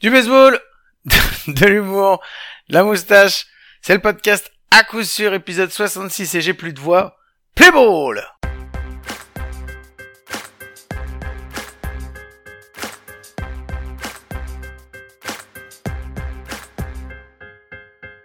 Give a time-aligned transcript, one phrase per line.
[0.00, 0.58] Du baseball,
[1.48, 2.22] de l'humour,
[2.68, 3.46] de la moustache,
[3.82, 7.16] c'est le podcast à coup sûr épisode 66 et j'ai plus de voix.
[7.54, 8.22] Play ball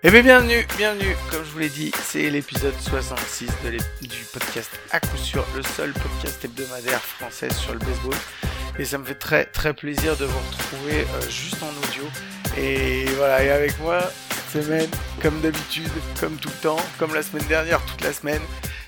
[0.06, 4.26] Eh bien bienvenue, bienvenue, comme je vous l'ai dit, c'est l'épisode 66 de l'ép- du
[4.34, 8.16] podcast à coup sûr, le seul podcast hebdomadaire français sur le baseball.
[8.80, 12.04] Et ça me fait très très plaisir de vous retrouver euh, juste en audio.
[12.58, 14.00] Et voilà, et avec moi,
[14.30, 14.90] cette semaine,
[15.22, 18.42] comme d'habitude, comme tout le temps, comme la semaine dernière, toute la semaine,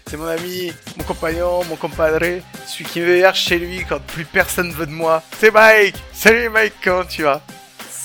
[0.07, 4.25] c'est mon ami, mon compagnon, mon compadre, celui qui me héberge chez lui quand plus
[4.25, 5.23] personne veut de moi.
[5.39, 7.41] C'est Mike Salut Mike, comment tu vas?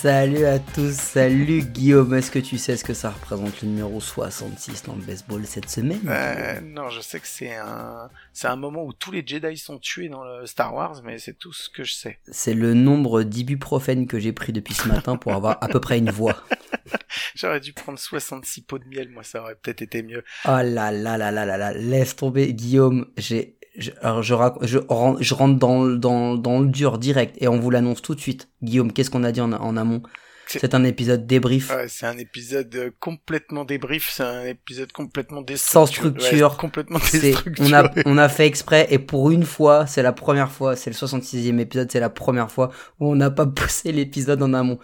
[0.02, 4.00] Salut à tous, salut Guillaume, est-ce que tu sais ce que ça représente le numéro
[4.00, 6.00] 66 dans le baseball cette semaine?
[6.08, 9.78] Euh, non, je sais que c'est un, c'est un moment où tous les Jedi sont
[9.78, 12.18] tués dans le Star Wars, mais c'est tout ce que je sais.
[12.28, 15.98] C'est le nombre d'ibuprofène que j'ai pris depuis ce matin pour avoir à peu près
[15.98, 16.46] une voix.
[17.34, 20.24] J'aurais dû prendre 66 pots de miel, moi, ça aurait peut-être été mieux.
[20.46, 23.59] Oh là là là là là là, laisse tomber Guillaume, j'ai...
[23.80, 24.78] Je, alors je, je,
[25.20, 28.20] je rentre dans, le- dans, dans le dur direct et on vous l'annonce tout de
[28.20, 28.48] suite.
[28.62, 30.02] Guillaume, qu'est-ce qu'on a dit en, en amont?
[30.46, 31.70] C'est- un épisode débrief.
[31.70, 36.10] Ouais, c'est un épisode euh, complètement débrief, c'est un épisode complètement Sans destructuré.
[36.20, 36.50] structure.
[36.50, 37.70] Ouais, complètement déstructuré.
[37.70, 40.90] on, a, on a fait exprès et pour une fois, c'est la première fois, c'est
[40.90, 44.78] le 66e épisode, c'est la première fois où on n'a pas bossé l'épisode en amont.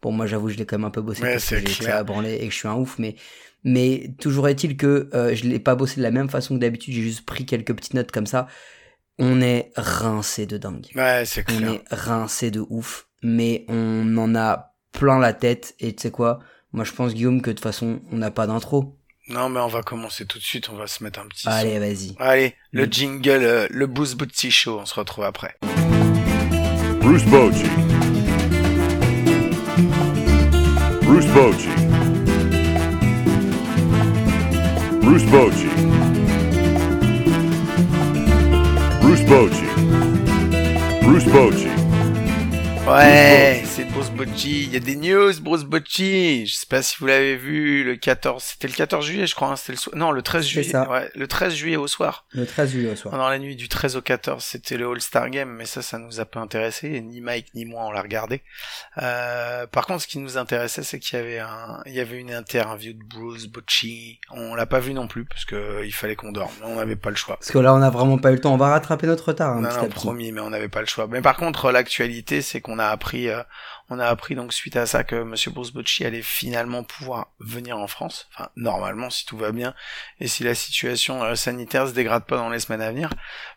[0.00, 2.04] Bon, moi j'avoue, je l'ai quand même un peu bossé Ouais, parce que j'ai à
[2.04, 3.16] branler et que je suis un ouf, mais,
[3.64, 6.94] mais toujours est-il que euh, je l'ai pas bossé de la même façon que d'habitude,
[6.94, 8.46] j'ai juste pris quelques petites notes comme ça.
[9.18, 10.86] On est rincé de dingue.
[10.94, 11.72] Ouais, c'est On clair.
[11.72, 16.38] est rincé de ouf, mais on en a plein la tête et tu sais quoi?
[16.72, 18.94] Moi je pense Guillaume que de toute façon, on n'a pas d'intro.
[19.28, 21.46] Non, mais on va commencer tout de suite, on va se mettre un petit.
[21.48, 22.14] Allez, vas-y.
[22.18, 22.92] Allez, le Mm.
[22.92, 25.56] jingle, euh, le Boost Bootsy Show, on se retrouve après.
[27.00, 27.24] Bruce.
[31.02, 31.68] Bruce Bochy.
[35.08, 35.70] Bruce Bochy.
[39.00, 41.02] Bruce Bochy.
[41.02, 41.87] Bruce Bochy.
[42.88, 44.62] Ouais, c'est Bruce Bocci.
[44.64, 46.46] Il y a des news, Bruce Bocci.
[46.46, 49.48] Je sais pas si vous l'avez vu, le 14, c'était le 14 juillet, je crois,
[49.48, 49.94] hein, c'était le soir.
[49.94, 50.70] Non, le 13 C'est juillet.
[50.70, 50.88] ça.
[50.88, 52.24] Ouais, le 13 juillet au soir.
[52.32, 53.12] Le 13 juillet au soir.
[53.12, 56.18] Pendant la nuit du 13 au 14, c'était le All-Star Game, mais ça, ça nous
[56.18, 57.02] a pas intéressé.
[57.02, 58.40] Ni Mike ni moi, on l'a regardé.
[59.02, 62.18] Euh, par contre, ce qui nous intéressait, c'est qu'il y avait un, il y avait
[62.18, 64.18] une interview de Bruce Bocci.
[64.30, 66.52] On l'a pas vu non plus, parce que il fallait qu'on dorme.
[66.64, 67.36] On n'avait pas le choix.
[67.36, 68.54] Parce que là, on a vraiment pas eu le temps.
[68.54, 71.06] On va rattraper notre retard, hein, Non, non, promis, mais on n'avait pas le choix.
[71.06, 73.42] Mais par contre, l'actualité, c'est qu'on a appris, euh,
[73.90, 77.78] on a appris donc suite à ça que Monsieur Bruce Bocci allait finalement pouvoir venir
[77.78, 78.28] en France.
[78.32, 79.74] Enfin, normalement, si tout va bien
[80.20, 83.10] et si la situation euh, sanitaire se dégrade pas dans les semaines à venir.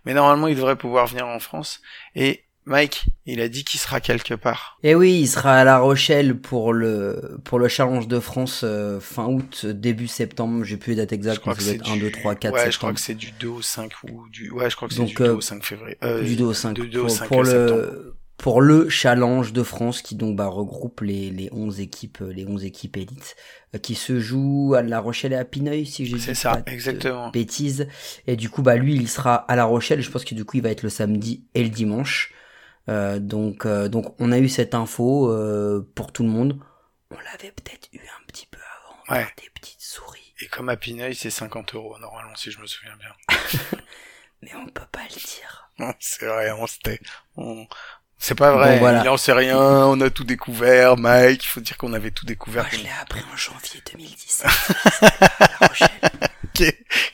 [0.06, 1.82] Mais normalement, il devrait pouvoir venir en France.
[2.16, 4.78] Et Mike, il a dit qu'il sera quelque part.
[4.84, 9.00] Et oui, il sera à La Rochelle pour le pour le Challenge de France euh,
[9.00, 10.64] fin août, début septembre.
[10.64, 12.02] J'ai plus les dates Je exactes, crois mais que c'est être 1, du...
[12.02, 12.72] 2, 3, 4 ouais, septembre.
[12.72, 14.52] je crois que c'est du 2 au 5 ou du...
[14.52, 15.98] Ouais, je crois que c'est du 2 euh, au 5 février.
[16.04, 17.82] Euh, du 2 au 5 du 2 au pour, 5 pour septembre.
[18.42, 22.44] Pour le challenge de France qui donc bah, regroupe les, les 11 équipes euh, les
[22.48, 23.36] 11 équipes élites
[23.76, 26.56] euh, qui se jouent à La Rochelle et à Pineuil si j'ai C'est dit ça,
[26.56, 27.30] pas de exactement.
[27.30, 27.88] bêtises.
[28.26, 30.02] Et du coup bah lui il sera à La Rochelle.
[30.02, 32.34] Je pense que du coup il va être le samedi et le dimanche.
[32.90, 36.60] Euh, donc euh, donc on a eu cette info euh, pour tout le monde.
[37.12, 39.16] On l'avait peut-être eu un petit peu avant.
[39.20, 39.24] Ouais.
[39.24, 40.34] par des petites souris.
[40.42, 43.14] Et comme à Pineuil, c'est 50 euros, normalement, si je me souviens bien.
[44.42, 45.70] mais on peut pas le dire.
[46.00, 47.00] C'est vrai, on s'était,
[47.38, 47.68] on...
[48.24, 49.02] c'est pas vrai, Bon, voilà.
[49.04, 52.26] il en sait rien, on a tout découvert, Mike, il faut dire qu'on avait tout
[52.26, 52.64] découvert.
[52.64, 54.46] moi je l'ai appris en janvier 2017
[55.02, 55.90] à La Rochelle
[56.54, 56.74] Quel,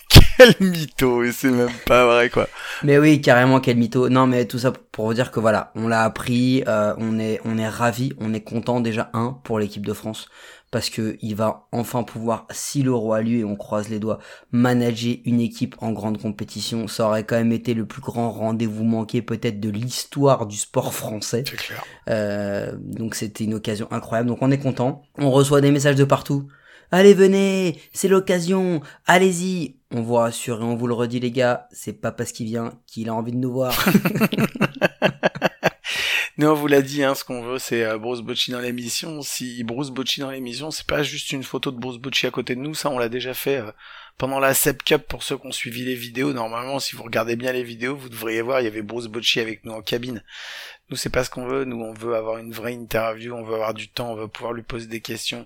[0.09, 2.47] quel mytho, et c'est même pas vrai, quoi.
[2.83, 4.09] Mais oui, carrément, quel mytho.
[4.09, 7.39] Non, mais tout ça pour vous dire que voilà, on l'a appris, euh, on est,
[7.45, 10.27] on est ravi, on est content déjà un pour l'équipe de France
[10.77, 14.19] parce que il va enfin pouvoir, si le roi lui et on croise les doigts,
[14.51, 16.87] manager une équipe en grande compétition.
[16.87, 20.93] Ça aurait quand même été le plus grand rendez-vous manqué peut-être de l'histoire du sport
[20.93, 21.45] français.
[21.45, 21.83] Clair.
[22.11, 24.29] Euh, donc c'était une occasion incroyable.
[24.29, 25.01] Donc on est content.
[25.17, 26.47] On reçoit des messages de partout.
[26.91, 28.81] Allez venez, c'est l'occasion.
[29.07, 29.77] Allez-y.
[29.89, 32.73] On vous rassure et on vous le redit les gars, c'est pas parce qu'il vient
[32.85, 33.73] qu'il a envie de nous voir.
[36.39, 39.23] Nous, on vous l'a dit, hein, ce qu'on veut, c'est euh, Bruce Bocci dans l'émission.
[39.23, 42.53] Si Bruce Bocci dans l'émission, c'est pas juste une photo de Bruce Bocci à côté
[42.53, 43.71] de nous, ça, on l'a déjà fait euh,
[44.19, 46.33] pendant la Sep Cup pour ceux qui ont suivi les vidéos.
[46.33, 49.39] Normalement, si vous regardez bien les vidéos, vous devriez voir, il y avait Bruce Bocci
[49.39, 50.21] avec nous en cabine.
[50.89, 51.65] Nous, c'est pas ce qu'on veut.
[51.65, 54.53] Nous, on veut avoir une vraie interview, on veut avoir du temps, on veut pouvoir
[54.53, 55.45] lui poser des questions.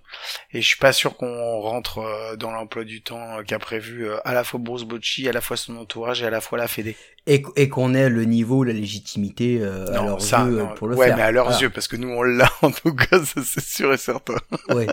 [0.53, 4.07] Et je suis pas sûr qu'on rentre euh, dans l'emploi du temps euh, qu'a prévu
[4.07, 6.59] euh, à la fois Bruce Bocci, à la fois son entourage et à la fois
[6.59, 6.95] la Fédé.
[7.27, 10.73] Et, et qu'on ait le niveau, la légitimité euh, à leurs ça, yeux non.
[10.75, 11.17] pour le ouais, faire.
[11.17, 11.59] mais à leurs Voilà.
[11.61, 14.35] yeux, parce que nous, on l'a en tout cas, c'est sûr et certain.
[14.69, 14.87] Ouais,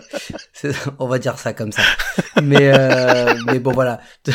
[0.99, 1.81] on va dire ça comme ça.
[2.41, 3.99] Mais euh, mais bon voilà.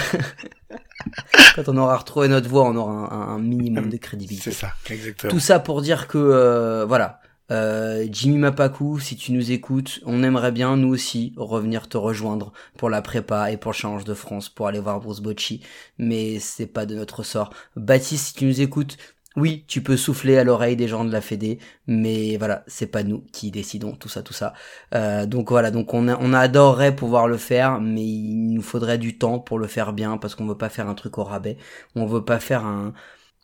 [1.57, 4.51] Quand on aura retrouvé notre voix, on aura un, un minimum de crédibilité.
[4.51, 5.33] C'est ça, exactement.
[5.33, 7.21] Tout ça pour dire que euh, voilà,
[7.51, 12.53] euh, Jimmy Mapaku, si tu nous écoutes, on aimerait bien nous aussi revenir te rejoindre
[12.79, 15.61] pour la prépa et pour le Challenge de France pour aller voir Bruce Bocci,
[15.99, 17.53] mais c'est pas de notre sort.
[17.77, 18.97] Baptiste, si tu nous écoutes,
[19.37, 21.59] oui, tu peux souffler à l'oreille des gens de la Fédé,
[21.89, 24.53] mais voilà, c'est pas nous qui décidons tout ça, tout ça.
[24.95, 28.97] Euh, donc voilà, donc on, a- on adorerait pouvoir le faire, mais il nous faudrait
[28.99, 31.57] du temps pour le faire bien parce qu'on veut pas faire un truc au rabais.
[31.97, 32.93] On veut pas faire un,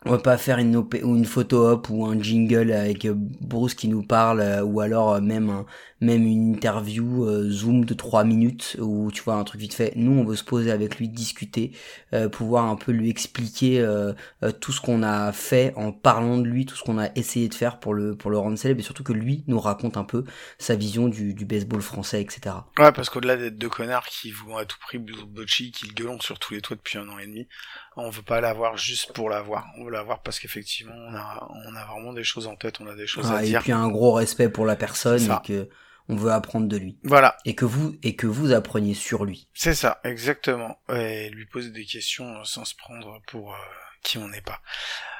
[0.05, 3.13] on va pas faire une, op- ou une photo op ou un jingle avec euh,
[3.15, 5.65] Bruce qui nous parle euh, ou alors euh, même un-
[5.99, 9.93] même une interview zoom de 3 minutes ou tu vois un truc vite fait.
[9.95, 11.73] Nous on veut se poser avec lui, discuter,
[12.31, 13.85] pouvoir un peu lui expliquer
[14.59, 17.53] tout ce qu'on a fait en parlant de lui, tout ce qu'on a essayé de
[17.53, 20.23] faire pour le pour le rendre célèbre et surtout que lui nous raconte un peu
[20.57, 22.55] sa vision du, baseball français etc.
[22.77, 26.21] Ouais, parce qu'au-delà d'être deux connards qui vont à tout prix Bocci, qui le gueulent
[26.21, 27.47] sur tous les toits depuis un an et demi,
[27.97, 29.67] on veut pas l'avoir juste pour l'avoir.
[29.91, 33.07] L'avoir parce qu'effectivement, on a, on a vraiment des choses en tête, on a des
[33.07, 33.61] choses à et dire.
[33.61, 35.69] puis un gros respect pour la personne et que
[36.07, 39.47] on veut apprendre de lui Voilà, et que vous et que vous appreniez sur lui.
[39.53, 40.79] c'est ça, exactement.
[40.93, 43.57] Et lui poser des questions euh, sans se prendre pour euh,
[44.03, 44.59] qui on n'est pas.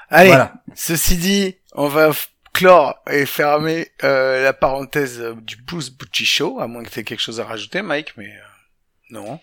[0.08, 0.52] Allez, Voilà.
[0.74, 2.10] ceci dit, on va
[2.52, 7.04] clore et fermer euh, la parenthèse du Bruce Bocci Show, à moins que tu aies
[7.04, 8.40] quelque chose à rajouter, Mike, mais euh,
[9.10, 9.40] non.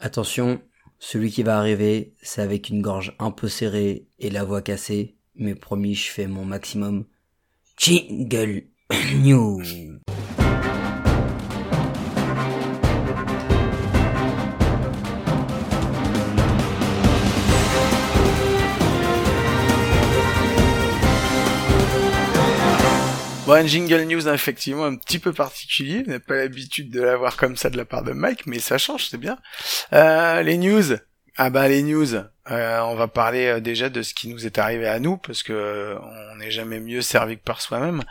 [0.00, 0.60] Attention,
[0.98, 5.16] celui qui va arriver, c'est avec une gorge un peu serrée et la voix cassée,
[5.34, 7.04] mais promis, je fais mon maximum.
[7.76, 8.62] Jingle
[9.16, 9.62] News.
[23.46, 26.02] Bon, un jingle news effectivement un petit peu particulier.
[26.06, 28.78] On n'a pas l'habitude de l'avoir comme ça de la part de Mike, mais ça
[28.78, 29.38] change, c'est bien.
[29.92, 30.96] Euh, les news.
[31.36, 32.14] Ah ben les news.
[32.14, 35.42] Euh, on va parler euh, déjà de ce qui nous est arrivé à nous parce
[35.42, 38.02] que euh, on n'est jamais mieux servi que par soi-même.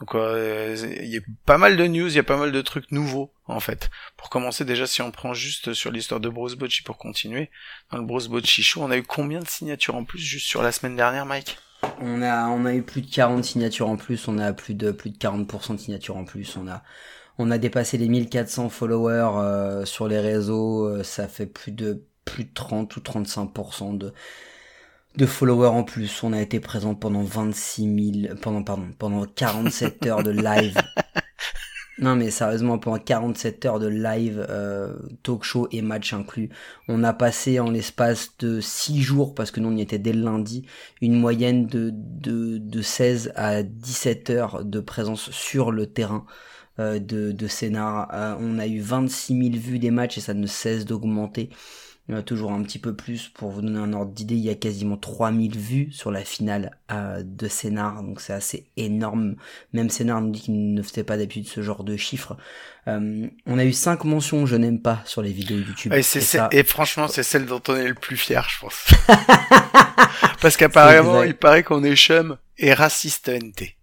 [0.00, 2.60] Donc euh, il y a pas mal de news, il y a pas mal de
[2.62, 3.90] trucs nouveaux en fait.
[4.16, 7.50] Pour commencer déjà, si on prend juste sur l'histoire de Bruce Bocci pour continuer,
[7.92, 10.62] dans le Bruce Bocci Show, on a eu combien de signatures en plus juste sur
[10.62, 11.58] la semaine dernière, Mike?
[12.00, 14.90] On a, on a eu plus de 40 signatures en plus, on a plus de,
[14.90, 16.82] plus de 40% de signatures en plus, on a,
[17.38, 22.04] on a dépassé les 1400 followers euh, sur les réseaux, euh, ça fait plus de,
[22.24, 24.12] plus de 30 ou 35% de,
[25.16, 26.22] de followers en plus.
[26.22, 30.76] On a été présent pendant 26 000, pendant, pardon, pendant 47 heures de live.
[32.00, 36.48] Non mais sérieusement, pendant 47 heures de live, euh, talk show et match inclus,
[36.86, 40.12] on a passé en l'espace de 6 jours, parce que nous on y était dès
[40.12, 40.64] le lundi,
[41.00, 46.24] une moyenne de, de, de 16 à 17 heures de présence sur le terrain
[46.78, 48.08] euh, de, de Sénart.
[48.14, 51.50] Euh, on a eu 26 000 vues des matchs et ça ne cesse d'augmenter.
[52.10, 54.54] Euh, toujours un petit peu plus pour vous donner un ordre d'idée, il y a
[54.54, 59.36] quasiment 3000 vues sur la finale euh, de Sénart, donc c'est assez énorme.
[59.74, 62.36] Même Sénart nous dit qu'il ne faisait pas d'habitude ce genre de chiffres.
[62.86, 65.92] Euh, on a eu 5 mentions je n'aime pas sur les vidéos YouTube.
[65.92, 68.58] Et, Et c'est- ça- et franchement, c'est celle dont on est le plus fier, je
[68.60, 68.86] pense.
[70.40, 73.76] Parce qu'apparemment, il paraît qu'on est chum et raciste NT.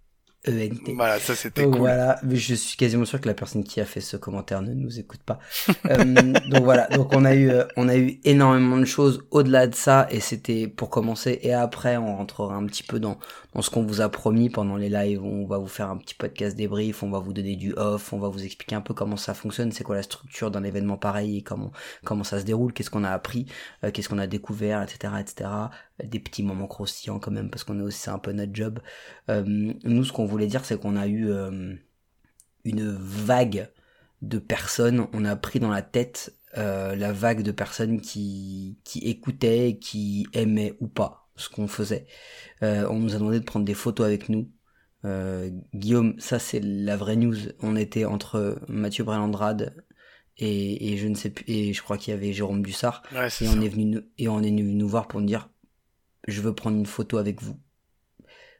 [0.47, 0.93] ENT.
[0.95, 1.77] Voilà, ça c'était cool.
[1.77, 4.73] voilà, mais je suis quasiment sûr que la personne qui a fait ce commentaire ne
[4.73, 5.39] nous écoute pas.
[5.85, 9.67] Euh, donc voilà, donc on a eu, euh, on a eu énormément de choses au-delà
[9.67, 11.39] de ça, et c'était pour commencer.
[11.43, 13.19] Et après, on rentrera un petit peu dans
[13.55, 15.23] dans ce qu'on vous a promis pendant les lives.
[15.23, 18.19] On va vous faire un petit podcast débrief, on va vous donner du off, on
[18.19, 21.37] va vous expliquer un peu comment ça fonctionne, c'est quoi la structure d'un événement pareil,
[21.37, 21.71] et comment
[22.03, 23.45] comment ça se déroule, qu'est-ce qu'on a appris,
[23.83, 25.49] euh, qu'est-ce qu'on a découvert, etc., etc.
[26.03, 28.79] Des petits moments croustillants quand même, parce qu'on est aussi un peu notre job.
[29.29, 31.73] Euh, nous, ce qu'on voulait dire, c'est qu'on a eu euh,
[32.65, 33.71] une vague
[34.21, 35.07] de personnes.
[35.13, 40.27] On a pris dans la tête euh, la vague de personnes qui, qui écoutaient, qui
[40.33, 42.07] aimaient ou pas ce qu'on faisait.
[42.61, 44.49] On nous a demandé de prendre des photos avec nous.
[45.73, 47.35] Guillaume, ça c'est la vraie news.
[47.61, 49.75] On était entre Mathieu Brelandrade
[50.37, 53.03] et, et je ne sais plus, et je crois qu'il y avait Jérôme Dussard.
[53.13, 53.45] Ouais, Et ça.
[53.47, 55.49] on est venu nous, et on est venu nous voir pour nous dire
[56.27, 57.59] je veux prendre une photo avec vous.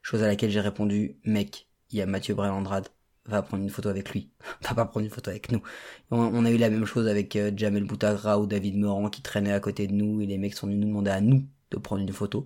[0.02, 2.90] Chose à laquelle j'ai répondu mec, il y a Mathieu Brelandrade
[3.26, 4.30] va prendre une photo avec lui,
[4.62, 5.62] va pas prendre une photo avec nous.
[6.12, 9.22] On, on a eu la même chose avec euh, Jamel Boutagra ou David Meurant qui
[9.22, 11.78] traînaient à côté de nous et les mecs sont venus nous demander à nous de
[11.78, 12.46] prendre une photo.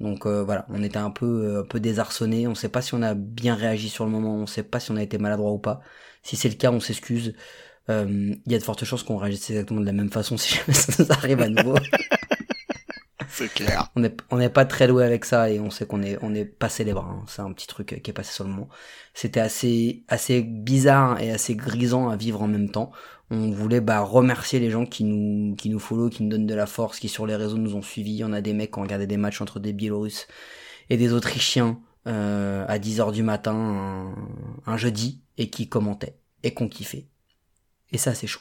[0.00, 2.94] Donc euh, voilà, on était un peu euh, un peu désarçonné, on sait pas si
[2.94, 5.52] on a bien réagi sur le moment, on sait pas si on a été maladroit
[5.52, 5.80] ou pas.
[6.22, 7.34] Si c'est le cas, on s'excuse.
[7.90, 10.54] Euh, Il y a de fortes chances qu'on réagisse exactement de la même façon si
[10.56, 11.76] jamais ça nous arrive à nouveau.
[13.36, 13.90] C'est clair.
[13.96, 16.34] on est on n'est pas très doué avec ça et on sait qu'on est on
[16.34, 17.04] est passé les bras.
[17.10, 17.24] hein.
[17.28, 18.68] C'est un petit truc qui est passé sur le moment.
[19.12, 22.92] C'était assez assez bizarre et assez grisant à vivre en même temps.
[23.30, 26.54] On voulait bah remercier les gens qui nous qui nous follow, qui nous donnent de
[26.54, 28.22] la force, qui sur les réseaux nous ont suivis.
[28.24, 30.28] On a des mecs qui ont regardé des matchs entre des Biélorusses
[30.88, 34.14] et des Autrichiens euh, à 10h du matin un,
[34.72, 37.06] un jeudi et qui commentaient et qu'on kiffait.
[37.92, 38.40] Et ça c'est chaud.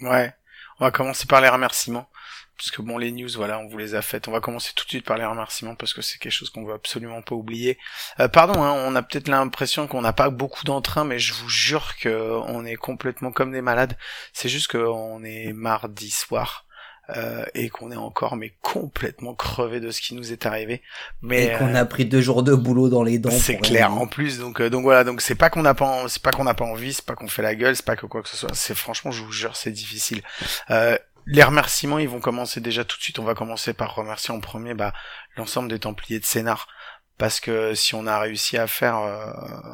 [0.00, 0.32] Ouais.
[0.80, 2.08] On va commencer par les remerciements.
[2.56, 4.28] Parce que bon, les news, voilà, on vous les a faites.
[4.28, 6.64] On va commencer tout de suite par les remerciements parce que c'est quelque chose qu'on
[6.64, 7.78] veut absolument pas oublier.
[8.20, 11.48] Euh, pardon, hein, on a peut-être l'impression qu'on n'a pas beaucoup d'entrain, mais je vous
[11.48, 13.96] jure que on est complètement comme des malades.
[14.32, 16.64] C'est juste qu'on est mardi soir.
[17.10, 20.82] euh, et qu'on est encore mais complètement crevé de ce qui nous est arrivé.
[21.22, 23.30] Mais et qu'on euh, a pris deux jours de boulot dans les dents.
[23.30, 26.22] c'est clair en plus donc euh, donc voilà donc c'est pas qu'on n'a pas c'est
[26.22, 28.22] pas qu'on n'a pas envie c'est pas qu'on fait la gueule c'est pas que quoi
[28.22, 30.22] que ce soit c'est franchement je vous jure c'est difficile
[30.70, 30.96] euh,
[31.26, 33.18] les remerciements ils vont commencer déjà tout de suite.
[33.18, 34.92] On va commencer par remercier en premier bah
[35.36, 36.68] l'ensemble des Templiers de Sénart.
[37.16, 39.30] Parce que si on a réussi à faire euh,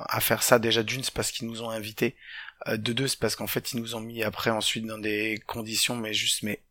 [0.09, 2.17] à faire ça déjà d'une c'est parce qu'ils nous ont invités.
[2.69, 5.43] Euh, de deux c'est parce qu'en fait ils nous ont mis après ensuite dans des
[5.47, 6.63] conditions mais juste mais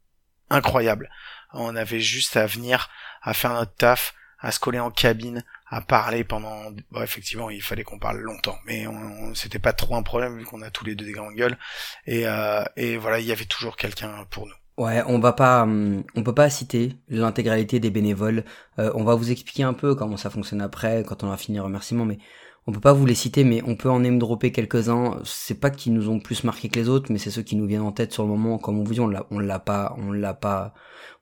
[0.50, 1.10] incroyables.
[1.54, 2.90] On avait juste à venir
[3.24, 6.72] à faire notre taf à se coller en cabine à parler pendant
[7.02, 8.58] effectivement il fallait qu'on parle longtemps.
[8.66, 11.12] Mais on, on- c'était pas trop un problème vu qu'on a tous les deux des
[11.14, 11.58] grandes gueules.
[12.06, 15.64] Et euh, et voilà il y avait toujours quelqu'un pour nous Ouais, on va pas,
[15.64, 18.46] hum, on peut pas citer l'intégralité des bénévoles.
[18.80, 21.58] Euh, on va vous expliquer un peu comment ça fonctionne après, quand on a fini
[21.58, 22.18] les remerciements, mais
[22.66, 25.20] on peut pas vous les citer, mais on peut en name dropper quelques-uns.
[25.26, 27.66] C'est pas qu'ils nous ont plus marqué que les autres, mais c'est ceux qui nous
[27.66, 28.58] viennent en tête sur le moment.
[28.58, 30.74] Comme on vous dit, on l'a, on l'a pas, on l'a pas,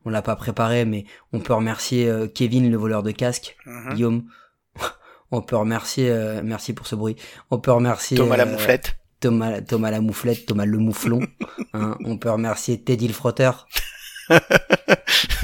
[0.05, 3.93] on l'a pas préparé, mais on peut remercier euh, Kevin, le voleur de casque, Mhm.
[3.95, 4.23] Guillaume.
[5.31, 7.15] on peut remercier, euh, merci pour ce bruit.
[7.49, 11.21] On peut remercier Thomas la euh, mouflette Thomas, Thomas la mouflette, Thomas le mouflon.
[11.73, 11.97] hein.
[12.05, 13.67] On peut remercier Teddy le frotteur.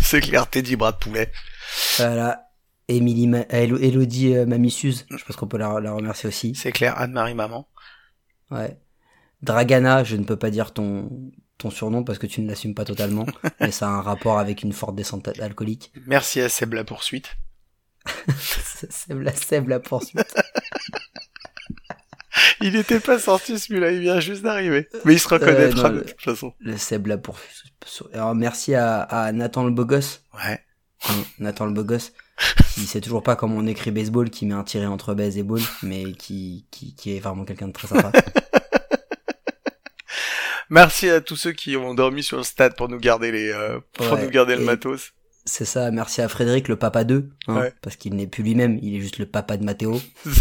[0.01, 1.31] c'est clair Teddy bras de poulet
[1.97, 2.49] Voilà.
[2.89, 6.53] Émilie, Ma- Élo- Élodie euh, Mamie Suze, je pense qu'on peut la, la remercier aussi.
[6.53, 7.67] c'est clair Anne-Marie maman
[8.51, 8.77] Ouais.
[9.41, 11.09] Dragana, je ne peux pas dire ton,
[11.57, 13.25] ton surnom parce que tu ne l'assumes pas totalement,
[13.61, 15.91] mais ça a un rapport avec une forte descente alcoolique.
[16.05, 17.29] merci à Seb la poursuite
[18.37, 20.35] Seb la, Seb la poursuite.
[22.61, 25.97] il était pas sorti celui-là il vient juste d'arriver mais il se reconnaîtra Euh, non,
[25.97, 27.63] de toute façon Le Seb la poursuite.
[28.13, 30.23] Alors merci à, à Nathan le beau gosse.
[30.35, 30.59] ouais
[31.39, 32.13] Nathan le beau gosse.
[32.77, 35.43] Il sait toujours pas comment on écrit baseball, qui met un tiré entre baise et
[35.43, 38.11] ball, mais qui, qui, qui est vraiment quelqu'un de très sympa.
[40.69, 43.79] merci à tous ceux qui ont dormi sur le stade pour nous garder les euh,
[43.93, 45.11] pour Ouais, nous garder le matos
[45.45, 47.73] C'est ça, merci à Frédéric, le papa 2, hein, Ouais.
[47.81, 50.01] parce qu'il n'est plus lui-même, il est juste le papa de Mathéo.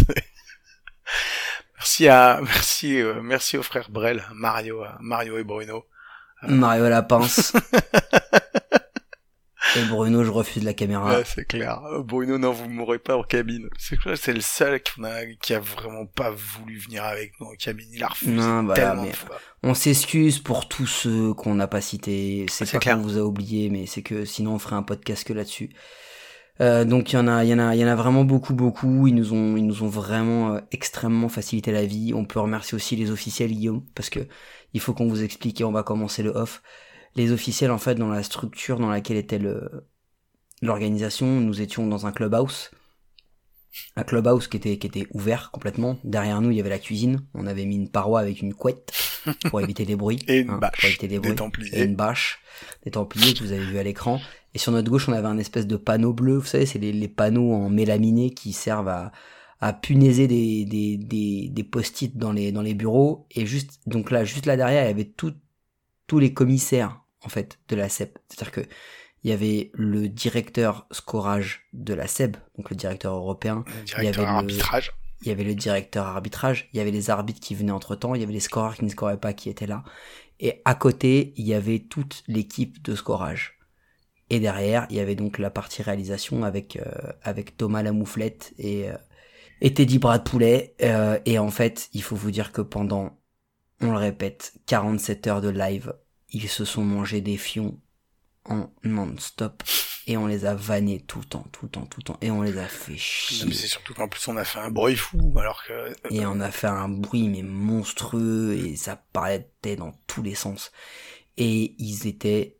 [1.83, 5.83] Merci à merci euh, merci aux frères Brel, Mario, euh, Mario et Bruno.
[6.47, 7.51] Mario à la pince.
[9.75, 11.13] et Bruno, je refuse la caméra.
[11.13, 11.81] Ouais, c'est clair.
[11.91, 13.67] Euh, Bruno, non, vous mourrez pas en cabine.
[13.77, 17.47] C'est que c'est le seul qu'on a, qui a vraiment pas voulu venir avec nous
[17.47, 17.89] en cabine.
[17.91, 19.37] Il a refusé Non, voilà, tellement mais- de fois.
[19.61, 22.45] On s'excuse pour tous ceux qu'on n'a pas cités.
[22.47, 22.95] C'est pas clair.
[22.95, 25.69] qu'on vous a oublié, mais c'est que sinon on ferait un podcast que là-dessus.
[26.61, 28.23] Euh, donc il y en a, il y en a, il y en a vraiment
[28.23, 29.07] beaucoup, beaucoup.
[29.07, 32.13] Ils nous ont, ils nous ont vraiment euh, extrêmement facilité la vie.
[32.13, 34.19] On peut remercier aussi les officiels Guillaume, parce que
[34.73, 36.61] il faut qu'on vous explique et on va commencer le off.
[37.15, 39.87] Les officiels en fait dans la structure dans laquelle était le
[40.61, 42.71] l'organisation, nous étions dans un clubhouse.
[43.95, 45.97] Un clubhouse qui était, qui était ouvert complètement.
[46.03, 47.25] Derrière nous, il y avait la cuisine.
[47.33, 48.93] On avait mis une paroi avec une couette
[49.49, 50.19] pour éviter les bruits.
[50.27, 51.35] Et une hein, bâche pour éviter les des bruits.
[51.35, 51.79] Templiers.
[51.79, 52.39] Et une bâche
[52.83, 54.21] des Templiers que vous avez vu à l'écran.
[54.53, 56.37] Et sur notre gauche, on avait un espèce de panneau bleu.
[56.37, 59.11] Vous savez, c'est les, les panneaux en mélaminé qui servent à,
[59.59, 63.25] à punaiser des, des, des, des post-it dans les, dans les bureaux.
[63.31, 65.33] Et juste, donc là, juste là derrière, il y avait tout,
[66.07, 68.19] tous les commissaires, en fait, de la CEP.
[68.29, 68.61] C'est-à-dire que,
[69.23, 73.79] il y avait le directeur scorage de la SEB, donc le directeur européen, Le il
[73.81, 74.91] y directeur avait le- arbitrage.
[75.21, 78.15] il y avait le directeur arbitrage, il y avait les arbitres qui venaient entre temps,
[78.15, 79.85] il y avait les scoreurs qui ne scoraient pas qui étaient là.
[80.41, 83.57] Et à côté, il y avait toute l'équipe de scorage.
[84.33, 88.89] Et derrière, il y avait donc la partie réalisation avec, euh, avec Thomas Lamouflette et,
[88.89, 88.97] euh,
[89.61, 90.73] et Teddy Bras de Poulet.
[90.81, 93.15] Euh, et en fait, il faut vous dire que pendant,
[93.79, 95.93] on le répète, 47 heures de live,
[96.29, 97.79] ils se sont mangés des fions
[98.45, 99.61] en non-stop.
[100.07, 102.17] Et on les a vannés tout le temps, tout le temps, tout le temps.
[102.21, 103.45] Et on les a fait chier.
[103.45, 105.93] mais C'est surtout qu'en plus on a fait un bruit fou, alors que.
[106.09, 109.47] Et on a fait un bruit mais monstrueux et ça parlait
[109.77, 110.71] dans tous les sens.
[111.37, 112.57] Et ils étaient,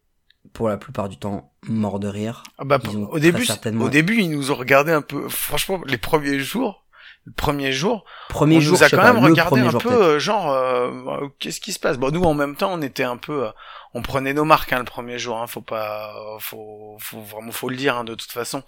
[0.54, 2.44] pour la plupart du temps, morts de rire.
[2.60, 5.28] Ah bah, Ils ont au début, certainement- au début, ils nous ont regardé un peu.
[5.30, 6.84] Franchement, les premiers jours,
[7.26, 9.90] le premier jour, Premier on jour, nous a quand pas, même regardé un jour, peu,
[9.94, 11.98] euh, genre, euh, qu'est-ce qui se passe?
[11.98, 13.52] Bon, nous, en même temps, on était un peu, euh,
[13.94, 15.42] on prenait nos marques hein, le premier jour.
[15.42, 17.98] Hein, faut pas, faut, faut vraiment, faut le dire.
[17.98, 18.62] hein, de toute façon,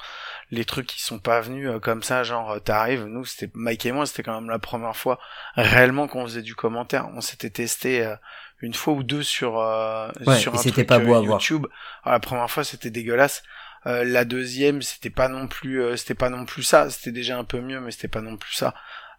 [0.51, 3.03] les trucs qui sont pas venus comme ça, genre, t'arrives.
[3.05, 5.19] Nous, c'était Mike et moi, c'était quand même la première fois
[5.55, 7.09] réellement qu'on faisait du commentaire.
[7.13, 8.09] On s'était testé.
[8.61, 11.19] Une fois ou deux sur euh, Ouais, sur et un c'était truc pas beau euh,
[11.19, 11.23] à.
[11.23, 11.65] YouTube.
[12.03, 13.43] Alors, la première fois c'était dégueulasse.
[13.87, 16.89] Euh, la deuxième c'était pas non plus euh, c'était pas non plus ça.
[16.89, 18.73] C'était déjà un peu mieux mais c'était pas non plus ça.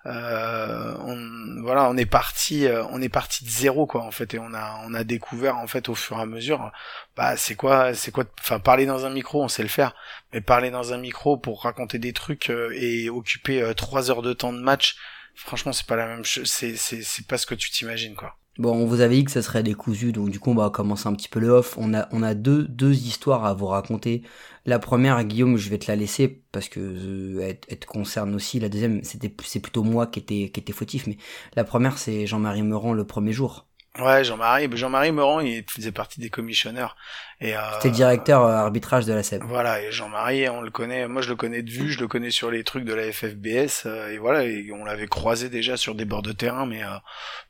[0.04, 4.34] Euh, on, voilà, on est parti, euh, on est parti de zéro quoi en fait
[4.34, 6.70] et on a on a découvert en fait au fur et à mesure,
[7.16, 9.96] bah c'est quoi, c'est quoi, enfin parler dans un micro on sait le faire,
[10.32, 14.32] mais parler dans un micro pour raconter des trucs euh, et occuper trois heures de
[14.32, 14.94] temps de match,
[15.34, 18.36] franchement c'est pas la même chose, c'est c'est c'est pas ce que tu t'imagines quoi.
[18.58, 21.06] Bon, on vous avait dit que ça serait décousu, donc du coup, on va commencer
[21.08, 21.76] un petit peu le off.
[21.76, 24.22] On a, on a deux, deux histoires à vous raconter.
[24.64, 28.58] La première, Guillaume, je vais te la laisser parce que euh, elle, te concerne aussi.
[28.58, 31.18] La deuxième, c'était, c'est plutôt moi qui était, qui était fautif, mais
[31.54, 33.66] la première, c'est Jean-Marie Meurant le premier jour.
[33.98, 36.96] Ouais, Jean-Marie, Jean-Marie Meurant, il faisait partie des commissionneurs.
[37.40, 39.42] Et, euh, C'était directeur euh, arbitrage de la SEB.
[39.44, 42.30] Voilà, et Jean-Marie, on le connaît, moi je le connais de vue, je le connais
[42.30, 45.94] sur les trucs de la FFBS, euh, et voilà, et on l'avait croisé déjà sur
[45.94, 46.96] des bords de terrain, mais, euh,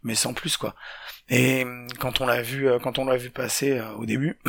[0.02, 0.74] mais sans plus, quoi.
[1.28, 1.66] Et
[1.98, 4.38] quand on l'a vu, quand on l'a vu passer euh, au début,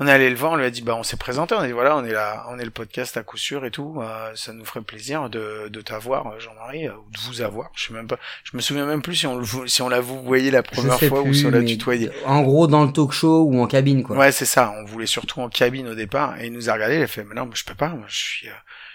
[0.00, 1.66] on est allé le voir, on lui a dit, bah on s'est présenté, on a
[1.66, 4.32] dit, voilà, on est là, on est le podcast à coup sûr et tout, euh,
[4.34, 8.08] ça nous ferait plaisir de, de t'avoir, Jean-Marie, ou de vous avoir, je sais même
[8.08, 10.98] pas, je me souviens même plus si on, si on l'a vous voyé la première
[10.98, 12.10] fois ou plus, si on l'a tutoyé.
[12.26, 14.16] En gros, dans le talk show ou en cabine, quoi.
[14.16, 14.72] Ouais, c'est ça.
[14.78, 16.96] On voulait surtout en cabine au départ, et il nous a regardé.
[16.96, 17.88] Il a fait, mais non, mais je peux pas.
[17.88, 18.52] Moi, je suis, euh,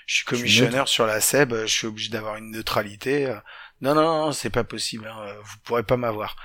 [0.07, 1.53] je suis commissionneur sur la SEB.
[1.53, 3.27] euh, Je suis obligé d'avoir une neutralité.
[3.27, 3.35] euh.
[3.81, 5.07] Non, non, non, c'est pas possible.
[5.07, 6.35] Hein, euh, vous pourrez pas m'avoir.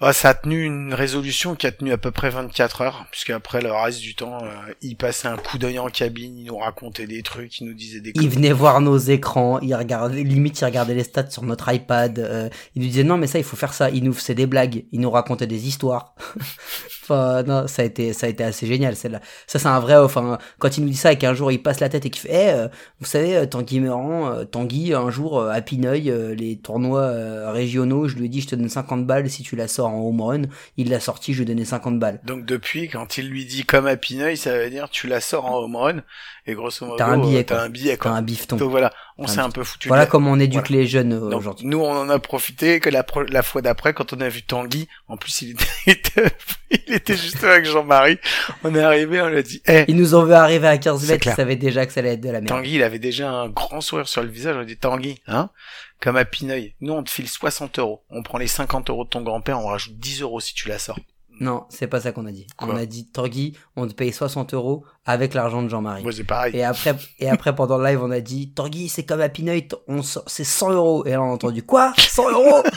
[0.00, 3.62] Ça a tenu une résolution qui a tenu à peu près 24 heures, puisque après
[3.62, 4.48] le reste du temps, euh,
[4.82, 8.00] il passait un coup d'œil en cabine, il nous racontait des trucs, il nous disait
[8.00, 8.12] des.
[8.16, 12.18] Il venait voir nos écrans, il regardait, limite il regardait les stats sur notre iPad,
[12.18, 14.46] euh, il nous disait non mais ça il faut faire ça, il nous faisait des
[14.46, 16.14] blagues, il nous racontait des histoires.
[17.04, 19.20] enfin non, ça a été ça a été assez génial celle-là.
[19.46, 21.80] Ça c'est un vrai enfin quand il nous dit ça et qu'un jour il passe
[21.80, 22.68] la tête et qu'il fait eh, euh,
[23.00, 27.00] vous savez euh, Tanguy Meurant, euh, Tanguy un jour euh, à Pineuil euh, les tournois
[27.00, 29.83] euh, régionaux, je lui ai dit je te donne 50 balles si tu la sors
[29.84, 30.42] en home run,
[30.76, 32.20] il l'a sorti, je lui ai donné 50 balles.
[32.24, 35.44] Donc depuis, quand il lui dit comme à Pineuil, ça veut dire tu la sors
[35.46, 36.02] en home run,
[36.46, 38.56] et grosso modo, T'as un billet, t'as un billet, T'as un bifton.
[38.56, 39.88] Donc voilà, on s'est un peu foutu.
[39.88, 40.82] Voilà comment on éduque Voilà.
[40.82, 41.66] les jeunes euh, aujourd'hui.
[41.66, 44.42] nous, on en a profité que la, pro- la fois d'après, quand on a vu
[44.42, 46.24] Tanguy, en plus, il était,
[46.70, 48.18] il était, juste avec Jean-Marie.
[48.62, 51.00] On est arrivé, on lui a dit, eh, Ils nous ont vu arriver à 15
[51.00, 52.48] C'est mètres, ils savaient déjà que ça allait être de la merde.
[52.48, 54.54] Tanguy, il avait déjà un grand sourire sur le visage.
[54.54, 55.48] On lui a dit, Tanguy, hein,
[56.00, 56.74] comme à Pineuil.
[56.80, 58.02] Nous, on te file 60 euros.
[58.10, 60.78] On prend les 50 euros de ton grand-père, on rajoute 10 euros si tu la
[60.78, 60.98] sors.
[61.40, 62.46] Non, c'est pas ça qu'on a dit.
[62.56, 66.04] Quoi on a dit, Tanguy, on te paye 60 euros avec l'argent de Jean-Marie.
[66.04, 66.54] Moi, c'est pareil.
[66.56, 69.66] Et après, et après, pendant le live, on a dit, Tanguy, c'est comme à Pineuil,
[69.88, 71.04] on sort- c'est 100 euros.
[71.06, 71.92] Et là, on a entendu, quoi?
[71.98, 72.62] 100 euros?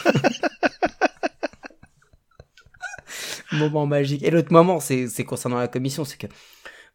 [3.53, 4.23] moment magique.
[4.23, 6.27] Et l'autre moment, c'est, c'est concernant la commission, c'est que,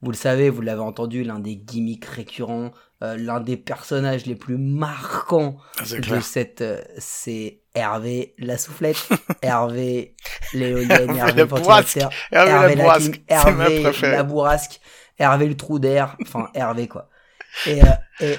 [0.03, 4.35] vous le savez, vous l'avez entendu, l'un des gimmicks récurrents, euh, l'un des personnages les
[4.35, 6.23] plus marquants C'est de clair.
[6.23, 9.09] cette, euh, c'est Hervé la soufflette,
[9.43, 10.15] Hervé
[10.53, 14.81] l'éolienne, Hervé Hervé Hervé la Hervé la bourrasque, Hervé la bourrasque,
[15.19, 17.09] Hervé le trou d'air, enfin Hervé quoi.
[17.67, 17.87] Et, euh,
[18.21, 18.37] et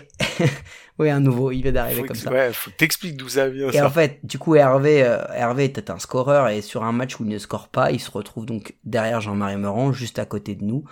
[1.00, 2.32] oui, un nouveau, il vient d'arriver comme ça.
[2.32, 3.86] Ouais, faut que t'expliques d'où ça vient, Et ça.
[3.86, 7.24] en fait, du coup, Hervé, euh, Hervé était un scoreur et sur un match où
[7.24, 10.64] il ne score pas, il se retrouve donc derrière Jean-Marie Meurant, juste à côté de
[10.64, 10.84] nous.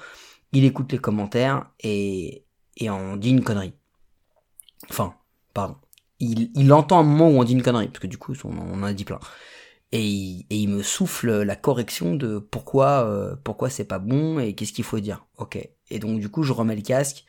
[0.54, 2.46] Il écoute les commentaires et,
[2.78, 3.74] et on dit une connerie.
[4.90, 5.16] Enfin,
[5.54, 5.76] pardon.
[6.20, 8.58] Il, il entend un moment où on dit une connerie, parce que du coup, on,
[8.58, 9.20] en a dit plein.
[9.92, 14.40] Et il, et il me souffle la correction de pourquoi, euh, pourquoi c'est pas bon
[14.40, 15.26] et qu'est-ce qu'il faut dire.
[15.38, 15.58] Ok.
[15.90, 17.26] Et donc, du coup, je remets le casque.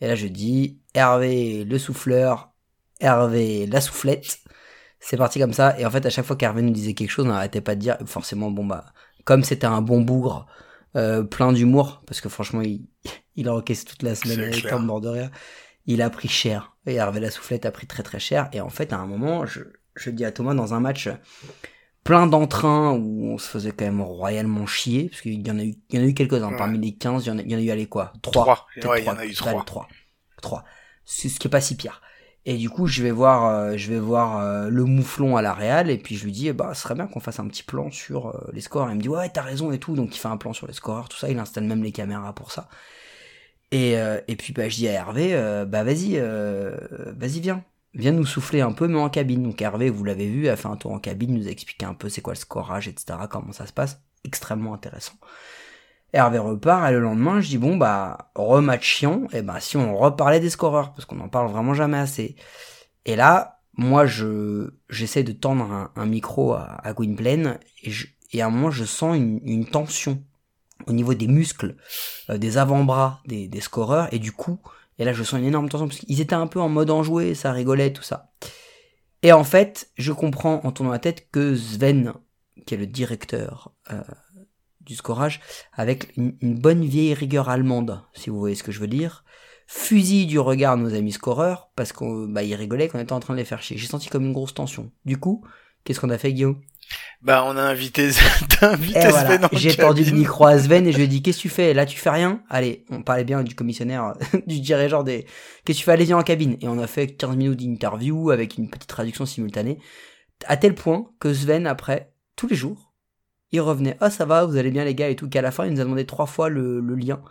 [0.00, 2.52] Et là, je dis Hervé le souffleur,
[3.00, 4.38] Hervé la soufflette.
[5.00, 5.78] C'est parti comme ça.
[5.78, 7.80] Et en fait, à chaque fois qu'Hervé nous disait quelque chose, on n'arrêtait pas de
[7.80, 8.86] dire forcément, bon bah,
[9.24, 10.46] comme c'était un bon bougre,
[10.96, 12.86] euh, plein d'humour, parce que franchement, il,
[13.36, 15.30] il a encaissé toute la semaine avec mort de rire.
[15.86, 16.76] Il a pris cher.
[16.86, 18.48] Et Hervé la soufflette a pris très très cher.
[18.52, 19.60] Et en fait, à un moment, je,
[19.94, 21.08] je dis à Thomas dans un match
[22.06, 25.64] plein d'entrain où on se faisait quand même royalement chier, parce qu'il y en a
[25.64, 26.50] eu, il y en a eu quelques-uns.
[26.50, 26.56] Ouais.
[26.56, 28.44] Parmi les 15, il y en a, il y en a eu, allez quoi, 3.
[28.44, 28.66] Trois.
[28.74, 29.34] Peut-être Ouais, il y en a eu
[31.30, 32.00] ce qui est pas si pire.
[32.48, 35.52] Et du coup, je vais voir, euh, je vais voir euh, le mouflon à la
[35.52, 37.90] Real, et puis je lui dis, bah, ce serait bien qu'on fasse un petit plan
[37.90, 38.88] sur euh, les scores.
[38.88, 39.96] Il me dit, ouais, t'as raison et tout.
[39.96, 41.28] Donc, il fait un plan sur les scores, tout ça.
[41.28, 42.68] Il installe même les caméras pour ça.
[43.72, 43.94] Et,
[44.28, 45.32] et puis bah, je dis à Hervé,
[45.66, 49.42] bah vas-y, vas-y viens, viens nous souffler un peu, mais en cabine.
[49.42, 51.94] Donc Hervé, vous l'avez vu, a fait un tour en cabine, nous a expliqué un
[51.94, 55.14] peu c'est quoi le scorage, etc., comment ça se passe, extrêmement intéressant.
[56.16, 59.94] Hervé repart et le lendemain je dis bon bah rematch chiant, et ben si on
[59.98, 62.36] reparlait des scoreurs parce qu'on en parle vraiment jamais assez.
[63.04, 67.58] Et là moi je j'essaie de tendre un, micro à, Gwynplaine
[68.32, 70.22] et, à un moment je sens une, une tension
[70.86, 71.76] au niveau des muscles,
[72.30, 74.58] euh, des avant-bras des, des scoreurs et du coup
[74.98, 77.34] et là je sens une énorme tension parce qu'ils étaient un peu en mode enjoué,
[77.34, 78.32] ça rigolait tout ça.
[79.22, 82.14] Et en fait je comprends en tournant la tête que Sven
[82.64, 84.00] qui est le directeur euh,
[84.86, 85.40] du scorage,
[85.72, 89.24] avec une, une, bonne vieille rigueur allemande, si vous voyez ce que je veux dire,
[89.66, 93.34] fusille du regard nos amis scoreurs, parce qu'on bah, ils rigolaient qu'on était en train
[93.34, 93.76] de les faire chier.
[93.76, 94.90] J'ai senti comme une grosse tension.
[95.04, 95.44] Du coup,
[95.84, 96.60] qu'est-ce qu'on a fait, Guillaume?
[97.20, 98.10] Bah, on a invité,
[98.62, 101.08] invité Et Sven voilà, en J'ai tendu le micro à Sven et je lui ai
[101.08, 101.74] dit, qu'est-ce que tu fais?
[101.74, 102.42] Là, tu fais rien?
[102.48, 104.14] Allez, on parlait bien du commissionnaire,
[104.46, 105.26] du dirigeant des...
[105.64, 105.92] Qu'est-ce que tu fais?
[105.92, 106.56] Allez, viens en cabine.
[106.60, 109.78] Et on a fait 15 minutes d'interview avec une petite traduction simultanée,
[110.46, 112.92] à tel point que Sven, après, tous les jours,
[113.52, 115.66] il revenait, ah ça va, vous allez bien les gars et tout, qu'à la fin
[115.66, 117.22] il nous a demandé trois fois le, le lien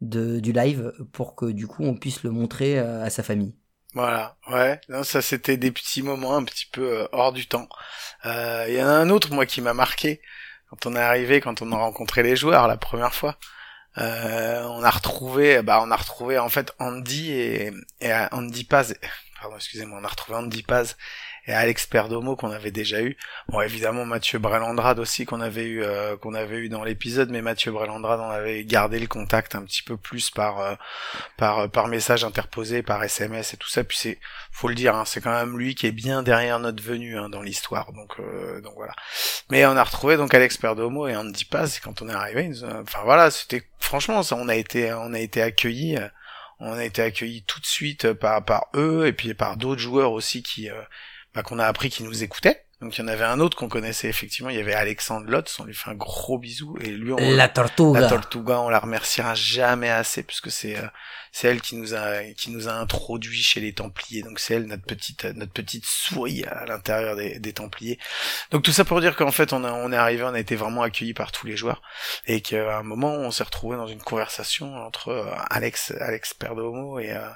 [0.00, 3.56] de, du live pour que du coup on puisse le montrer euh, à sa famille.
[3.94, 4.80] Voilà, ouais.
[4.88, 7.68] Non, ça c'était des petits moments un petit peu euh, hors du temps.
[8.26, 10.20] Euh, Il y en a un autre moi qui m'a marqué
[10.68, 13.38] quand on est arrivé, quand on a rencontré les joueurs la première fois.
[13.96, 18.64] Euh, on a retrouvé, bah on a retrouvé en fait Andy et, et euh, Andy
[18.64, 18.94] Paz.
[19.40, 20.96] Pardon, excusez-moi, on a retrouvé Andy Paz
[21.48, 23.16] et Alex Perdomo qu'on avait déjà eu.
[23.48, 27.40] Bon, évidemment Mathieu Brelandrade aussi qu'on avait eu euh, qu'on avait eu dans l'épisode, mais
[27.40, 30.74] Mathieu Brelandrade on avait gardé le contact un petit peu plus par euh,
[31.38, 33.82] par euh, par message interposé, par SMS et tout ça.
[33.82, 34.18] Puis c'est
[34.52, 37.30] faut le dire, hein, c'est quand même lui qui est bien derrière notre venue hein,
[37.30, 37.92] dans l'histoire.
[37.94, 38.94] Donc euh, donc voilà.
[39.50, 42.50] Mais on a retrouvé donc Alex Perdomo et Andy Paz et quand on est arrivé,
[42.82, 45.96] enfin voilà, c'était franchement ça, on a été on a été accueillis.
[45.96, 46.08] euh,
[46.60, 50.12] on a été accueillis tout de suite par par eux et puis par d'autres joueurs
[50.12, 50.82] aussi qui euh,
[51.34, 52.64] bah, qu'on a appris qu'ils nous écoutaient.
[52.80, 55.58] Donc il y en avait un autre qu'on connaissait effectivement, il y avait Alexandre Lotz,
[55.58, 58.00] on lui fait un gros bisou et lui on La tortuga.
[58.00, 60.86] la Tortuga, on la remerciera jamais assez puisque c'est euh,
[61.38, 64.22] c'est elle qui nous a qui nous a introduit chez les Templiers.
[64.22, 67.96] Donc c'est elle notre petite notre petite souris à l'intérieur des, des Templiers.
[68.50, 70.56] Donc tout ça pour dire qu'en fait on a, on est arrivé, on a été
[70.56, 71.80] vraiment accueillis par tous les joueurs
[72.26, 76.98] et qu'à un moment on s'est retrouvé dans une conversation entre euh, Alex Alex Perdomo
[76.98, 77.28] et euh,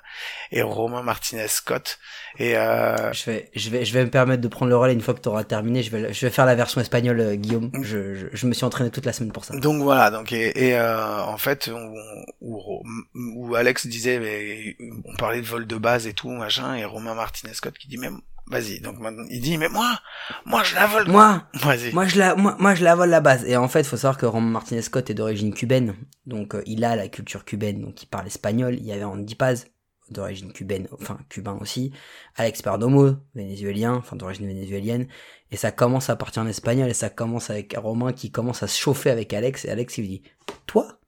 [0.50, 2.00] et Romain Martinez Scott
[2.38, 5.00] et euh, Je vais, je vais, je vais me permettre de prendre le relais une
[5.00, 5.82] fois que tu auras terminé.
[5.82, 7.70] Je vais, je vais faire la version espagnole, euh, Guillaume.
[7.82, 9.54] Je, je, je me suis entraîné toute la semaine pour ça.
[9.56, 11.96] Donc voilà, donc et, et, euh, en fait où,
[12.40, 12.82] où,
[13.14, 17.14] où Alex disait mais on parlait de vol de base et tout machin et Romain
[17.14, 18.10] Martinez Scott qui dit mais
[18.46, 18.80] vas-y.
[18.80, 20.00] Donc maintenant il dit mais moi
[20.44, 21.08] moi je la vole.
[21.08, 21.92] Moi, vas-y.
[21.92, 23.44] moi je la, moi, moi je la vole la base.
[23.44, 25.94] Et en fait, faut savoir que Roman Martinez Scott est d'origine cubaine,
[26.26, 28.74] donc euh, il a la culture cubaine, donc il parle espagnol.
[28.74, 29.66] Il y avait Andy Paz
[30.10, 31.92] d'origine cubaine, enfin cubain aussi,
[32.36, 35.06] Alex Perdomo, vénézuélien, enfin d'origine vénézuélienne,
[35.50, 36.88] et ça commence à partir en espagnol.
[36.88, 39.64] Et ça commence avec Romain qui commence à se chauffer avec Alex.
[39.64, 40.22] Et Alex il lui dit,
[40.66, 40.98] toi,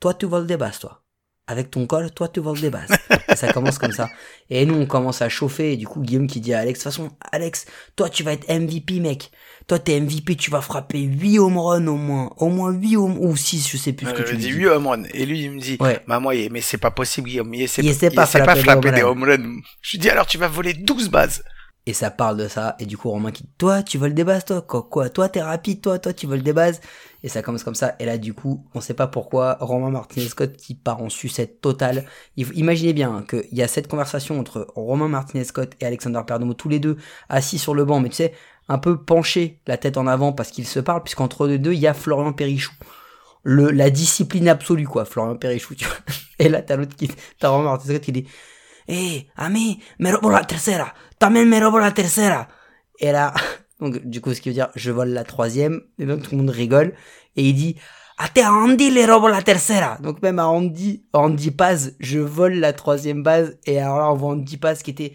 [0.00, 1.05] toi tu voles des bases toi.
[1.48, 2.90] Avec ton col, toi tu voles des bases.
[3.28, 4.10] et ça commence comme ça.
[4.50, 6.82] Et nous on commence à chauffer et du coup Guillaume qui dit à Alex, de
[6.82, 9.30] toute façon Alex, toi tu vas être MVP mec.
[9.68, 12.30] Toi t'es MVP, tu vas frapper 8 home runs au moins.
[12.38, 14.46] Au moins 8 home, ou 6, je sais plus ce que Euh, tu je dis
[14.48, 14.54] dis.
[14.54, 16.00] oui home run et lui il me dit Ouais.
[16.08, 19.02] bah moi il- mais c'est pas possible Guillaume il sait Il sait pas frapper des
[19.02, 19.10] runs.
[19.10, 21.44] home runs je lui dis alors tu vas voler 12 bases
[21.88, 22.74] Et ça parle de ça.
[22.80, 25.28] Et du coup, Romain qui dit, toi, tu voles des bases, toi, quoi, quoi, toi,
[25.28, 26.80] t'es rapide, toi, toi, tu voles des bases.
[27.22, 27.94] Et ça commence comme ça.
[28.00, 31.60] Et là, du coup, on sait pas pourquoi, Romain Martinez Scott qui part en sucette
[31.60, 32.04] totale.
[32.36, 36.54] Imaginez bien hein, qu'il y a cette conversation entre Romain Martinez Scott et Alexander Perdomo,
[36.54, 36.96] tous les deux
[37.28, 38.34] assis sur le banc, mais tu sais,
[38.68, 41.78] un peu penchés, la tête en avant parce qu'ils se parlent, puisqu'entre les deux, il
[41.78, 42.74] y a Florian Perrichou.
[43.44, 45.96] Le, la discipline absolue, quoi, Florian Perrichou, tu vois.
[46.40, 48.26] Et là, t'as l'autre qui, t'as Romain Martinez Scott qui dit,
[48.88, 52.48] eh, a mí me robo la tercera, también me robo la tercera.
[52.98, 53.32] Et là,
[53.80, 56.38] donc du coup, ce qui veut dire, je vole la troisième, et donc tout le
[56.38, 56.94] monde rigole,
[57.36, 57.76] et il dit,
[58.18, 59.98] a te Andy le robo la tercera.
[60.00, 64.14] Donc même à Andy, Andy Paz, je vole la troisième base, et alors là, on
[64.16, 65.12] voit Andy Paz qui était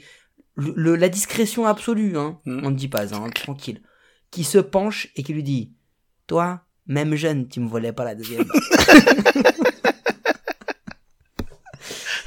[0.55, 2.65] le, le- la discrétion absolue, hein, Mm.
[2.65, 3.81] Andy Paz, hein, tranquille,
[4.29, 5.73] qui se penche et qui lui dit,
[6.27, 9.43] toi, même jeune, tu me volais pas la deuxième base.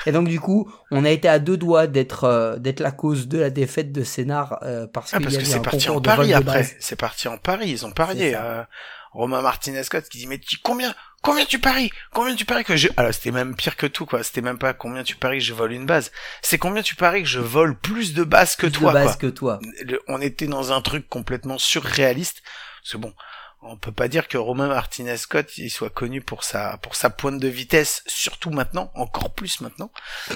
[0.06, 3.28] Et donc du coup, on a été à deux doigts d'être euh, d'être la cause
[3.28, 6.32] de la défaite de Sénard euh, parce ah, parce y que c'est parti en Paris
[6.34, 6.76] après.
[6.80, 8.62] c'est parti en Paris ils ont parié euh,
[9.12, 11.90] Romain Martinez Scott qui dit mais tu, combien combien tu paries?
[12.12, 14.22] Combien tu paries que je alors c'était même pire que tout quoi.
[14.22, 16.10] C'était même pas combien tu paries que je vole une base.
[16.42, 19.26] C'est combien tu paries que je vole plus de bases que Plus toi de que
[19.26, 19.60] toi.
[19.84, 22.42] Le- on était dans un truc complètement surréaliste.
[22.82, 23.14] Parce que bon
[23.64, 27.10] on peut pas dire que Romain Martinez Scott il soit connu pour sa pour sa
[27.10, 29.90] pointe de vitesse, surtout maintenant, encore plus maintenant.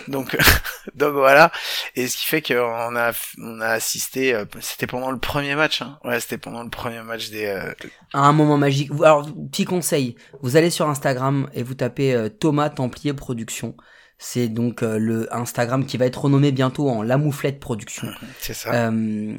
[0.08, 0.36] Donc
[0.94, 1.52] donc voilà.
[1.94, 5.82] Et ce qui fait qu'on a on a assisté, euh, c'était pendant le premier match.
[5.82, 5.98] Hein.
[6.04, 7.46] Ouais, c'était pendant le premier match des.
[7.46, 7.72] Euh,
[8.12, 8.90] À un moment magique.
[9.02, 13.76] Alors petit conseil, vous allez sur Instagram et vous tapez euh, Thomas Templier Production.
[14.18, 18.08] C'est donc euh, le Instagram qui va être renommé bientôt en La Mouflette Production.
[18.40, 18.88] c'est ça.
[18.88, 19.38] Euh,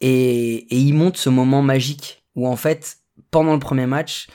[0.00, 2.98] et, et il montre ce moment magique où en fait,
[3.32, 4.28] pendant le premier match,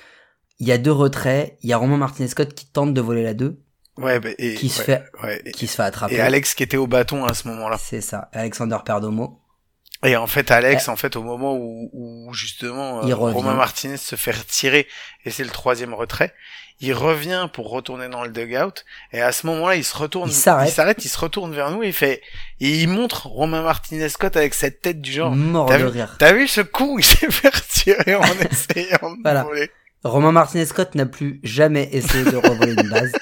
[0.59, 1.57] il y a deux retraits.
[1.61, 3.57] Il y a Romain Martinez Scott qui tente de voler la 2,
[3.97, 5.41] ouais, bah, et qui se ouais, fait ouais.
[5.45, 6.15] Et, qui se fait attraper.
[6.15, 7.77] et Alex qui était au bâton à ce moment-là.
[7.79, 9.39] C'est ça, Alexander Perdomo.
[10.03, 13.37] Et en fait, Alex, en fait, au moment où, où justement Il euh, revient.
[13.37, 14.87] Romain Martinez se fait retirer,
[15.25, 16.33] et c'est le troisième retrait,
[16.79, 20.33] il revient pour retourner dans le dugout, et à ce moment-là, il se retourne, Il
[20.33, 21.03] s'arrête.
[21.03, 22.21] il se retourne vers nous, et il fait,
[22.59, 26.15] et il montre Romain Martinez Scott avec cette tête du genre, mort de vu- rire.
[26.19, 29.43] t'as vu ce coup, il s'est fait retirer en essayant de Voilà.
[29.43, 29.71] voler.
[30.03, 33.11] Romain Martinez Scott n'a plus jamais essayé de revoler une base.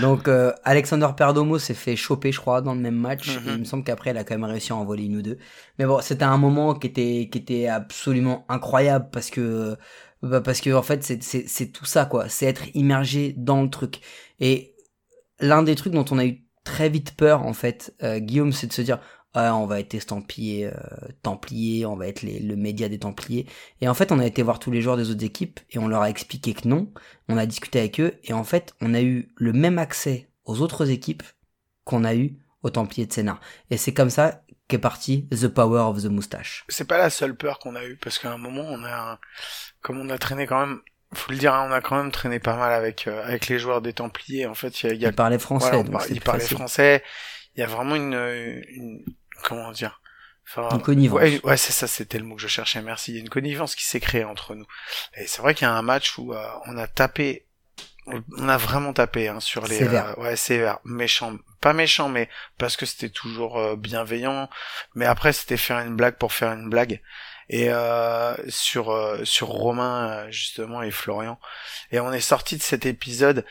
[0.00, 3.28] Donc euh, Alexander Perdomo s'est fait choper, je crois, dans le même match.
[3.28, 5.22] Et il me semble qu'après, il a quand même réussi à en voler une ou
[5.22, 5.38] deux.
[5.78, 9.76] Mais bon, c'était un moment qui était qui était absolument incroyable parce que
[10.22, 12.28] bah, parce que en fait, c'est tout ça quoi.
[12.28, 14.00] C'est être immergé dans le truc.
[14.40, 14.74] Et
[15.40, 18.66] l'un des trucs dont on a eu très vite peur en fait, euh, Guillaume, c'est
[18.66, 18.98] de se dire
[19.38, 20.72] ah, on va être estampillé euh,
[21.22, 23.46] Templiers, on va être les, le média des Templiers.
[23.82, 25.88] Et en fait, on a été voir tous les joueurs des autres équipes et on
[25.88, 26.90] leur a expliqué que non.
[27.28, 30.62] On a discuté avec eux et en fait, on a eu le même accès aux
[30.62, 31.22] autres équipes
[31.84, 33.40] qu'on a eu aux Templiers de Sénart.
[33.70, 36.64] Et c'est comme ça qu'est parti The Power of the Moustache.
[36.68, 39.18] C'est pas la seule peur qu'on a eue, parce qu'à un moment, on a,
[39.80, 40.80] comme on a traîné quand même,
[41.14, 43.58] faut le dire, hein, on a quand même traîné pas mal avec, euh, avec les
[43.58, 45.82] joueurs des Templiers, en fait, il y a, y a Il parlait français, Voilà, on
[45.84, 46.56] donc par- c'est il plus parlait facile.
[46.56, 47.04] français.
[47.54, 48.12] Il y a vraiment une,
[48.68, 49.04] une
[49.44, 50.00] comment dire,
[50.46, 51.20] enfin, Une connivence.
[51.20, 52.82] Ouais, ouais, c'est ça, c'était le mot que je cherchais.
[52.82, 53.12] Merci.
[53.12, 54.66] Il y a une connivence qui s'est créée entre nous.
[55.16, 57.45] Et c'est vrai qu'il y a un match où euh, on a tapé,
[58.06, 60.14] on a vraiment tapé hein, sur les, Sévère.
[60.18, 64.48] euh, ouais, sévère, méchant, pas méchant, mais parce que c'était toujours euh, bienveillant.
[64.94, 67.00] Mais après, c'était faire une blague pour faire une blague.
[67.48, 71.38] Et euh, sur euh, sur Romain euh, justement et Florian.
[71.92, 73.44] Et on est sorti de cet épisode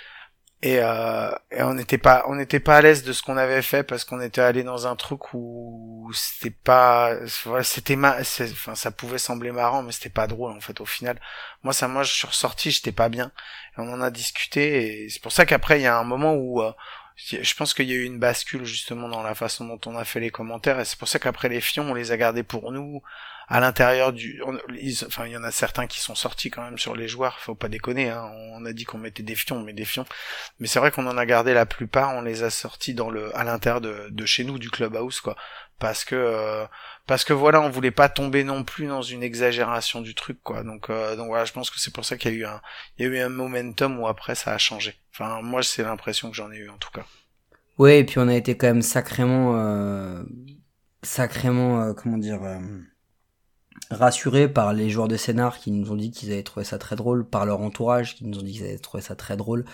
[0.62, 3.62] et, euh, et on n'était pas on n'était pas à l'aise de ce qu'on avait
[3.62, 7.14] fait parce qu'on était allé dans un truc où c'était pas
[7.44, 10.86] voilà, c'était ma enfin ça pouvait sembler marrant mais c'était pas drôle en fait au
[10.86, 11.20] final.
[11.64, 13.32] Moi ça moi je suis ressorti j'étais pas bien.
[13.78, 16.34] Et on en a discuté et c'est pour ça qu'après il y a un moment
[16.34, 16.72] où euh,
[17.18, 20.06] je pense qu'il y a eu une bascule justement dans la façon dont on a
[20.06, 22.72] fait les commentaires et c'est pour ça qu'après les fions on les a gardés pour
[22.72, 23.02] nous
[23.48, 24.42] à l'intérieur du
[25.06, 27.56] enfin il y en a certains qui sont sortis quand même sur les joueurs faut
[27.56, 28.30] pas déconner hein.
[28.54, 30.06] on a dit qu'on mettait des fions mais des fions.
[30.60, 33.36] Mais c'est vrai qu'on en a gardé la plupart on les a sortis dans le
[33.38, 35.36] à l'intérieur de, de chez nous du clubhouse quoi.
[35.80, 36.66] Parce que euh,
[37.06, 40.64] parce que voilà on voulait pas tomber non plus dans une exagération du truc quoi.
[40.64, 42.62] Donc euh, donc voilà je pense que c'est pour ça qu'il y a eu un
[42.98, 44.96] il y a eu un momentum où après ça a changé.
[45.14, 47.06] Enfin moi c'est l'impression que j'en ai eu en tout cas.
[47.78, 50.24] Ouais, et puis on a été quand même sacrément, euh,
[51.04, 52.60] sacrément, euh, comment dire, euh,
[53.92, 56.96] rassurés par les joueurs de scénar qui nous ont dit qu'ils avaient trouvé ça très
[56.96, 59.66] drôle, par leur entourage qui nous ont dit qu'ils avaient trouvé ça très drôle.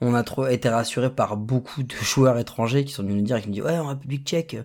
[0.00, 3.48] On a été rassurés par beaucoup de joueurs étrangers qui sont venus nous dire, qui
[3.48, 4.56] me disent ouais en République Tchèque,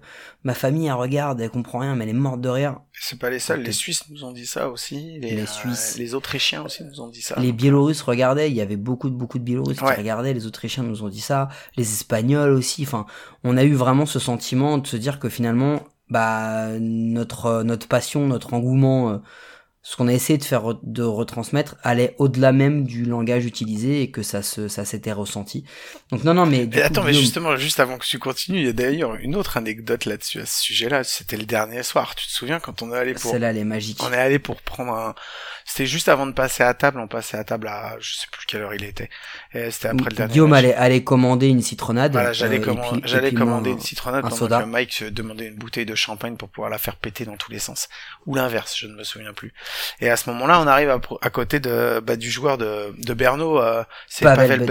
[0.43, 2.79] ma famille elle regarde, elle comprend rien, mais elle est morte de rire.
[2.91, 5.97] c'est pas les seuls les Suisses nous ont dit ça aussi les, Les euh, Suisses.
[5.97, 9.15] les Autrichiens aussi nous ont dit ça Les Biélorusses regardaient, il y avait beaucoup de
[9.15, 9.93] beaucoup de Biélorusses Ouais.
[9.93, 12.83] qui regardaient, les Autrichiens nous ont dit ça, les Espagnols aussi.
[12.83, 13.05] Enfin,
[13.43, 17.87] on a eu vraiment ce sentiment de se dire que finalement, bah notre euh, notre
[17.87, 19.17] passion, notre engouement, euh,
[19.81, 24.01] ce qu'on a essayé de faire re- de retransmettre allait au-delà même du langage utilisé
[24.01, 25.63] et que ça se ça s'était ressenti.
[26.11, 28.19] Donc non non mais du Mais coup, attends, mais Guillaume- justement, juste avant que tu
[28.19, 31.03] continues, il y a d'ailleurs une autre anecdote là-dessus, à ce sujet-là.
[31.05, 32.13] C'était le dernier soir.
[32.15, 34.03] Tu te souviens quand on est allé pour, celle-là elle est magique.
[34.03, 35.15] on est allé pour prendre un,
[35.65, 38.45] c'était juste avant de passer à table, on passait à table à, je sais plus
[38.47, 39.09] quelle heure il était.
[39.53, 40.59] Et c'était après le dernier Guillaume match.
[40.59, 42.11] allait, allait commander une citronnade.
[42.11, 44.59] Voilà, j'allais euh, commander, j'allais un- une citronnade un pendant soda.
[44.61, 47.59] que Mike demandait une bouteille de champagne pour pouvoir la faire péter dans tous les
[47.59, 47.87] sens.
[48.25, 49.53] Ou l'inverse, je ne me souviens plus.
[50.01, 50.89] Et à ce moment-là, on arrive
[51.21, 54.67] à, côté de, bah, du joueur de, de Berno, euh, c'est Pavel Pavel.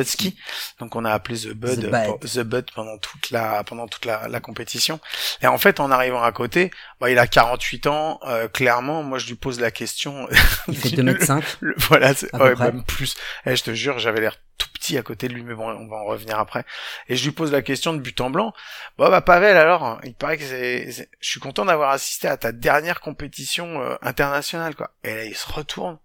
[0.81, 2.07] Donc on a appelé The Bud, The euh, Bud.
[2.07, 5.01] pour- The Bud pendant toute la, pendant toute la, la compétition.
[5.43, 9.19] Et en fait, en arrivant à côté, bah, il a 48 ans, euh, clairement, moi
[9.19, 10.29] je lui pose la question.
[10.69, 11.45] Il fait 2 mètres 5.
[11.61, 13.15] Le- voilà, ouais, même plus.
[13.47, 15.97] Eh, je te jure, j'avais l'air tout à côté de lui, mais bon, on va
[15.97, 16.65] en revenir après.
[17.09, 18.55] Et je lui pose la question de but en blanc.
[18.97, 22.53] Bon, bah, Pavel, alors, il paraît que c'est, je suis content d'avoir assisté à ta
[22.53, 24.91] dernière compétition euh, internationale, quoi.
[25.05, 25.99] Et là, il se retourne.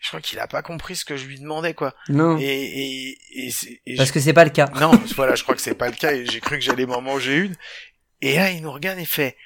[0.00, 1.92] Je crois qu'il a pas compris ce que je lui demandais, quoi.
[2.08, 2.38] Non.
[2.38, 3.50] Et, et, et,
[3.86, 4.66] et Parce je- que c'est pas le cas.
[4.80, 7.00] non, voilà, je crois que c'est pas le cas et j'ai cru que j'allais m'en
[7.00, 7.56] manger une.
[8.20, 9.36] Et là, il nous regarde et fait,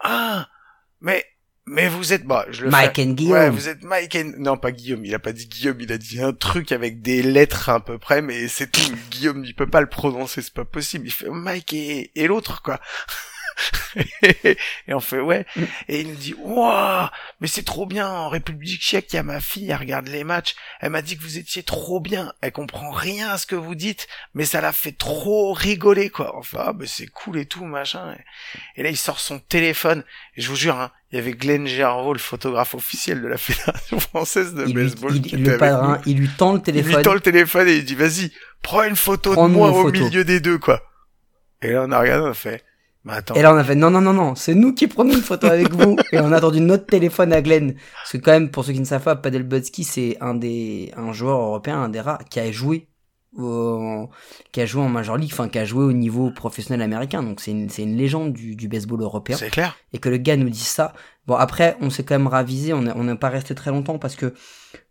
[0.00, 0.48] ah,
[1.00, 1.24] mais,
[1.70, 3.02] mais vous êtes, bah, je le Mike fais.
[3.02, 3.32] and Guillaume.
[3.32, 4.32] Ouais, vous êtes Mike and...
[4.38, 7.22] Non, pas Guillaume, il a pas dit Guillaume, il a dit un truc avec des
[7.22, 8.80] lettres à peu près, mais c'est tout.
[9.10, 11.06] Guillaume, il peut pas le prononcer, c'est pas possible.
[11.06, 12.80] Il fait Mike et, et l'autre, quoi.
[14.86, 15.46] et on fait ouais.
[15.56, 15.64] Mm.
[15.88, 17.08] Et il nous dit Waouh,
[17.40, 18.08] mais c'est trop bien.
[18.08, 20.54] En République tchèque, il y a ma fille, elle regarde les matchs.
[20.80, 22.32] Elle m'a dit que vous étiez trop bien.
[22.40, 26.36] Elle comprend rien à ce que vous dites, mais ça l'a fait trop rigoler, quoi.
[26.36, 28.14] Enfin, ah, mais c'est cool et tout, machin.
[28.76, 30.04] Et, et là, il sort son téléphone.
[30.36, 33.36] Et je vous jure, hein, il y avait Glenn Gervaux, le photographe officiel de la
[33.38, 35.16] Fédération française de Il lui, baseball.
[35.16, 35.94] il- qui le était nous.
[36.06, 37.02] il lui tend le Il lui téléphone.
[37.02, 40.04] tend le téléphone et il dit Vas-y, prends une photo Prends de moi au photo.
[40.04, 40.82] milieu des deux, quoi.
[41.62, 42.62] Et là, on a regardé, on a fait
[43.04, 43.34] Mais attends.
[43.34, 45.46] Et là, on a fait non, non, non, non, c'est nous qui prenons une photo
[45.46, 45.96] avec vous.
[46.12, 47.74] Et on a attendu notre téléphone à Glenn.
[47.94, 50.92] Parce que quand même, pour ceux qui ne savent pas, Padel Butsky, c'est un des,
[50.96, 52.86] un joueur européen, un des rares, qui a joué
[53.36, 54.08] au-
[54.52, 57.22] qui a joué en Major League, enfin, qui a joué au niveau professionnel américain.
[57.22, 59.36] Donc, c'est une, c'est une légende du, du baseball européen.
[59.36, 59.76] C'est clair.
[59.92, 60.92] et que le gars nous dise ça.
[61.26, 64.16] Bon, après, on s'est quand même ravisé, on n'est on pas resté très longtemps parce
[64.16, 64.32] que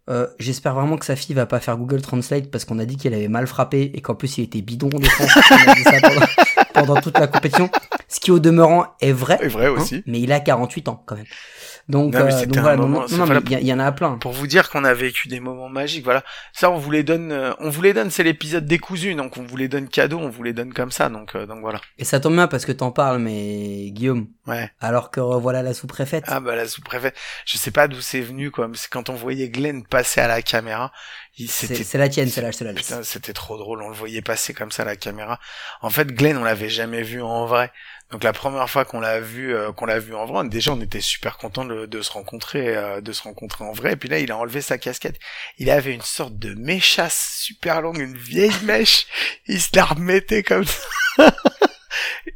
[0.10, 2.96] euh, j'espère vraiment que sa fille va pas faire Google Translate parce qu'on a dit
[2.96, 5.32] qu'elle avait mal frappé et qu'en plus il était bidon en défense.
[5.52, 6.26] on a dit ça pendant,
[6.74, 7.70] pendant toute la compétition.
[8.08, 9.38] Ce qui au demeurant est vrai.
[9.42, 10.04] C'est vrai hein, aussi.
[10.06, 11.26] mais il a 48 ans quand même.
[11.90, 14.18] Donc, Non, mais euh, donc voilà, il y, en a plein.
[14.18, 16.22] Pour vous dire qu'on a vécu des moments magiques, voilà.
[16.52, 19.44] Ça, on vous les donne, euh, on vous les donne, c'est l'épisode décousu, donc on
[19.44, 21.80] vous les donne cadeau, on vous les donne comme ça, donc, euh, donc voilà.
[21.98, 24.70] Et ça tombe bien parce que t'en parles, mais Guillaume, Ouais.
[24.82, 26.26] alors que revoilà la sous-préfète.
[26.28, 29.16] Ah bah la sous-préfète, je sais pas d'où c'est venu quoi, mais c'est quand on
[29.16, 30.92] voyait Glenn passer à la caméra,
[31.48, 32.88] c'est la tienne, celle-là, je te la laisse.
[32.88, 35.40] Putain, c'était trop drôle, on le voyait passer comme ça à la caméra.
[35.82, 37.72] En fait, Glenn, on l'avait jamais vu en vrai.
[38.12, 40.80] Donc la première fois qu'on l'a vu, euh, qu'on l'a vu en vrai, déjà on
[40.80, 43.94] était super content de, de se rencontrer, euh, de se rencontrer en vrai.
[43.94, 45.20] Et puis là, il a enlevé sa casquette.
[45.58, 49.08] Il avait une sorte de méchasse super longue, une vieille mèche.
[49.48, 50.86] Il se la remettait comme ça.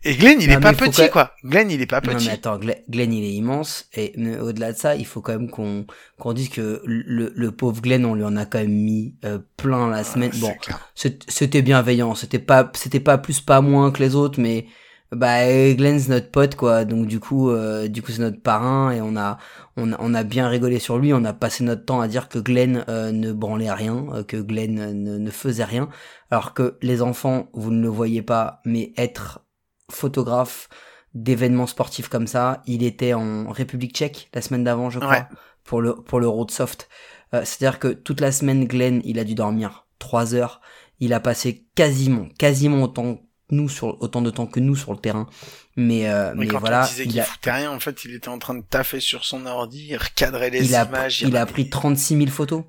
[0.03, 1.35] Et Glenn, il Non, est pas petit, que- quoi.
[1.43, 2.25] Glenn, il est pas Non petit.
[2.25, 5.85] mais attends, Glenn, il est immense et au-delà de ça, il faut quand même qu'on
[6.17, 9.37] qu'on dise que le, le pauvre Glenn, on lui en a quand même mis euh,
[9.57, 10.31] plein la semaine.
[10.33, 10.89] Ah, bon, clair.
[10.95, 14.65] c'est- c'était bienveillant, c'était pas c'était pas plus pas moins que les autres, mais
[15.13, 18.91] bah Glenn c'est notre pote quoi, donc du coup euh, du coup c'est notre parrain
[18.91, 19.37] et on a
[19.75, 22.29] on a on a bien rigolé sur lui, on a passé notre temps à dire
[22.29, 25.89] que Glenn euh, ne branlait rien, euh, que Glenn euh, ne, ne faisait rien,
[26.29, 29.41] alors que les enfants vous ne le voyez pas, mais être
[29.89, 30.69] photographe
[31.13, 32.61] d'événements sportifs comme ça.
[32.65, 35.23] Il était en République tchèque la semaine d'avant, je crois, Ouais.
[35.65, 36.87] pour le pour le road soft.
[37.33, 40.61] Euh, C'est-à-dire que toute la semaine, Glenn, il a dû dormir trois heures.
[41.01, 43.19] Il a passé quasiment, quasiment autant
[43.51, 45.27] nous sur autant de temps que nous sur le terrain.
[45.75, 48.03] Mais euh, Mais mais quand voilà, on disait il qu'il a foutait rien, en fait,
[48.03, 51.21] il était en train de taffer sur son ordi, il recadrait les il a images.
[51.21, 52.63] il a pris 36 000 photos,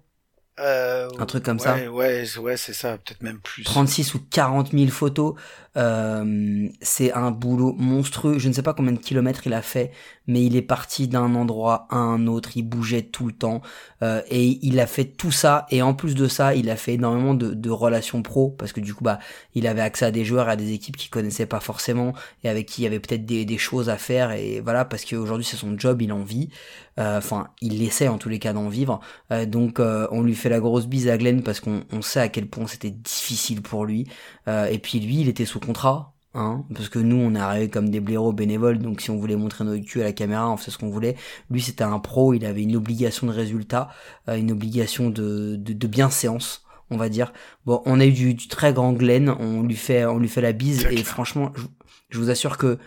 [0.60, 1.90] Euh, un truc comme ouais, ça.
[1.90, 3.64] Ouais, ouais, c'est ça, peut-être même plus.
[3.64, 5.34] 36 ou 40 000 photos.
[5.78, 8.38] Euh, c'est un boulot monstrueux.
[8.38, 9.92] Je ne sais pas combien de kilomètres il a fait,
[10.26, 12.50] mais il est parti d'un endroit à un autre.
[12.54, 13.62] Il bougeait tout le temps.
[14.02, 15.66] Euh, et il a fait tout ça.
[15.70, 18.50] Et en plus de ça, il a fait énormément de, de relations pro.
[18.50, 19.20] Parce que du coup, bah,
[19.54, 22.12] il avait accès à des joueurs, à des équipes qu'il connaissait pas forcément.
[22.44, 24.32] Et avec qui il y avait peut-être des, des choses à faire.
[24.32, 26.50] Et voilà, parce qu'aujourd'hui, c'est son job, il en vit.
[26.98, 29.00] Euh, Enfin, il essaie en tous les cas d'en vivre.
[29.30, 32.20] Euh, donc, euh, on lui fait la grosse bise à Glenn parce qu'on on sait
[32.20, 34.06] à quel point c'était difficile pour lui.
[34.48, 37.68] Euh, et puis lui, il était sous contrat, hein, parce que nous, on est arrivé
[37.70, 40.56] comme des blaireaux bénévoles, donc si on voulait montrer notre cul à la caméra, on
[40.56, 41.16] faisait ce qu'on voulait.
[41.50, 43.88] Lui, c'était un pro, il avait une obligation de résultat,
[44.28, 47.32] euh, une obligation de, de, de bienséance, on va dire.
[47.66, 50.42] Bon, on a eu du, du très grand Glenn, on lui fait, on lui fait
[50.42, 51.62] la bise, et franchement, je,
[52.10, 52.78] je vous assure que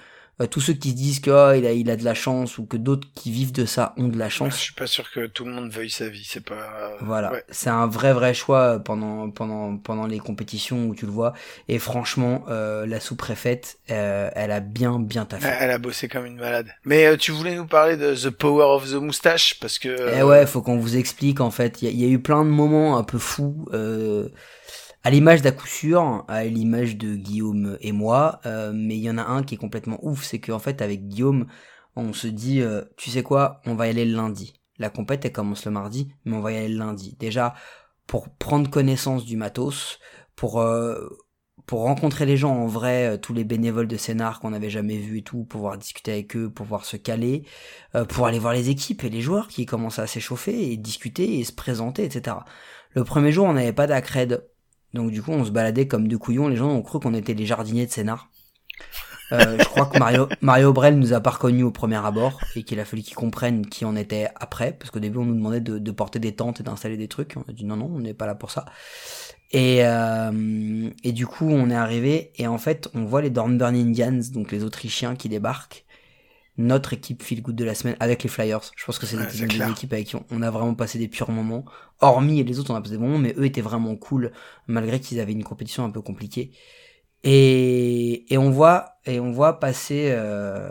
[0.41, 2.57] euh, tous ceux qui se disent que oh, il a, il a de la chance
[2.57, 4.55] ou que d'autres qui vivent de ça ont de la Ouais, je chance.
[4.57, 6.97] suis pas sûr que tout le monde veuille sa vie, c'est pas.
[7.01, 7.43] Voilà, Ouais.
[7.49, 11.33] c'est un vrai vrai choix pendant pendant pendant les compétitions où tu le vois.
[11.69, 15.47] Et franchement, euh, la sous-préfète, euh, elle a bien bien taffé.
[15.47, 16.67] Elle elle a bossé comme une malade.
[16.85, 20.17] Mais euh, tu voulais nous parler de The Power of the Moustache parce que.
[20.17, 21.81] Eh ouais, faut qu'on vous explique en fait.
[21.81, 24.29] Il y, y a eu plein de moments un peu fous, euh,
[25.05, 28.41] à l'image d'à coup sûr, à l'image de Guillaume et moi.
[28.47, 31.07] euh, mais il y en a un qui est complètement ouf, c'est qu'en fait avec
[31.07, 31.45] Guillaume,
[31.95, 34.53] on se dit, euh, tu sais quoi, on va y aller le lundi.
[34.79, 37.15] La compète elle commence le mardi, mais on va y aller le lundi.
[37.19, 37.53] Déjà
[38.07, 39.99] pour prendre connaissance du matos,
[40.35, 41.07] pour euh,
[41.67, 45.19] pour rencontrer les gens en vrai, tous les bénévoles de scénar qu'on n'avait jamais vus
[45.19, 47.43] et tout, pouvoir discuter avec eux, pouvoir se caler,
[48.09, 51.43] pour aller voir les équipes et les joueurs qui commencent à s'échauffer et discuter et
[51.43, 52.37] se présenter, etc.
[52.91, 54.45] Le premier jour, on n'avait pas d'accred,
[54.95, 56.47] donc du coup, on se baladait comme deux couillons.
[56.47, 58.29] Les gens ont cru qu'on était les jardiniers de scénar.
[59.31, 62.63] Euh, je crois que Mario, Mario Brel nous a pas reconnus au premier abord et
[62.63, 65.61] qu'il a fallu qu'ils comprennent qui on était après, parce qu'au début on nous demandait
[65.61, 67.35] de, porter des tentes et d'installer des trucs.
[67.35, 68.65] On a dit non non, on n'est pas là pour ça.
[69.51, 73.75] Et, euh, et du coup on est arrivé et en fait on voit les Dornburn
[73.75, 75.84] Indians, donc les Autrichiens qui débarquent.
[76.57, 78.61] Notre équipe feel good de la semaine avec les Flyers.
[78.75, 79.69] Je pense que c'est Ouais, des clair.
[79.69, 81.65] équipes avec qui on- on a vraiment passé des purs moments.
[82.01, 84.31] Hormis les autres, on a passé des bons moments, mais eux étaient vraiment cool
[84.67, 86.51] malgré qu'ils avaient une compétition un peu compliquée.
[87.23, 90.69] Et, et on voit et on voit passer euh,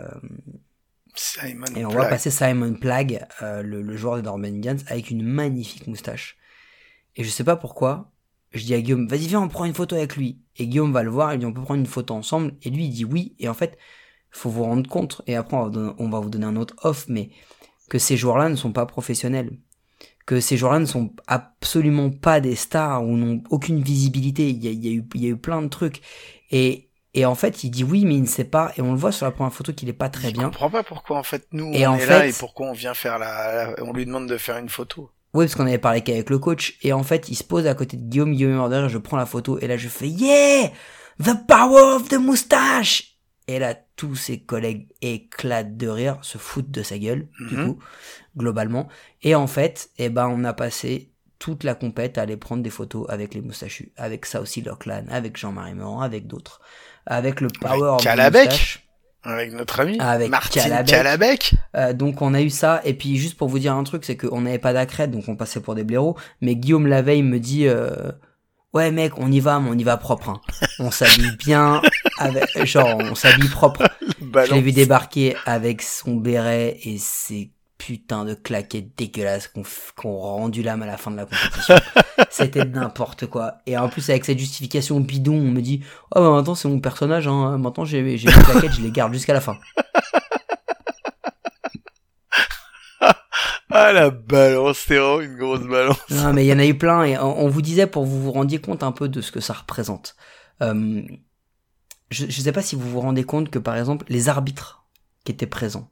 [1.15, 1.93] Simon et on Plague.
[1.93, 6.37] voit passer Simon Plague, euh, le, le joueur des Norman Indians, avec une magnifique moustache.
[7.15, 8.11] Et je sais pas pourquoi,
[8.53, 10.41] je dis à Guillaume, vas-y viens, on prend une photo avec lui.
[10.57, 12.55] Et Guillaume va le voir, il dit, on peut prendre une photo ensemble.
[12.63, 13.35] Et lui, il dit oui.
[13.39, 13.77] Et en fait,
[14.35, 16.55] faut vous rendre compte, et après on va, vous donner- on va vous donner un
[16.55, 17.29] autre off, mais
[17.89, 19.57] que ces joueurs-là ne sont pas professionnels.
[20.25, 24.49] Que ces joueurs-là ne sont absolument pas des stars ou n'ont aucune visibilité.
[24.49, 26.01] Il y a, il y a eu, il y a eu plein de trucs.
[26.49, 28.71] Et, et en fait, il dit oui, mais il ne sait pas.
[28.75, 30.45] Et on le voit sur la première photo qu'il est pas très Je bien.
[30.45, 32.73] comprends pas pourquoi en fait nous Et on en est là fait- et pourquoi on
[32.73, 35.11] vient faire la, la- on lui demande de faire une photo.
[35.35, 36.77] Oui, parce qu'on avait parlé qu'avec le coach.
[36.81, 39.25] Et en fait, il se pose à côté de Guillaume, Guillaume derrière, je prends la
[39.27, 40.71] photo, et là, je fais, yeah!
[41.23, 43.14] The power of the moustache!
[43.47, 47.65] Et là, tous ses collègues éclatent de rire, se foutent de sa gueule, du Mhm.
[47.75, 47.79] coup,
[48.37, 48.87] globalement.
[49.21, 52.69] Et en fait, eh ben, on a passé toute la compète à aller prendre des
[52.71, 56.59] photos avec les moustachus, avec ça aussi Lockland, avec Jean-Marie Meurant, avec d'autres.
[57.05, 58.81] Avec le power of the Calabec.
[59.23, 60.87] Avec notre ami Avec Martine Calabec.
[60.87, 61.55] Calabec.
[61.75, 64.15] Euh, donc on a eu ça et puis juste pour vous dire un truc c'est
[64.17, 67.39] qu'on n'avait pas d'accrède donc on passait pour des blaireaux mais Guillaume la veille me
[67.39, 68.11] dit euh,
[68.73, 70.41] ouais mec on y va mais on y va propre hein.
[70.77, 71.81] on s'habille bien
[72.17, 73.83] avec genre on s'habille propre
[74.19, 79.63] je l'ai vu débarquer avec son béret et ses putains de claquettes dégueulasses qu'on
[79.95, 81.75] qu'on rendu l'âme à la fin de la compétition
[82.29, 85.81] c'était n'importe quoi et en plus avec cette justification bidon on me dit
[86.15, 87.57] oh bah maintenant c'est mon personnage hein.
[87.57, 89.57] maintenant j'ai mes claquettes je les garde jusqu'à la fin
[93.77, 96.09] Ah la balance, c'était vraiment une grosse balance.
[96.09, 98.07] Non, mais il y en a eu plein et on, on vous disait pour que
[98.07, 100.15] vous vous rendiez compte un peu de ce que ça représente.
[100.61, 101.01] Euh,
[102.09, 104.85] je ne sais pas si vous vous rendez compte que par exemple les arbitres
[105.23, 105.89] qui étaient présents,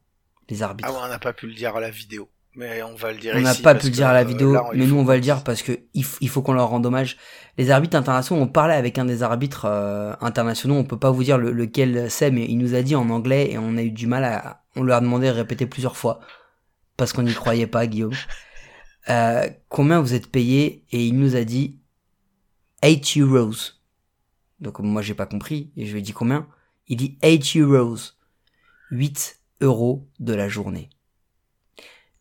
[0.49, 2.29] les arbitres, Ah ouais, on n'a pas pu le dire à la vidéo.
[2.55, 4.53] Mais on va le dire on n'a pas pu le dire à la euh, vidéo,
[4.53, 7.17] là, mais nous on va le dire parce que il, faut qu'on leur rende hommage.
[7.57, 11.23] Les arbitres internationaux, on parlait avec un des arbitres euh, internationaux, on peut pas vous
[11.23, 13.89] dire le- lequel c'est, mais il nous a dit en anglais et on a eu
[13.89, 16.19] du mal à, on lui a demandé de répéter plusieurs fois
[16.95, 18.13] parce qu'on n'y croyait pas, Guillaume.
[19.09, 21.79] Euh, combien vous êtes payé et il nous a dit
[22.83, 23.51] 8 euros.
[24.63, 26.47] Donc moi j'ai pas compris et je lui ai dit combien?
[26.87, 27.97] Il dit 8 euros.
[28.91, 30.89] 8 euros de la journée.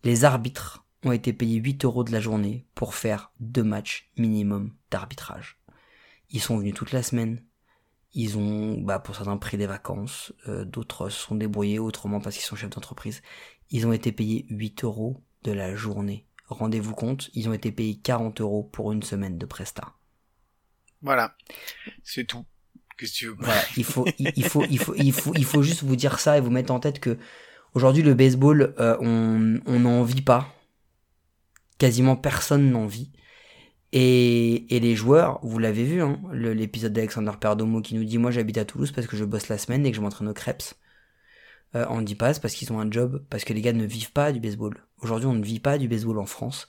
[0.04, 4.72] Les arbitres ont été payés 8 euros de la journée pour faire deux matchs minimum
[4.90, 5.58] d'arbitrage.
[6.30, 7.42] Ils sont venus toute la semaine.
[8.14, 10.32] Ils ont, bah, pour certains, pris des vacances.
[10.48, 13.22] euh, D'autres se sont débrouillés autrement parce qu'ils sont chefs d'entreprise.
[13.70, 16.26] Ils ont été payés 8 euros de la journée.
[16.46, 19.94] Rendez-vous compte, ils ont été payés 40 euros pour une semaine de presta.
[21.02, 21.36] Voilà.
[22.04, 22.44] C'est tout.
[22.96, 25.62] Qu'est-ce que tu veux Voilà, il faut, il, faut, il faut, il faut, il faut
[25.62, 27.18] juste vous dire ça et vous mettre en tête que
[27.74, 30.54] aujourd'hui le baseball, euh, on, n'en vit pas.
[31.78, 33.10] Quasiment personne n'en vit.
[33.92, 38.30] Et, et les joueurs, vous l'avez vu, hein, l'épisode d'Alexander Perdomo qui nous dit moi
[38.30, 40.62] j'habite à Toulouse parce que je bosse la semaine et que je m'entraîne au Crêpes.
[41.74, 44.12] Euh, on dit pas parce qu'ils ont un job, parce que les gars ne vivent
[44.12, 44.76] pas du baseball.
[44.98, 46.68] Aujourd'hui on ne vit pas du baseball en France.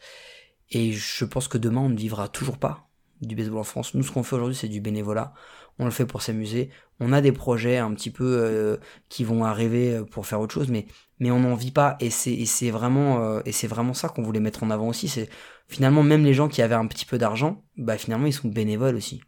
[0.72, 2.90] Et je pense que demain on ne vivra toujours pas
[3.28, 3.94] du baseball en France.
[3.94, 5.34] Nous ce qu'on fait aujourd'hui c'est du bénévolat.
[5.80, 6.70] On le fait pour s'amuser.
[7.00, 8.78] On a des projets un petit peu euh,
[9.10, 10.86] qui vont arriver euh, pour faire autre chose, mais
[11.20, 11.98] mais on n'en vit pas.
[12.00, 15.08] Et c'est vraiment euh, et c'est vraiment ça qu'on voulait mettre en avant aussi.
[15.08, 15.30] C'est
[15.68, 18.96] finalement même les gens qui avaient un petit peu d'argent, bah finalement ils sont bénévoles
[18.96, 19.22] aussi.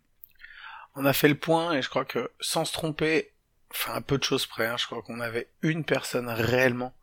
[0.96, 3.34] On a fait le point et je crois que sans se tromper,
[3.72, 6.94] enfin un peu de choses près, hein, je crois qu'on avait une personne réellement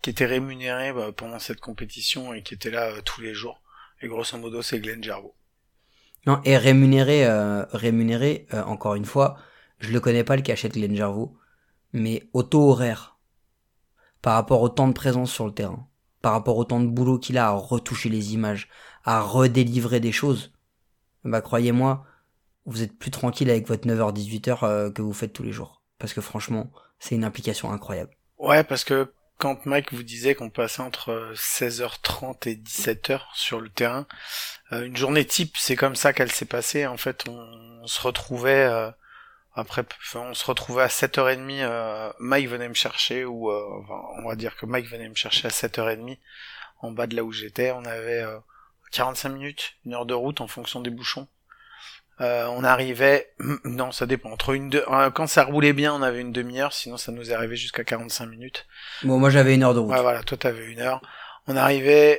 [0.00, 3.60] qui était rémunérée bah, pendant cette compétition et qui était là tous les jours.
[4.00, 5.34] Et grosso modo, c'est Glenn Gervaux.
[6.26, 9.36] Non, et rémunéré, euh, rémunéré, euh, encore une fois,
[9.78, 11.36] je le connais pas le cachet de Glenn Gervaux,
[11.92, 13.18] mais au taux horaire,
[14.22, 15.86] par rapport au temps de présence sur le terrain,
[16.22, 18.68] par rapport au temps de boulot qu'il a à retoucher les images,
[19.04, 20.52] à redélivrer des choses,
[21.24, 22.04] bah croyez-moi,
[22.64, 25.82] vous êtes plus tranquille avec votre 9h-18h euh, que vous faites tous les jours.
[25.98, 28.10] Parce que franchement, c'est une implication incroyable.
[28.38, 33.68] Ouais, parce que quand Mike vous disait qu'on passait entre 16h30 et 17h sur le
[33.68, 34.06] terrain,
[34.72, 36.86] euh, une journée type, c'est comme ça qu'elle s'est passée.
[36.86, 38.90] En fait, on, se retrouvait euh,
[39.56, 41.62] après, enfin, on se retrouvait à 7h30.
[41.62, 43.82] Euh, Mike venait me chercher, ou euh,
[44.18, 46.18] on va dire que Mike venait me chercher à 7h30
[46.80, 47.70] en bas de là où j'étais.
[47.70, 48.38] On avait euh,
[48.92, 51.26] 45 minutes, une heure de route en fonction des bouchons.
[52.20, 53.30] Euh, on arrivait,
[53.64, 54.30] non, ça dépend.
[54.30, 56.72] Entre une deux, euh, quand ça roulait bien, on avait une demi-heure.
[56.72, 58.66] Sinon, ça nous est arrivé jusqu'à 45 minutes.
[59.02, 59.92] Bon, moi j'avais une heure de route.
[59.92, 61.02] Ouais, voilà, toi t'avais une heure.
[61.46, 62.18] On arrivait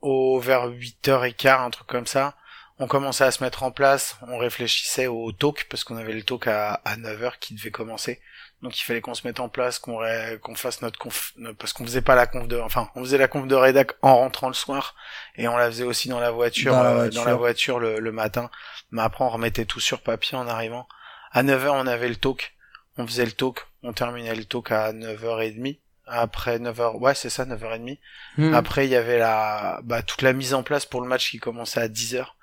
[0.00, 2.34] au vers 8h15, un truc comme ça.
[2.78, 6.22] On commençait à se mettre en place, on réfléchissait au talk, parce qu'on avait le
[6.22, 8.20] talk à, à 9h qui devait commencer.
[8.62, 10.00] Donc il fallait qu'on se mette en place, qu'on
[10.42, 13.28] qu'on fasse notre conf, parce qu'on faisait pas la conf de, enfin, on faisait la
[13.28, 14.96] conf de rédac en rentrant le soir
[15.36, 17.22] et on la faisait aussi dans la voiture, Dans la euh, voiture.
[17.22, 18.50] dans la voiture le, le matin.
[18.90, 20.88] Mais après on remettait tout sur papier en arrivant.
[21.30, 22.56] À 9h on avait le talk,
[22.96, 25.78] on faisait le talk, on terminait le talk à 9h30.
[26.10, 27.98] Après 9h, ouais c'est ça, 9h30.
[28.38, 28.54] Hmm.
[28.54, 31.38] Après, il y avait la, bah, toute la mise en place pour le match qui
[31.38, 32.34] commençait à 10 heures.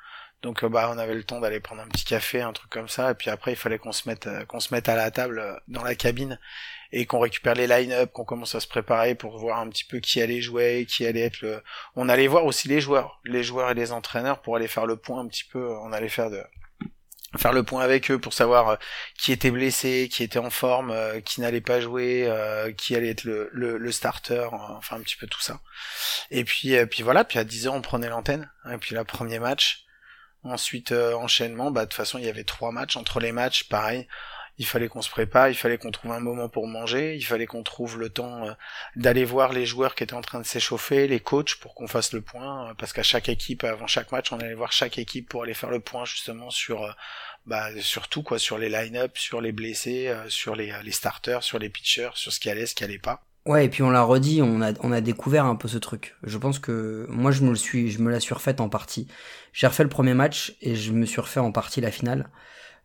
[0.46, 2.88] Donc, euh, bah, on avait le temps d'aller prendre un petit café, un truc comme
[2.88, 3.10] ça.
[3.10, 5.40] Et puis après, il fallait qu'on se mette, euh, qu'on se mette à la table
[5.40, 6.40] euh, dans la cabine
[6.92, 9.98] et qu'on récupère les line-up, qu'on commence à se préparer pour voir un petit peu
[9.98, 11.64] qui allait jouer, qui allait être le.
[11.96, 14.98] On allait voir aussi les joueurs, les joueurs et les entraîneurs pour aller faire le
[14.98, 15.68] point un petit peu.
[15.80, 16.44] On allait faire de
[17.38, 18.78] faire le point avec eux pour savoir
[19.18, 22.32] qui était blessé, qui était en forme, qui n'allait pas jouer,
[22.78, 25.60] qui allait être le, le, starter, enfin un petit peu tout ça.
[26.30, 29.85] Et puis, puis voilà, puis à 10h on prenait l'antenne, et puis le premier match.
[30.46, 32.98] Ensuite euh, enchaînement, bah de toute façon il y avait trois matchs.
[32.98, 34.08] Entre les matchs, pareil,
[34.60, 37.48] il fallait qu'on se prépare, il fallait qu'on trouve un moment pour manger, il fallait
[37.48, 38.54] qu'on trouve le temps euh,
[38.96, 42.14] d'aller voir les joueurs qui étaient en train de s'échauffer, les coachs pour qu'on fasse
[42.14, 45.30] le point, euh, parce qu'à chaque équipe, avant chaque match, on allait voir chaque équipe
[45.30, 46.96] pour aller faire le point justement sur
[47.48, 47.70] bah
[48.10, 52.12] tout quoi, sur les line-up, sur les blessés, sur les, les starters, sur les pitchers,
[52.14, 53.24] sur ce qui allait, ce qui allait pas.
[53.46, 56.16] Ouais, et puis on l'a redit, on a, on a découvert un peu ce truc.
[56.24, 59.08] Je pense que moi je me le suis, je me la suis refaite en partie.
[59.54, 62.32] J'ai refait le premier match et je me suis refait en partie la finale.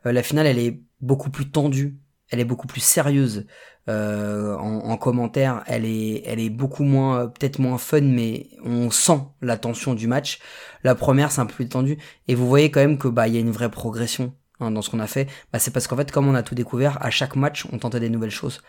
[0.07, 1.99] Euh, la finale, elle est beaucoup plus tendue,
[2.31, 3.47] elle est beaucoup plus sérieuse.
[3.89, 8.91] Euh, en, en commentaire, elle est, elle est beaucoup moins, peut-être moins fun, mais on
[8.91, 10.41] sent la tension du match.
[10.85, 11.99] La première, c'est un peu plus tendu,
[12.29, 14.83] et vous voyez quand même que bah il y a une vraie progression hein, dans
[14.83, 15.27] ce qu'on a fait.
[15.53, 18.01] Bah c'est parce qu'en fait, comme on a tout découvert, à chaque match, on tentait
[18.01, 18.61] des nouvelles choses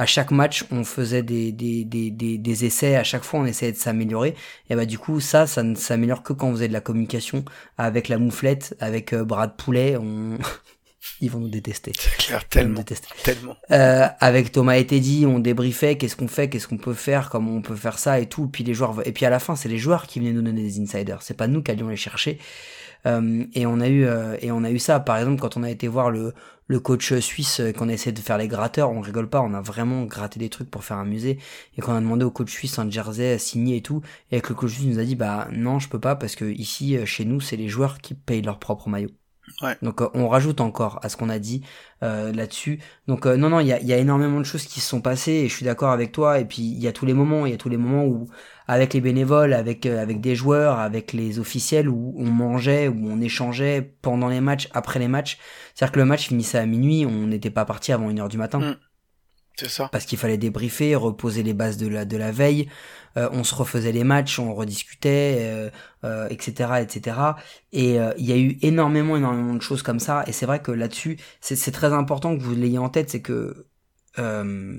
[0.00, 3.44] à chaque match, on faisait des, des, des, des, des essais, à chaque fois on
[3.44, 4.34] essayait de s'améliorer.
[4.70, 7.44] Et bah du coup, ça, ça ne s'améliore que quand vous avez de la communication
[7.76, 10.38] avec la mouflette, avec euh, Brad Poulet, on...
[11.20, 11.92] ils vont nous détester.
[11.98, 13.08] C'est clair, tellement, détester.
[13.22, 13.56] tellement.
[13.70, 17.52] Euh, avec Thomas et Teddy, on débriefait qu'est-ce qu'on fait, qu'est-ce qu'on peut faire, comment
[17.52, 18.48] on peut faire ça et tout.
[18.48, 20.62] Puis les joueurs, et puis à la fin, c'est les joueurs qui venaient nous donner
[20.62, 21.20] des insiders.
[21.20, 22.38] C'est pas nous qui allions les chercher.
[23.06, 25.00] Euh, et on a eu euh, et on a eu ça.
[25.00, 26.34] Par exemple, quand on a été voir le
[26.66, 29.54] le coach suisse, euh, qu'on a essayé de faire les gratteurs, on rigole pas, on
[29.54, 31.38] a vraiment gratté des trucs pour faire amuser.
[31.76, 34.54] Et qu'on a demandé au coach suisse un jersey signé et tout, et avec le
[34.54, 37.40] coach suisse nous a dit bah non, je peux pas parce que ici chez nous,
[37.40, 39.10] c'est les joueurs qui payent leur propre maillot.
[39.62, 39.76] Ouais.
[39.82, 41.62] Donc euh, on rajoute encore à ce qu'on a dit
[42.02, 42.80] euh, là-dessus.
[43.06, 44.88] Donc euh, non non, il y a, il y a énormément de choses qui se
[44.88, 46.38] sont passées et je suis d'accord avec toi.
[46.38, 48.28] Et puis il y a tous les moments, il y a tous les moments où
[48.70, 53.10] avec les bénévoles, avec euh, avec des joueurs, avec les officiels où on mangeait, où
[53.10, 55.38] on échangeait pendant les matchs, après les matchs.
[55.74, 58.38] C'est-à-dire que le match finissait à minuit, on n'était pas parti avant une heure du
[58.38, 58.76] matin Mm.
[59.56, 59.88] C'est ça.
[59.92, 62.68] parce qu'il fallait débriefer, reposer les bases de la de la veille.
[63.16, 65.70] Euh, on se refaisait les matchs, on rediscutait, euh,
[66.04, 67.16] euh, etc., etc.
[67.72, 70.22] Et euh, il y a eu énormément, énormément de choses comme ça.
[70.28, 73.20] Et c'est vrai que là-dessus, c'est c'est très important que vous l'ayez en tête, c'est
[73.20, 73.66] que
[74.18, 74.78] euh,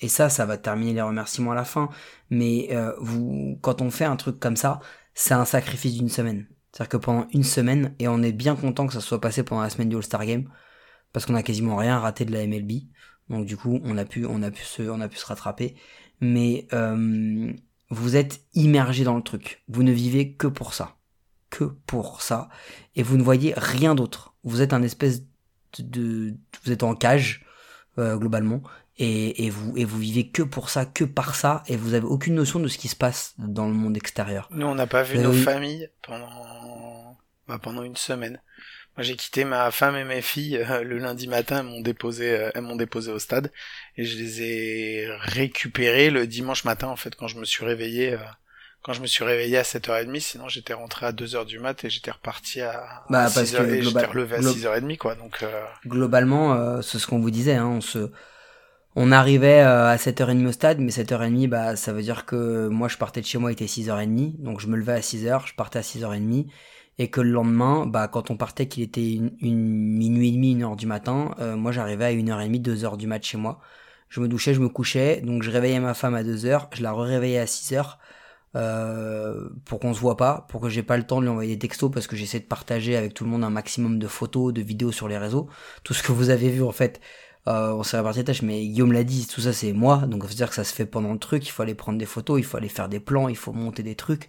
[0.00, 1.90] et ça, ça va terminer les remerciements à la fin.
[2.30, 4.80] Mais euh, vous, quand on fait un truc comme ça,
[5.14, 6.46] c'est un sacrifice d'une semaine.
[6.72, 9.62] C'est-à-dire que pendant une semaine, et on est bien content que ça soit passé pendant
[9.62, 10.48] la semaine du All-Star Game,
[11.12, 12.72] parce qu'on a quasiment rien raté de la MLB.
[13.28, 15.74] Donc du coup, on a pu, on a pu se, on a pu se rattraper.
[16.20, 17.52] Mais euh,
[17.90, 19.62] vous êtes immergé dans le truc.
[19.68, 20.96] Vous ne vivez que pour ça,
[21.50, 22.48] que pour ça,
[22.94, 24.34] et vous ne voyez rien d'autre.
[24.44, 25.22] Vous êtes un espèce
[25.78, 27.44] de, de- vous êtes en cage
[28.00, 28.62] euh, globalement,
[28.98, 32.06] et, et vous et vous vivez que pour ça, que par ça, et vous avez
[32.06, 34.48] aucune notion de ce qui se passe dans le monde extérieur.
[34.50, 37.16] Nous, on n'a pas vu Euh, nos familles pendant,
[37.48, 38.40] bah, pendant une semaine.
[38.96, 41.58] Moi, j'ai quitté ma femme et mes filles euh, le lundi matin.
[41.60, 43.52] Elles m'ont déposé, euh, elles m'ont déposé au stade
[43.96, 48.16] et je les ai récupérées le dimanche matin en fait quand je me suis réveillé.
[48.82, 51.90] Quand je me suis réveillé à 7h30, sinon j'étais rentré à 2h du mat et
[51.90, 55.14] j'étais reparti à, Bah, à parce 6h, que et j'étais relevé à glo- 6h30 quoi.
[55.16, 58.10] Donc euh, globalement, euh, c'est ce qu'on vous disait, hein, on se,
[58.96, 62.88] on arrivait euh, à 7h30 au stade, mais 7h30, bah, ça veut dire que moi,
[62.88, 65.54] je partais de chez moi, il était 6h30, donc je me levais à 6h, je
[65.54, 66.48] partais à 6h30,
[66.98, 69.64] et que le lendemain, bah, quand on partait qu'il était une, une
[69.96, 73.22] minuit et demi, une heure du matin, euh, moi, j'arrivais à 1h30, 2h du mat
[73.22, 73.60] chez moi.
[74.08, 76.92] Je me douchais, je me couchais, donc je réveillais ma femme à 2h, je la
[76.92, 77.98] réveillais à 6h,
[78.56, 81.54] euh, pour qu'on se voit pas, pour que j'ai pas le temps de lui envoyer
[81.54, 84.52] des textos parce que j'essaie de partager avec tout le monde un maximum de photos,
[84.52, 85.48] de vidéos sur les réseaux.
[85.84, 87.00] Tout ce que vous avez vu en fait,
[87.48, 90.22] euh, on s'est réparti les tâches, mais Guillaume l'a dit, tout ça c'est moi, donc
[90.24, 92.06] ça veut dire que ça se fait pendant le truc, il faut aller prendre des
[92.06, 94.28] photos, il faut aller faire des plans, il faut monter des trucs.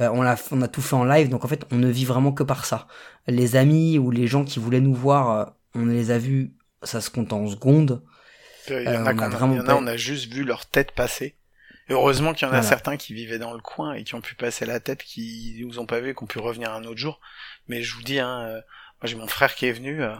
[0.00, 2.04] Euh, on, a, on a tout fait en live, donc en fait on ne vit
[2.04, 2.86] vraiment que par ça.
[3.26, 5.44] Les amis ou les gens qui voulaient nous voir, euh,
[5.74, 6.52] on les a vus,
[6.82, 8.02] ça se compte en secondes.
[8.84, 10.44] il y Euh, en a, on vraiment il y en a, on a juste vu
[10.44, 11.36] leur tête passer.
[11.90, 12.62] Heureusement qu'il y en a Voilà.
[12.62, 15.78] certains qui vivaient dans le coin et qui ont pu passer la tête, qui nous
[15.78, 17.20] ont pas vu, et qui ont pu revenir un autre jour.
[17.68, 18.54] Mais je vous dis, hein, euh,
[19.00, 20.14] moi j'ai mon frère qui est venu, euh,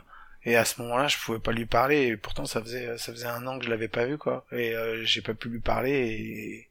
[0.45, 2.07] Et à ce moment-là, je pouvais pas lui parler.
[2.09, 4.47] Et pourtant, ça faisait ça faisait un an que je l'avais pas vu, quoi.
[4.53, 5.91] Et euh, j'ai pas pu lui parler.
[5.93, 6.69] Et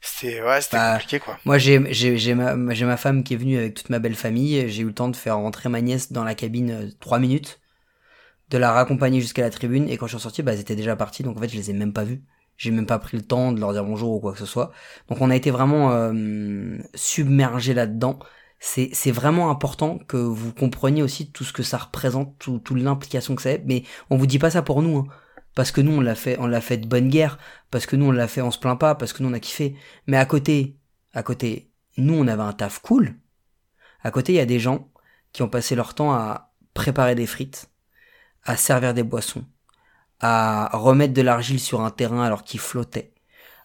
[0.00, 1.38] c'était ouais, c'était Bah, compliqué, quoi.
[1.44, 4.14] Moi, j'ai j'ai j'ai ma j'ai ma femme qui est venue avec toute ma belle
[4.14, 4.68] famille.
[4.68, 7.60] J'ai eu le temps de faire rentrer ma nièce dans la cabine euh, trois minutes,
[8.50, 9.88] de la raccompagner jusqu'à la tribune.
[9.88, 11.22] Et quand je suis sorti, bah, elles étaient déjà parties.
[11.24, 12.22] Donc en fait, je les ai même pas vues.
[12.60, 14.70] J'ai même pas pris le temps de leur dire bonjour ou quoi que ce soit.
[15.08, 18.18] Donc on a été vraiment euh, submergé là-dedans.
[18.58, 23.34] C'est c'est vraiment important que vous compreniez aussi tout ce que ça représente, tout, l'implication
[23.34, 23.56] que ça a.
[23.64, 24.98] Mais on vous dit pas ça pour nous.
[24.98, 25.06] Hein.
[25.54, 27.38] Parce que nous on l'a fait, on l'a fait de bonne guerre.
[27.70, 28.94] Parce que nous on l'a fait, on se plaint pas.
[28.94, 29.74] Parce que nous on a kiffé.
[30.06, 30.76] Mais à côté,
[31.14, 33.16] à côté, nous on avait un taf cool.
[34.02, 34.92] À côté, il y a des gens
[35.32, 37.70] qui ont passé leur temps à préparer des frites,
[38.44, 39.46] à servir des boissons,
[40.20, 43.12] à remettre de l'argile sur un terrain alors qu'il flottait,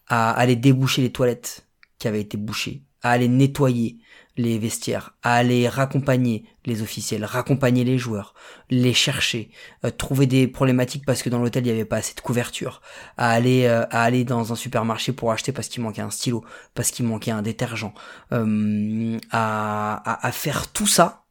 [0.07, 1.67] à aller déboucher les toilettes
[1.99, 3.97] qui avaient été bouchées, à aller nettoyer
[4.37, 8.33] les vestiaires, à aller raccompagner les officiels, raccompagner les joueurs,
[8.69, 9.49] les chercher,
[9.85, 12.81] euh, trouver des problématiques parce que dans l'hôtel il n'y avait pas assez de couverture,
[13.17, 16.43] à aller euh, à aller dans un supermarché pour acheter parce qu'il manquait un stylo,
[16.73, 17.93] parce qu'il manquait un détergent,
[18.33, 21.25] euh, à, à, à faire tout ça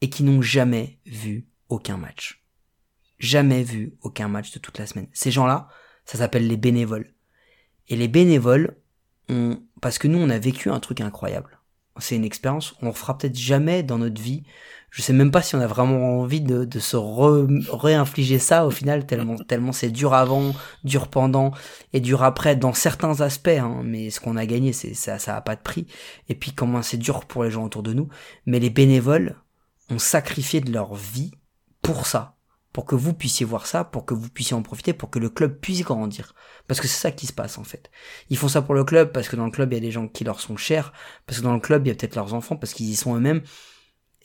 [0.00, 2.41] et qui n'ont jamais vu aucun match.
[3.22, 5.06] Jamais vu aucun match de toute la semaine.
[5.12, 5.68] Ces gens-là,
[6.04, 7.14] ça s'appelle les bénévoles.
[7.88, 8.76] Et les bénévoles,
[9.28, 11.60] on, parce que nous, on a vécu un truc incroyable.
[11.98, 14.42] C'est une expérience, on refera peut-être jamais dans notre vie.
[14.90, 18.72] Je sais même pas si on a vraiment envie de, de se réinfliger ça au
[18.72, 20.52] final, tellement, tellement c'est dur avant,
[20.82, 21.52] dur pendant
[21.92, 23.48] et dur après dans certains aspects.
[23.48, 25.86] Hein, mais ce qu'on a gagné, c'est ça, ça a pas de prix.
[26.28, 28.08] Et puis comment c'est dur pour les gens autour de nous.
[28.46, 29.36] Mais les bénévoles
[29.90, 31.30] ont sacrifié de leur vie
[31.82, 32.36] pour ça,
[32.72, 35.28] pour que vous puissiez voir ça, pour que vous puissiez en profiter, pour que le
[35.28, 36.34] club puisse grandir.
[36.66, 37.90] Parce que c'est ça qui se passe en fait.
[38.30, 39.90] Ils font ça pour le club parce que dans le club il y a des
[39.90, 40.92] gens qui leur sont chers,
[41.26, 43.14] parce que dans le club il y a peut-être leurs enfants, parce qu'ils y sont
[43.14, 43.42] eux-mêmes.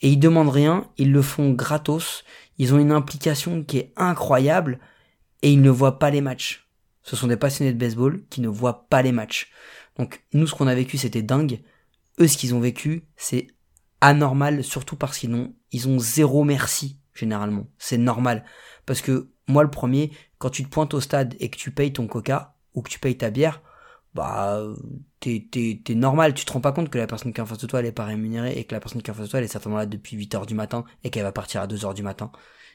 [0.00, 2.24] Et ils demandent rien, ils le font gratos,
[2.56, 4.78] ils ont une implication qui est incroyable
[5.42, 6.68] et ils ne voient pas les matchs.
[7.02, 9.50] Ce sont des passionnés de baseball qui ne voient pas les matchs.
[9.98, 11.60] Donc nous ce qu'on a vécu c'était dingue.
[12.20, 13.48] Eux ce qu'ils ont vécu c'est
[14.00, 17.66] anormal, surtout parce qu'ils ont, ils ont zéro merci, généralement.
[17.78, 18.44] C'est normal.
[18.86, 21.92] Parce que, moi, le premier, quand tu te pointes au stade et que tu payes
[21.92, 23.60] ton coca, ou que tu payes ta bière,
[24.14, 24.60] bah,
[25.20, 26.34] t'es, t'es, t'es normal.
[26.34, 27.86] Tu te rends pas compte que la personne qui est en face de toi, elle
[27.86, 29.48] est pas rémunérée, et que la personne qui est en face de toi, elle est
[29.48, 32.02] certainement là depuis 8 heures du matin, et qu'elle va partir à 2 heures du
[32.02, 32.30] matin.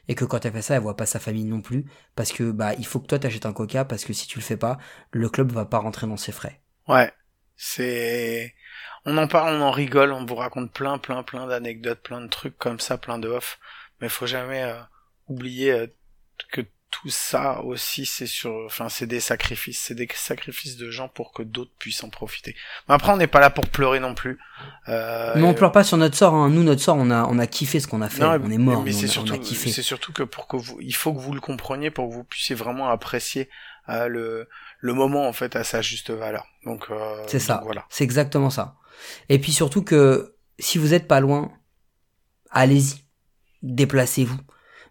[0.08, 2.50] Et que quand elle fait ça, elle voit pas sa famille non plus, parce que,
[2.50, 4.78] bah, il faut que toi t'achètes un coca, parce que si tu le fais pas,
[5.12, 6.60] le club va pas rentrer dans ses frais.
[6.88, 7.10] Ouais,
[7.56, 8.54] c'est.
[9.06, 12.28] On en parle, on en rigole, on vous raconte plein, plein, plein d'anecdotes, plein de
[12.28, 13.58] trucs comme ça, plein de off.
[14.00, 14.80] Mais faut jamais euh,
[15.28, 15.86] oublier euh,
[16.50, 21.08] que tout ça aussi, c'est sur, enfin, c'est des sacrifices, c'est des sacrifices de gens
[21.08, 22.54] pour que d'autres puissent en profiter.
[22.88, 24.38] Mais après, on n'est pas là pour pleurer non plus.
[24.88, 26.50] Euh, Mais on pleure pas sur notre sort, hein.
[26.50, 28.22] Nous, notre sort, on a, on a kiffé ce qu'on a fait.
[28.22, 30.94] non, on est mort, mais nous, c'est surtout, c'est surtout que pour que vous, il
[30.94, 33.48] faut que vous le compreniez pour que vous puissiez vraiment apprécier
[33.88, 36.46] euh, le le moment en fait à sa juste valeur.
[36.64, 37.54] Donc euh, C'est ça.
[37.56, 37.86] donc voilà.
[37.88, 38.76] C'est exactement ça.
[39.28, 41.52] Et puis surtout que si vous êtes pas loin,
[42.50, 43.03] allez-y.
[43.64, 44.38] Déplacez-vous.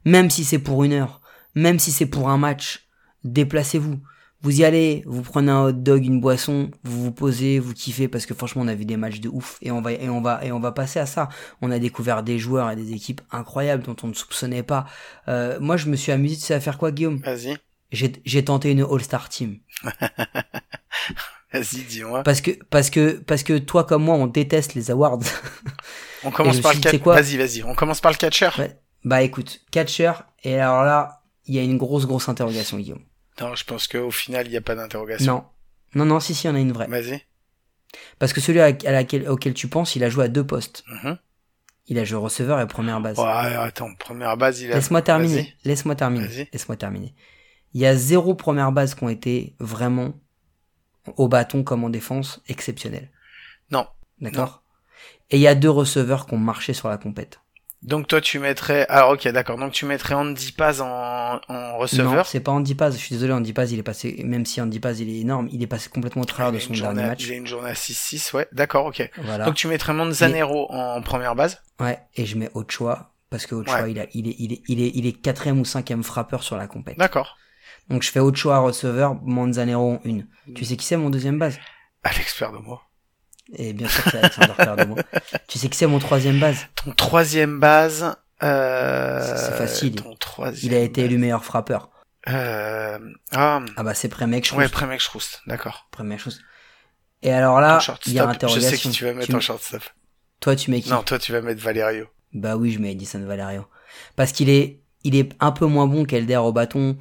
[0.03, 1.21] Même si c'est pour une heure,
[1.55, 2.89] même si c'est pour un match,
[3.23, 3.99] déplacez-vous.
[4.41, 8.09] Vous y allez, vous prenez un hot dog, une boisson, vous vous posez, vous kiffez
[8.09, 10.21] parce que franchement on a vu des matchs de ouf et on va et on
[10.21, 11.29] va et on va passer à ça.
[11.61, 14.85] On a découvert des joueurs et des équipes incroyables dont on ne soupçonnait pas.
[15.29, 17.21] Euh, moi je me suis amusé, tu sais à faire quoi Guillaume?
[17.23, 17.55] Vas-y,
[17.93, 19.59] J'ai j'ai tenté une All-Star Team.
[21.53, 22.23] vas-y, dis-moi.
[22.23, 25.19] Parce que, parce que, parce que toi comme moi, on déteste les awards.
[26.25, 26.91] On commence par le suis dit, catch.
[26.91, 27.63] c'est quoi Vas-y, vas-y.
[27.63, 28.49] On commence par le catcher.
[29.03, 33.03] Bah écoute, catcher, et alors là, il y a une grosse, grosse interrogation, Guillaume.
[33.41, 35.33] Non, je pense qu'au final, il n'y a pas d'interrogation.
[35.33, 35.45] Non.
[35.95, 36.87] Non, non, si, si, il y en a une vraie.
[36.87, 37.21] Vas-y.
[38.19, 40.83] Parce que celui à, laquelle, auquel tu penses, il a joué à deux postes.
[40.87, 41.17] Mhm.
[41.87, 43.19] Il a joué receveur et première base.
[43.19, 44.75] Ouais, attends, première base, il a.
[44.75, 45.53] Laisse-moi terminer.
[45.65, 46.49] Laisse-moi terminer.
[46.53, 47.13] Laisse-moi terminer.
[47.73, 50.13] Il y a zéro première base qui ont été vraiment
[51.17, 53.09] au bâton comme en défense exceptionnel.
[53.71, 53.87] Non.
[54.21, 54.63] D'accord
[55.31, 57.39] Et il y a deux receveurs qui ont marché sur la compète.
[57.81, 58.87] Donc toi, tu mettrais.
[58.87, 59.57] Alors ok, d'accord.
[59.57, 62.25] Donc tu mettrais Andy Paz en, en Non, receveur.
[62.25, 62.95] c'est pas Andy Paz.
[62.95, 65.49] Je suis désolé, Andy Paz, il est passé, même si Andy Paz, il est énorme,
[65.51, 67.25] il est passé complètement au travers de son dernier journée, match.
[67.25, 68.47] il a une journée à 6-6, ouais.
[68.53, 69.11] D'accord, ok.
[69.23, 69.43] Voilà.
[69.43, 71.61] Donc tu mettrais Manzanero en première base.
[71.81, 73.91] Ouais, et je mets Ochoa, parce que Ochoa, Ouais.
[73.91, 76.55] il, a, il, est, il, est, il, est, il est quatrième ou cinquième frappeur sur
[76.55, 76.97] la compète.
[76.97, 77.37] D'accord.
[77.89, 80.27] Donc je fais Ochoa receveur, Manzanero en une.
[80.55, 81.57] Tu sais qui c'est mon deuxième base?
[82.03, 82.79] Alex Perdomo.
[83.55, 84.95] Et bien sûr c'est Alexander Perdomo.
[85.47, 86.67] tu sais qui c'est mon troisième base?
[86.83, 88.15] Ton troisième base.
[88.41, 89.35] Euh...
[89.37, 89.95] C'est- facile.
[89.95, 90.71] Ton troisième.
[90.71, 91.89] Il a été élu meilleur frappeur.
[92.29, 92.99] Euh...
[93.31, 95.87] Ah, Ah bah c'est Premec, je ouais, Premek Schroust, d'accord.
[95.91, 96.41] Première chose.
[97.21, 98.69] Et alors là, il y a shortstop, Je interrogation.
[98.69, 99.81] sais qui tu vas mettre Tu en shortstop.
[100.39, 100.89] Toi, tu mets qui?
[100.89, 102.07] Non, toi, tu vas mettre Valerio.
[102.33, 103.65] Bah oui, je mets Edison Valerio.
[104.15, 106.97] Parce qu'il est, il est un peu moins bon qu'Elder au bâton,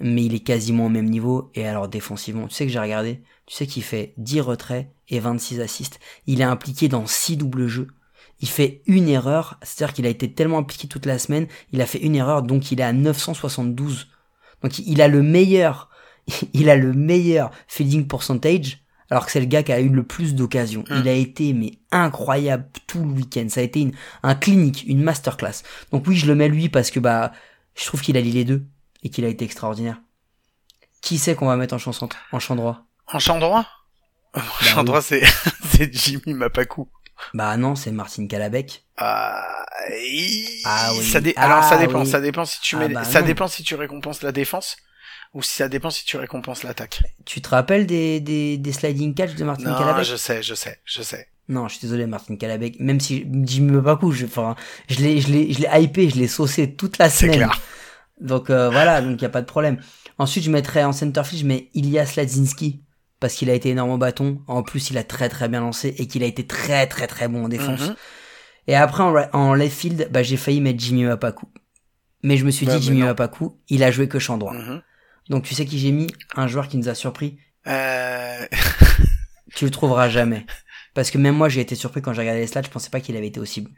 [0.00, 1.50] mais il est quasiment au même niveau.
[1.54, 5.20] Et alors défensivement, tu sais que j'ai regardé, tu sais qu'il fait 10 retraits et
[5.20, 6.00] 26 assists.
[6.26, 7.88] Il est impliqué dans 6 doubles jeux.
[8.40, 11.86] Il fait une erreur, c'est-à-dire qu'il a été tellement impliqué toute la semaine, il a
[11.86, 14.08] fait une erreur, donc il est à 972.
[14.62, 15.88] Donc il a le meilleur,
[16.52, 20.02] il a le meilleur fielding percentage, alors que c'est le gars qui a eu le
[20.02, 20.84] plus d'occasions.
[20.90, 20.96] Mm.
[21.00, 23.46] Il a été mais incroyable tout le week-end.
[23.48, 23.92] Ça a été une,
[24.22, 25.62] un clinique, une masterclass.
[25.92, 27.32] Donc oui, je le mets lui parce que bah
[27.74, 28.66] je trouve qu'il a lié les deux
[29.06, 29.98] et qu'il a été extraordinaire.
[31.00, 32.84] Qui c'est qu'on va mettre en champ centre, en champ droit?
[33.06, 33.64] En champ droit?
[34.34, 34.84] En champ oui.
[34.86, 35.22] droit, c'est
[35.70, 36.88] c'est Jimmy Mapaku.
[37.32, 38.84] Bah non, c'est Martin Calabec.
[38.96, 39.64] Ah,
[40.02, 41.04] il- Ah oui.
[41.08, 42.06] ça dé- Ah Alors ça dépend, oui.
[42.06, 43.26] ça dépend si tu Ah mets, bah ça non.
[43.26, 44.76] dépend si tu récompenses la défense
[45.32, 47.02] ou si ça dépend si tu récompenses l'attaque.
[47.24, 50.54] Tu te rappelles des, des, des sliding catch de Martin Non, Calabec je sais, je
[50.54, 51.28] sais, je sais.
[51.48, 52.80] Non, je suis désolé, Martin Calabec.
[52.80, 54.56] Même si Jimmy Mapaku, je, enfin,
[54.88, 57.36] je l'ai, je l'ai, je l'ai hypé, je l'ai saucé toute la C'est semaine.
[57.36, 57.60] clair.
[58.20, 59.80] Donc euh, voilà, donc il y a pas de problème.
[60.18, 62.82] Ensuite, je mettrais en centerfield, je mets Ilya Sladzinski
[63.20, 64.40] parce qu'il a été énorme au bâton.
[64.46, 67.28] En plus, il a très très bien lancé et qu'il a été très très très
[67.28, 67.80] bon en défense.
[67.80, 67.96] Mhm.
[68.68, 69.02] Et après
[69.32, 71.46] en, left field, bah j'ai failli mettre Jimmy Mapaku.
[72.22, 73.14] Mais je me suis Bah, dit Jimmy non.
[73.68, 74.54] Il a joué que champ droit.
[74.54, 74.82] Mhm.
[75.28, 76.08] Donc tu sais qui j'ai mis?
[76.34, 77.38] Un joueur qui nous a surpris.
[77.66, 78.46] Euh...
[79.54, 80.44] Tu le trouveras jamais.
[80.94, 83.00] Parce que même moi j'ai été surpris quand j'ai regardé les stats, je pensais pas
[83.00, 83.70] qu'il avait été aussi bon.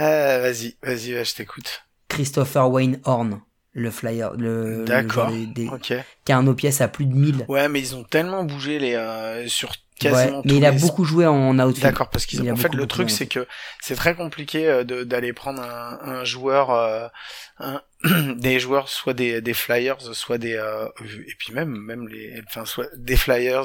[0.00, 1.82] euh, vas-y, vas-y, je t'écoute.
[2.08, 3.40] Christopher Wayne Horn,
[3.72, 5.28] le flyer, le, le D'accord.
[5.28, 5.92] joueur des, des- Ok.
[6.24, 7.44] qui a un OPS à plus de 1000.
[7.48, 10.70] Ouais, mais ils ont tellement bougé les euh, sur Ouais, quasiment mais tous il a
[10.70, 11.82] les- beaucoup joué en outfield.
[11.82, 12.54] D'accord, parce qu'ils Il ont.
[12.54, 13.48] En fait, le truc, c'est que
[13.80, 17.08] c'est très compliqué euh, de- d'aller prendre un, un joueur, euh,
[17.58, 17.82] un-
[18.36, 20.86] des joueurs, soit des, des Flyers, soit des, euh,
[21.26, 23.64] et puis même, même les, enfin, soit des Flyers,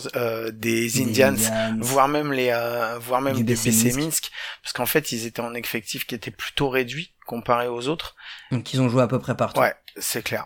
[0.51, 0.51] des
[0.89, 1.77] Des Indians, Indians.
[1.81, 2.51] voire même les,
[2.99, 3.97] voire même des BC BC Minsk.
[3.99, 4.31] Minsk,
[4.63, 8.15] parce qu'en fait, ils étaient en effectif qui était plutôt réduit comparé aux autres.
[8.51, 9.59] Donc ils ont joué à peu près partout.
[9.61, 10.45] Ouais, c'est clair.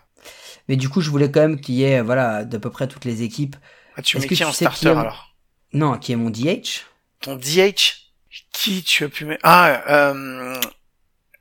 [0.68, 3.04] Mais du coup, je voulais quand même qu'il y ait, voilà, d'à peu près toutes
[3.04, 3.56] les équipes.
[3.96, 5.34] Ah, tu mets que qui tu en qui starter est- alors
[5.72, 6.84] Non, qui est mon DH.
[7.20, 8.12] Ton DH
[8.52, 10.60] Qui tu as pu mettre Ah, euh,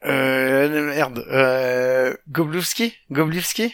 [0.06, 3.74] euh, merde, euh, Goblowski Goblowski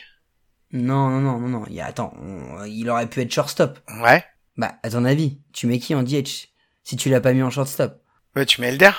[0.72, 1.66] Non, non, non, non, non.
[1.68, 3.80] Il y a, attends, on- il aurait pu être shortstop.
[4.02, 4.24] Ouais.
[4.58, 6.50] Bah, à ton avis, tu mets qui en DH
[6.84, 8.02] Si tu l'as pas mis en shortstop?
[8.36, 8.92] Ouais, tu mets Elder?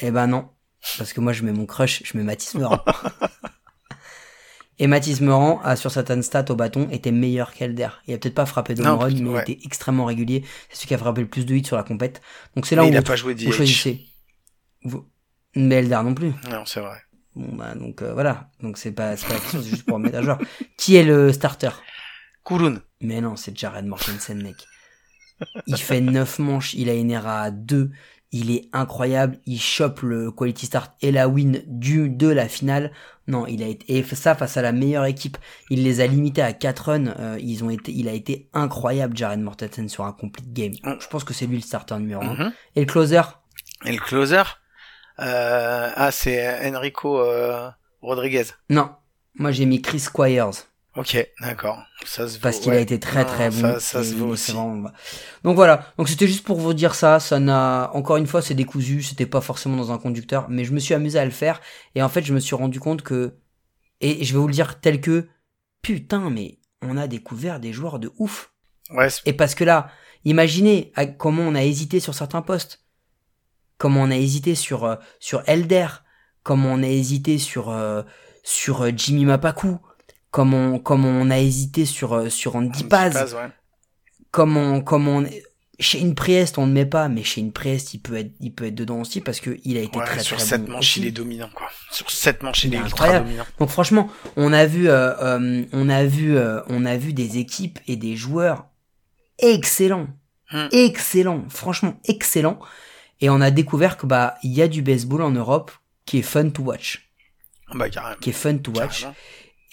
[0.00, 0.50] Eh ben non.
[0.98, 2.84] Parce que moi, je mets mon crush, je mets Mathis Meurant.
[4.78, 7.88] Et Mathis Meurant a, sur certaines stats au bâton, était meilleur qu'Elder.
[8.06, 9.44] Il a peut-être pas frappé de run, mais ouais.
[9.46, 10.44] il était extrêmement régulier.
[10.68, 12.20] C'est celui qui a frappé le plus de hits sur la compète.
[12.54, 14.06] Donc c'est là Mais où il a pas joué vous choisissez.
[14.82, 15.08] Vous...
[15.54, 16.32] Mais Elder non plus.
[16.50, 16.98] Non, c'est vrai.
[17.34, 18.50] Bon bah donc euh, voilà.
[18.62, 20.38] Donc c'est pas, c'est pas la question, c'est juste pour mettre à joueur.
[20.76, 21.70] Qui est le starter?
[22.44, 22.80] Kulun.
[23.00, 24.66] Mais non, c'est Jared Mortensen, mec.
[25.66, 27.90] Il fait 9 manches, il a une ERA à 2,
[28.32, 32.92] il est incroyable, il chope le quality start et la win du de la finale.
[33.28, 35.38] Non, il a été et ça face à la meilleure équipe,
[35.70, 39.16] il les a limités à 4 runs, euh, ils ont été il a été incroyable
[39.16, 40.72] Jared Mortensen sur un complete game.
[40.84, 40.94] Mm.
[41.00, 42.34] Je pense que c'est lui le starter numéro 1.
[42.34, 42.52] Mhm.
[42.76, 43.22] Et le closer?
[43.84, 44.42] Et le closer?
[45.18, 47.68] Euh, Ah, c'est Enrico euh,
[48.02, 48.44] Rodriguez.
[48.70, 48.90] Non,
[49.34, 50.50] moi j'ai mis Chris Squires.
[50.96, 51.82] Ok, d'accord.
[52.04, 52.40] Ça se vaut.
[52.42, 52.78] parce qu'il ouais.
[52.78, 53.78] a été très Non, très bon.
[53.80, 54.52] Ça, se vaut aussi.
[54.52, 54.90] vraiment-
[55.44, 55.92] Donc voilà.
[55.98, 57.20] Donc c'était juste pour vous dire ça.
[57.20, 59.02] Ça n'a encore une fois c'est décousu.
[59.02, 61.60] C'était pas forcément dans un conducteur, mais je me suis amusé à le faire.
[61.94, 63.34] Et en fait je me suis rendu compte que
[64.00, 65.26] et je vais vous le dire tel que
[65.82, 68.52] putain mais on a découvert des joueurs de ouf.
[68.90, 69.90] Ouais, Et parce que là,
[70.24, 72.84] imaginez comment on a hésité sur certains postes.
[73.78, 75.88] Comment on a hésité sur euh, sur Elder,
[76.42, 78.02] comment on a hésité sur euh,
[78.44, 79.78] sur euh, Jimmy Mapaku,
[80.36, 83.48] comment comment on a hésité sur euh, sur Andy Paz, Paz, ouais.
[84.30, 85.26] comment comment on...
[85.78, 88.74] Shane Priest on ne met pas, mais Shane Priest il peut être il peut être
[88.74, 91.00] dedans aussi parce que il a été Ouais, très sur très cette bon manche, aussi.
[91.00, 91.68] il est dominant, quoi.
[91.90, 93.44] Sur cette manche, il, Il est est ultra dominant.
[93.58, 97.36] Donc franchement, on a vu, euh, euh, on a vu, euh, on a vu des
[97.38, 98.66] équipes et des joueurs
[99.38, 100.08] excellents,
[100.52, 100.68] Hmm.
[100.70, 102.58] excellents, franchement excellents.
[103.20, 105.72] Et on a découvert que bah il y a du baseball en Europe
[106.04, 107.10] qui est fun to watch,
[107.74, 108.16] Bah, carrément.
[108.20, 109.00] qui est fun to watch.
[109.00, 109.16] Carrément.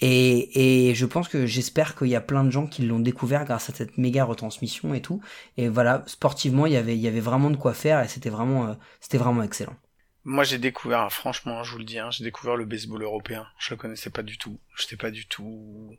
[0.00, 3.44] Et, et je pense que j'espère qu'il y a plein de gens qui l'ont découvert
[3.44, 5.22] grâce à cette méga retransmission et tout.
[5.56, 8.30] Et voilà, sportivement, il y avait, il y avait vraiment de quoi faire et c'était
[8.30, 9.76] vraiment, euh, c'était vraiment excellent.
[10.24, 13.46] Moi, j'ai découvert, franchement, je vous le dis, hein, j'ai découvert le baseball européen.
[13.58, 14.58] Je le connaissais pas du tout.
[14.76, 15.96] J'étais pas du tout,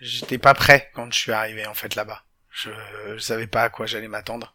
[0.00, 2.24] j'étais pas prêt quand je suis arrivé, en fait, là-bas.
[2.50, 2.70] Je,
[3.14, 4.54] je savais pas à quoi j'allais m'attendre.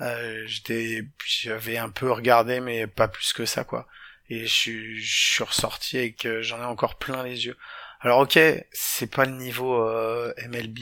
[0.00, 3.86] Euh, j'étais, j'avais un peu regardé, mais pas plus que ça, quoi.
[4.28, 7.56] Et je je suis ressorti et que j'en ai encore plein les yeux.
[8.02, 8.38] Alors, ok,
[8.72, 10.78] c'est pas le niveau euh, MLB.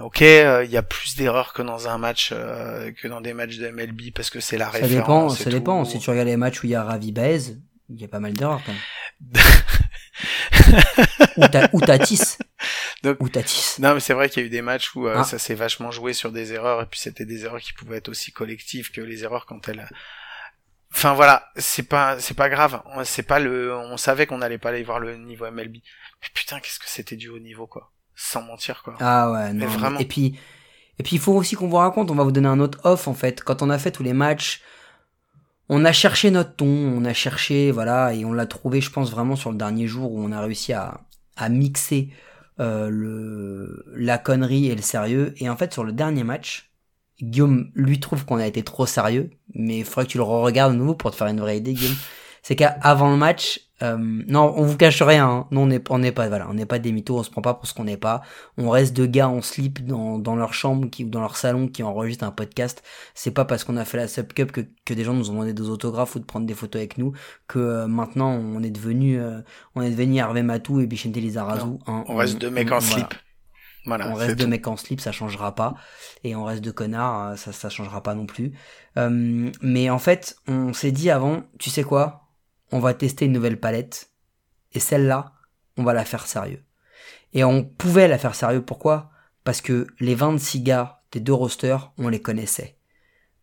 [0.00, 3.34] Ok, euh, il y a plus d'erreurs que dans un match, euh, que dans des
[3.34, 4.90] matchs de MLB parce que c'est la Ça référence.
[4.90, 5.50] dépend, et ça tout.
[5.50, 5.84] dépend.
[5.84, 7.56] Si tu regardes les matchs où il y a Ravi Baez,
[7.90, 9.42] il y a pas mal d'erreurs quand même.
[11.36, 12.36] ou, ta, ou Tatis.
[13.02, 13.76] Donc- Ou Tatis.
[13.80, 15.24] Non, mais c'est vrai qu'il y a eu des matchs où euh, Ah.
[15.24, 18.08] ça s'est vachement joué sur des erreurs, et puis c'était des erreurs qui pouvaient être
[18.08, 19.88] aussi collectives que les erreurs quand elles.
[20.92, 22.82] Enfin voilà, c'est pas c'est pas grave.
[22.86, 25.74] On- C'est pas le, on savait qu'on allait pas aller voir le niveau MLB.
[26.22, 27.92] Mais putain, qu'est-ce que c'était du haut niveau quoi.
[28.14, 28.96] Sans mentir quoi.
[29.00, 29.70] Ah ouais, Mais non.
[29.70, 29.98] vraiment.
[30.00, 30.38] Et puis,
[30.98, 33.08] et puis il faut aussi qu'on vous raconte, on va vous donner un autre off
[33.08, 33.42] en fait.
[33.42, 34.60] Quand on a fait tous les matchs,
[35.68, 39.10] on a cherché notre ton, on a cherché, voilà, et on l'a trouvé, je pense,
[39.10, 41.00] vraiment sur le dernier jour où on a réussi à,
[41.36, 42.10] à mixer
[42.58, 45.32] euh, le, la connerie et le sérieux.
[45.38, 46.69] Et en fait, sur le dernier match,
[47.22, 50.72] Guillaume, lui, trouve qu'on a été trop sérieux, mais il faudrait que tu le regardes
[50.72, 51.96] de nouveau pour te faire une vraie idée, Guillaume.
[52.42, 55.28] C'est qu'avant le match, euh, non, on vous cache rien.
[55.28, 55.46] Hein.
[55.50, 57.54] Non, on n'est on pas, voilà, on n'est pas des mythos, on se prend pas
[57.54, 58.22] pour ce qu'on n'est pas.
[58.56, 61.68] On reste deux gars en slip dans, dans leur chambre qui, ou dans leur salon
[61.68, 62.82] qui enregistrent un podcast.
[63.14, 65.34] C'est pas parce qu'on a fait la Sub Cup que, que des gens nous ont
[65.34, 67.12] demandé des autographes ou de prendre des photos avec nous
[67.46, 69.40] que euh, maintenant on est devenu, euh,
[69.74, 71.66] on est devenu Hervé Matou et Bichente Lizarazu.
[71.86, 72.04] hein.
[72.08, 73.06] On reste deux mecs en voilà.
[73.06, 73.14] slip.
[73.86, 74.08] Voilà.
[74.10, 74.46] On reste tout.
[74.46, 75.74] mecs en slip, ça changera pas.
[76.24, 78.52] Et on reste deux connards, euh, ça, ça changera pas non plus.
[78.98, 82.28] Euh, mais en fait, on s'est dit avant, tu sais quoi?
[82.72, 84.10] On va tester une nouvelle palette.
[84.72, 85.32] Et celle-là,
[85.76, 86.62] on va la faire sérieux.
[87.32, 89.10] Et on pouvait la faire sérieux, pourquoi?
[89.44, 92.76] Parce que les 26 gars des deux rosters, on les connaissait.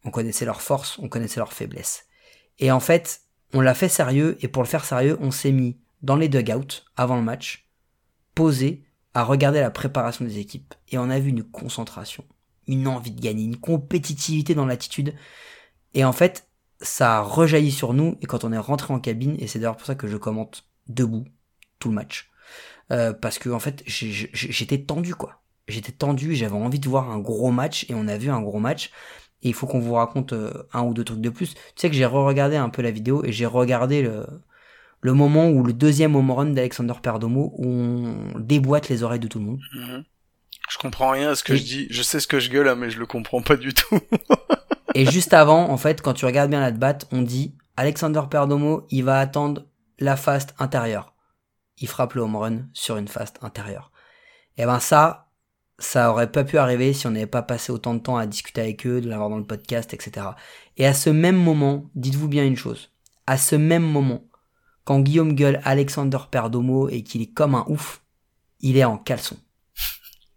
[0.04, 2.06] On connaissait leurs forces, on connaissait leurs faiblesses.
[2.60, 3.22] Et en fait,
[3.54, 6.84] on l'a fait sérieux, et pour le faire sérieux, on s'est mis dans les dugouts
[6.96, 7.68] avant le match,
[8.36, 8.87] posé,
[9.18, 10.76] à regarder la préparation des équipes.
[10.90, 12.24] Et on a vu une concentration,
[12.68, 15.16] une envie de gagner, une compétitivité dans l'attitude.
[15.96, 16.48] Et en fait,
[16.82, 19.76] ça a rejailli sur nous, et quand on est rentré en cabine, et c'est d'ailleurs
[19.76, 21.26] pour ça que je commente debout
[21.80, 22.30] tout le match,
[22.92, 25.42] euh, parce que en fait, j'étais tendu, quoi.
[25.68, 28.60] J'étais tendu, j'avais envie de voir un gros match, et on a vu un gros
[28.60, 28.92] match.
[29.42, 31.56] Et il faut qu'on vous raconte euh, un ou deux trucs de plus.
[31.56, 34.28] Tu sais que j'ai re-regardé un peu la vidéo, et j'ai regardé le,
[35.02, 39.28] le moment où le deuxième home run d'Alexander Perdomo, où on déboîte les oreilles de
[39.28, 39.60] tout le monde.
[39.76, 40.04] Mhm.
[40.70, 41.88] Je comprends rien à ce que Et- je dis.
[41.90, 44.00] Je sais ce que je gueule, hein, mais je le comprends pas du tout.
[44.96, 48.86] Et juste avant, en fait, quand tu regardes bien la batte, on dit Alexander Perdomo,
[48.90, 49.66] il va attendre
[50.00, 51.14] la fast intérieure.
[51.80, 53.92] Il frappe le home run sur une fast intérieure.
[54.58, 55.30] Et ben ça,
[55.78, 58.62] ça aurait pas pu arriver si on n'avait pas passé autant de temps à discuter
[58.62, 60.26] avec eux, de l'avoir dans le podcast, etc.
[60.78, 62.92] Et à ce même moment, dites-vous bien une chose.
[63.28, 64.24] À ce même moment,
[64.88, 68.00] quand Guillaume gueule Alexander Perdomo et qu'il est comme un ouf,
[68.62, 69.36] il est en caleçon.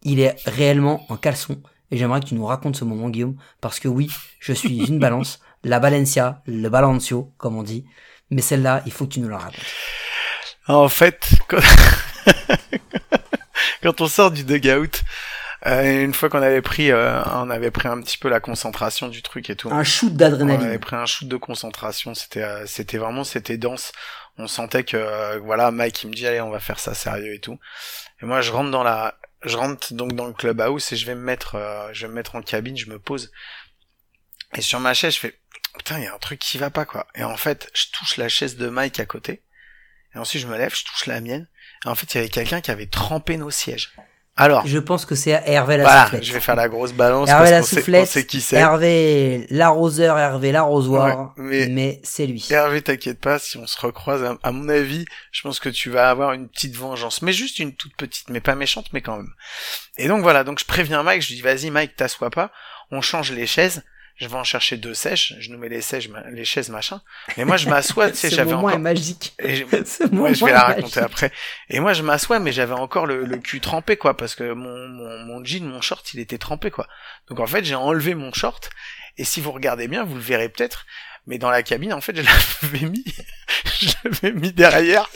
[0.03, 1.62] Il est réellement en caleçon.
[1.92, 4.98] Et j'aimerais que tu nous racontes ce moment, Guillaume, parce que oui, je suis une
[5.07, 7.84] balance, la Balencia, le Balancio, comme on dit.
[8.30, 9.64] Mais celle-là, il faut que tu nous la racontes.
[10.66, 11.62] En fait, quand,
[13.84, 14.98] quand on sort du dugout,
[15.66, 19.08] euh, une fois qu'on avait pris, euh, on avait pris un petit peu la concentration
[19.08, 19.70] du truc et tout.
[19.70, 20.78] Un shoot On avait d'adrénaline.
[20.78, 22.14] pris un shoot de concentration.
[22.14, 23.92] C'était, euh, c'était vraiment, c'était dense.
[24.38, 27.34] On sentait que, euh, voilà, Mike il me dit allez, on va faire ça sérieux
[27.34, 27.58] et tout.
[28.22, 31.14] Et moi, je rentre dans la, je rentre donc dans le clubhouse et je vais
[31.14, 33.30] me mettre, euh, je vais me mettre en cabine, je me pose.
[34.54, 35.38] Et sur ma chaise, je fais
[35.76, 37.06] putain, il y a un truc qui va pas quoi.
[37.14, 39.42] Et en fait, je touche la chaise de Mike à côté.
[40.14, 41.46] Et ensuite, je me lève, je touche la mienne.
[41.84, 43.92] Et en fait, il y avait quelqu'un qui avait trempé nos sièges.
[44.36, 46.22] Alors, Je pense que c'est Hervé la voilà, soufflette.
[46.24, 48.56] je vais faire la grosse balance Hervé la sait, on soufflette, sait qui c'est.
[48.56, 52.46] Hervé l'arroseur, Hervé l'arrosoir, Ouais, mais- mais, c'est lui.
[52.50, 55.90] Hervé, t'inquiète pas, si on se recroise, à, à mon avis, je pense que tu
[55.90, 59.16] vas avoir une petite vengeance, mais juste une toute petite, mais pas méchante, mais quand
[59.18, 59.32] même.
[59.98, 62.50] Et donc voilà, donc je préviens Mike, je lui dis vas-y Mike, t'assois pas,
[62.90, 63.82] on change les chaises,
[64.20, 67.00] je vais en chercher deux sèches, je nous mets les sèches, les chaises machin,
[67.36, 68.70] mais moi je m'assois, tu sais, j'avais encore...
[68.72, 69.32] est magique.
[69.38, 70.76] et je- Ce moment Ouais, je vais la magique.
[70.76, 71.32] raconter après.
[71.70, 74.88] Et moi, je m'assois, mais j'avais encore le, le cul trempé, quoi, parce que mon,
[74.88, 76.86] mon, mon jean, mon short, il était trempé, quoi.
[77.28, 78.70] Donc en fait, j'ai enlevé mon short,
[79.16, 80.86] et si vous regardez bien, vous le verrez peut-être,
[81.26, 82.22] mais dans la cabine, en fait, je
[82.62, 83.04] l'avais mis,
[83.80, 85.08] je l'avais mis derrière,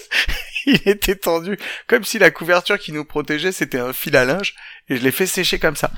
[0.67, 4.55] il était tendu, comme si la couverture qui nous protégeait, c'était un fil à linge,
[4.89, 5.91] et je l'ai fait sécher comme ça.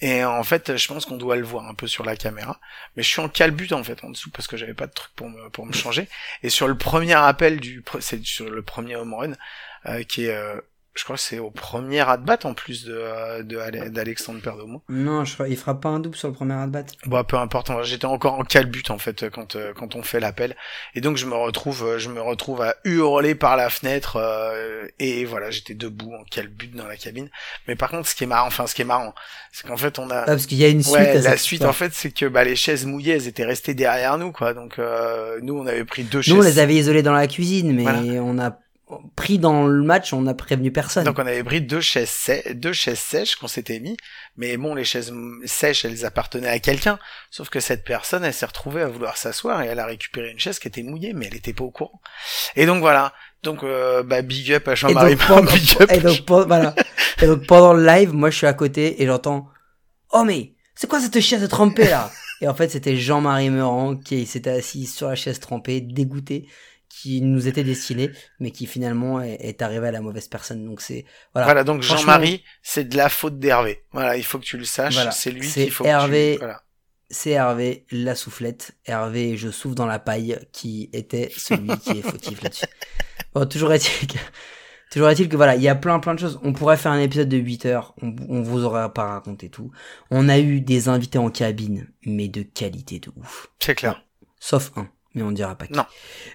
[0.00, 2.60] Et en fait, je pense qu'on doit le voir un peu sur la caméra,
[2.96, 5.12] mais je suis en calbut, en fait, en dessous, parce que j'avais pas de truc
[5.14, 6.08] pour me, pour me changer.
[6.42, 9.32] Et sur le premier appel du, c'est sur le premier home run,
[9.86, 10.60] euh, qui est, euh,
[10.94, 14.82] je crois que c'est au premier at-bat en plus de, euh, de Ale- d'Alexandre Perdomo.
[14.88, 16.84] Non, je crois, il fera pas un double sur le premier at-bat.
[17.06, 20.54] Bon, peu importe, j'étais encore en calbut en fait quand euh, quand on fait l'appel,
[20.94, 24.86] et donc je me retrouve, euh, je me retrouve à hurler par la fenêtre, euh,
[24.98, 27.28] et voilà, j'étais debout en calbut dans la cabine.
[27.66, 29.14] Mais par contre, ce qui est marrant, enfin ce qui est marrant,
[29.52, 31.22] c'est qu'en fait on a Ah, parce qu'il y a une suite Ouais, à la
[31.22, 31.70] cette suite histoire.
[31.70, 34.54] en fait, c'est que bah les chaises mouillées, elles étaient restées derrière nous, quoi.
[34.54, 36.54] Donc euh, nous, on avait pris deux Nous, on chaises.
[36.54, 37.98] les avait isolés dans la cuisine, mais Voilà.
[38.22, 38.56] on a
[39.16, 41.04] pris dans le match, on a prévenu personne.
[41.04, 43.96] Donc on avait pris deux chaises, sè- deux chaises sèches qu'on s'était mis,
[44.36, 45.12] mais bon, les chaises
[45.46, 46.98] sèches, elles appartenaient à quelqu'un.
[47.30, 50.38] Sauf que cette personne, elle s'est retrouvée à vouloir s'asseoir et elle a récupéré une
[50.38, 52.00] chaise qui était mouillée, mais elle était pas au courant.
[52.56, 53.12] Et donc voilà,
[53.42, 55.90] Donc, euh, bah, big up à Jean-Marie Big up.
[55.90, 56.74] et donc, pendant- voilà.
[57.22, 59.48] Et donc, pendant le live, moi, je suis à côté et j'entends,
[60.12, 62.10] oh, mais, c'est quoi cette chaise trempée, là?
[62.40, 66.48] Et en fait, c'était Jean-Marie Meurant qui s'était assis sur la chaise trempée, dégoûté,
[67.00, 70.64] qui nous était destiné, mais qui finalement est, est arrivé à la mauvaise personne.
[70.64, 71.46] Donc c'est, voilà.
[71.46, 73.82] Voilà, donc Jean-Marie, c'est de la faute d'Hervé.
[73.92, 74.94] Voilà, il faut que tu le saches.
[74.94, 75.10] Voilà.
[75.10, 76.34] C'est lui qu'il faut que Hervé.
[76.34, 76.38] tu...
[76.44, 76.62] Voilà.
[77.10, 78.76] C'est Hervé, la soufflette.
[78.86, 82.66] Hervé, je souffle dans la paille, qui était celui qui est fautif là-dessus.
[83.34, 84.18] Bon, toujours est-il que,
[84.92, 86.38] toujours est-il que voilà, il y a plein plein de choses.
[86.44, 89.72] On pourrait faire un épisode de 8 heures, on, on vous aurait pas raconté tout.
[90.12, 93.48] On a eu des invités en cabine, mais de qualité de ouf.
[93.58, 94.04] C'est clair.
[94.38, 95.72] Sauf un, mais on dira pas qui.
[95.74, 95.86] Non.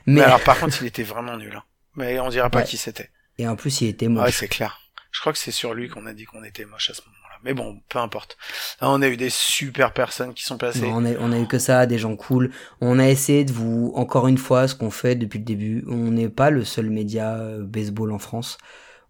[0.05, 1.53] Mais, Mais, alors, par contre, il était vraiment nul.
[1.55, 1.63] Hein.
[1.95, 2.65] Mais on dira pas Ouais.
[2.65, 3.09] qui c'était.
[3.37, 4.37] et en plus, il était Ouais, moche.
[4.37, 4.79] c'est clair.
[5.11, 7.37] Je crois que c'est sur lui qu'on a dit qu'on était moche à ce moment-là.
[7.43, 8.37] Mais bon, peu importe.
[8.81, 10.81] Là, on a eu des super personnes qui sont passées.
[10.81, 12.51] Non, on, a, on a eu que ça, des gens cool.
[12.81, 15.83] On a essayé de vous, encore une fois, ce qu'on fait depuis le début.
[15.87, 18.57] On n'est pas le seul média euh, baseball en France.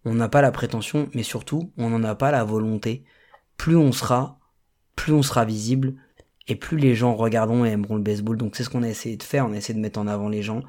[0.06, 3.04] On n'a pas la prétention, mais surtout, on n'en a pas la volonté.
[3.58, 4.40] Plus on sera,
[4.96, 5.96] plus on sera visible,
[6.50, 8.36] et plus les gens regarderont et aimeront le baseball.
[8.38, 9.46] Donc c'est ce qu'on a essayé de faire.
[9.46, 10.62] On a essayé de mettre en avant les gens.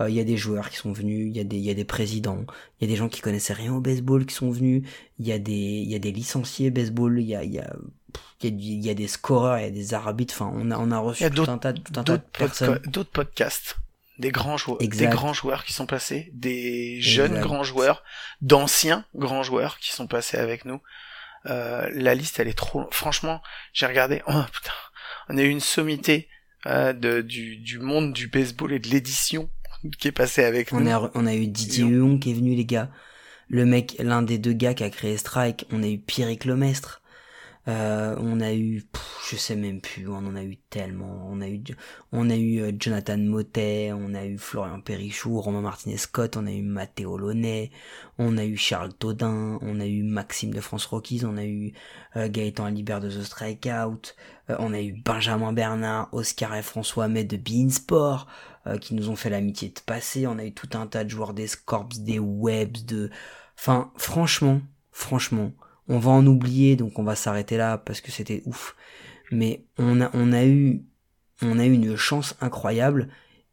[0.00, 1.74] Euh, Il y a des joueurs qui sont venus, il y a des, y a
[1.74, 2.44] des présidents,
[2.80, 4.82] il y a des gens qui connaissaient rien au baseball qui sont venus.
[5.18, 7.20] Il y a des, y a des licenciés baseball.
[7.20, 7.72] Il y a, y a
[8.42, 10.78] il y, a, y a des scoreurs, il y a des arbitres, enfin on a,
[10.78, 12.80] on a reçu tout un tas, tout un tas de personnes.
[12.86, 13.76] d'autres podcasts.
[14.18, 15.10] Des grands joueurs, des Exact.
[15.12, 17.42] grands joueurs qui sont passés, des jeunes Exact.
[17.46, 18.02] grands joueurs,
[18.40, 20.80] d'anciens grands joueurs qui sont passés avec nous.
[21.46, 22.86] Euh, la liste, elle est trop.
[22.90, 23.42] Franchement,
[23.74, 24.22] j'ai regardé.
[24.26, 24.72] Oh putain,
[25.28, 26.28] on a eu une sommité
[26.66, 29.50] euh, de, du, du monde du baseball et de l'édition
[29.98, 30.90] qui est passé avec On nous.
[30.90, 32.90] a, on a eu Didier Huon qui est venu, les gars.
[33.48, 35.66] Le mec, l'un des deux gars qui a créé Strike.
[35.70, 37.00] On a eu Pierrick Lemestre.
[37.68, 41.26] Euh, on a eu, pff, je sais même plus, on en a eu tellement.
[41.28, 41.62] On a eu,
[42.12, 46.46] on a eu euh, Jonathan Motet, on a eu Florian Perrichou, Romain Martinez Scott, on
[46.46, 47.72] a eu Matteo Launay,
[48.18, 51.72] on a eu Charles Todin, on a eu Maxime de France Rockies, on a eu
[52.16, 54.14] euh, Gaëtan Alibert de The Strikeout,
[54.50, 58.28] euh, on a eu Benjamin Bernard, Oscar et François May de Beansport,
[58.66, 60.26] euh, qui nous ont fait l'amitié de passer.
[60.26, 63.10] On a eu tout un tas de joueurs des Scorps, des Webs, de...
[63.58, 64.60] Enfin, franchement,
[64.92, 65.52] franchement,
[65.88, 68.76] on va en oublier, donc on va s'arrêter là parce que c'était ouf.
[69.30, 70.82] Mais on a, on a eu,
[71.42, 73.08] on a eu une chance incroyable.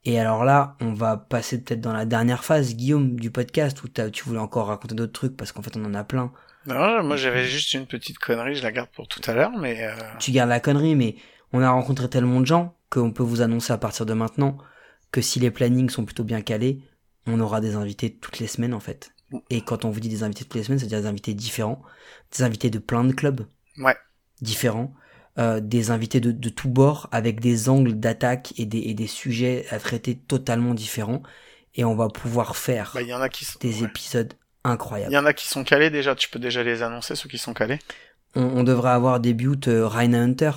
[0.05, 3.87] Et alors là, on va passer peut-être dans la dernière phase, Guillaume, du podcast, où
[3.87, 6.31] tu voulais encore raconter d'autres trucs, parce qu'en fait, on en a plein.
[6.65, 9.83] Non, moi j'avais juste une petite connerie, je la garde pour tout à l'heure, mais
[9.83, 11.15] euh, tu gardes la connerie, mais
[11.51, 14.57] on a rencontré tellement de gens qu'on peut vous annoncer à partir de maintenant
[15.11, 16.79] que si les plannings sont plutôt bien calés,
[17.27, 19.11] on aura des invités toutes les semaines en fait.
[19.49, 21.81] Et quand on vous dit des invités toutes les semaines, c'est-à-dire des invités différents,
[22.35, 23.45] des invités de plein de clubs
[23.77, 23.95] ouais.
[24.41, 24.93] différents,
[25.39, 29.07] euh, des invités de, de tous bords avec des angles d'attaque et des, et des
[29.07, 31.23] sujets à traiter totalement différents.
[31.75, 33.59] Et on va pouvoir faire Bah, il y en a qui sont.
[33.59, 33.87] des ouais.
[33.87, 35.13] épisodes Il incroyables.
[35.13, 37.53] y en a qui sont calés déjà, tu peux déjà les annoncer, ceux qui sont
[37.53, 37.79] calés.
[38.35, 40.51] on, on devrait avoir début euh, Raina Hunter,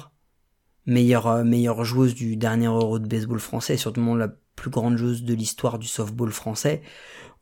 [0.87, 4.97] meilleure, euh, meilleure joueuse du dernier Euro de baseball français, et surtout la plus grande
[4.97, 6.83] joueuse de l'histoire du softball français.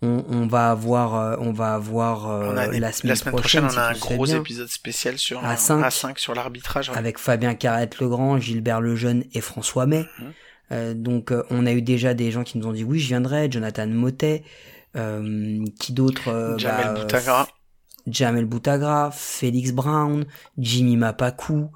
[0.02, 3.64] On, on va avoir, euh, on va avoir euh, On a des- la semaine, prochaine,
[3.64, 5.82] on a un gros épisode spécial sur À un- cinq.
[5.82, 6.90] à 5 sur l'arbitrage.
[6.90, 6.98] ouais.
[6.98, 10.04] avec Fabien Carrette-Legrand, Gilbert Lejeune et François May.
[10.18, 10.32] Mhm.
[10.72, 13.06] Euh, donc euh, on a eu déjà des gens qui nous ont dit oui je
[13.06, 14.42] viendrai, Jonathan Motet,
[14.96, 17.48] euh, qui d'autre euh, Jamel bah, euh, Boutagra.
[18.06, 20.26] Jamel Boutagra, Félix Brown,
[20.58, 21.70] Jimmy Mapakou.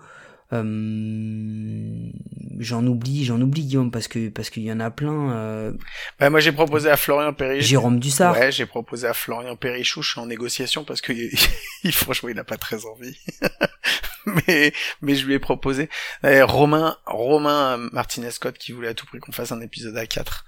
[0.52, 2.10] Euh,
[2.58, 5.32] j'en oublie, j'en oublie Guillaume parce que parce qu'il y en a plein.
[5.32, 5.72] euh,
[6.18, 7.68] Bah, moi j'ai proposé à Florian Perrichou.
[7.68, 8.34] Jérôme Dussard.
[8.34, 11.12] Ouais, j'ai proposé à Florian Perrichou, je suis en négociation parce que
[11.84, 13.16] il, franchement il a pas très envie.
[14.48, 14.72] mais
[15.02, 15.88] mais je lui ai proposé
[16.24, 20.06] Euh, Romain Romain Martinez Scott qui voulait à tout prix qu'on fasse un épisode à
[20.06, 20.44] 4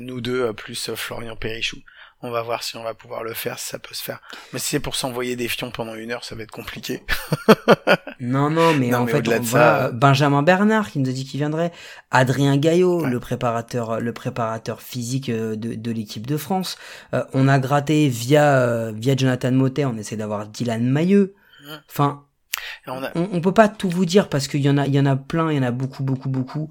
[0.00, 1.78] nous deux euh, plus Florian Perrichou.
[2.22, 4.20] On va voir si on va pouvoir le faire, si ça peut se faire.
[4.52, 7.02] Mais si c'est pour s'envoyer des fions pendant une heure, ça va être compliqué.
[8.20, 11.24] Non non mais Non, en mais fait on ça- Benjamin Bernard qui nous a dit
[11.24, 11.72] qu'il viendrait,
[12.10, 13.08] Adrien Gaillot, Ouais.
[13.10, 16.76] le préparateur le préparateur physique euh, de, de l'équipe de France.
[17.14, 21.34] Euh, on a gratté via euh, via Jonathan Motet, on essaie d'avoir Dylan Mailleux.
[21.66, 21.76] Ouais.
[21.88, 22.24] Enfin
[22.86, 24.94] on a, on, on peut pas tout vous dire parce qu'il y en a, il
[24.94, 26.68] y en a plein, il y en a beaucoup, beaucoup, beaucoup.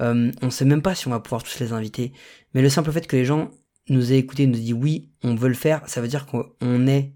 [0.00, 2.12] Euh, on sait même pas si on va pouvoir tous les inviter.
[2.54, 3.50] Mais le simple fait que les gens
[3.90, 7.14] nous aient écoutés, nous dit oui, on veut le faire, ça veut dire qu'on est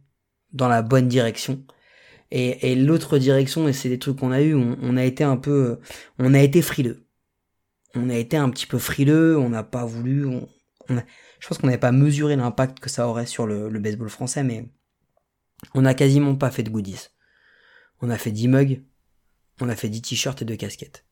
[0.52, 1.64] dans la bonne direction.
[2.34, 5.78] Et, l'autre direction, et c'est des trucs qu'on a eu, on, a été un peu,
[6.18, 7.06] on a été frileux.
[7.94, 10.48] On a été un petit peu frileux, on n'a pas voulu, on,
[10.96, 11.04] a-
[11.40, 14.44] je pense qu'on n'avait pas mesuré l'impact que ça aurait sur le, le baseball français,
[14.44, 14.70] mais
[15.74, 17.08] on a quasiment pas fait de goodies.
[18.00, 18.82] On a fait 10 mugs,
[19.60, 21.04] on a fait 10 t-shirts et 2 casquettes.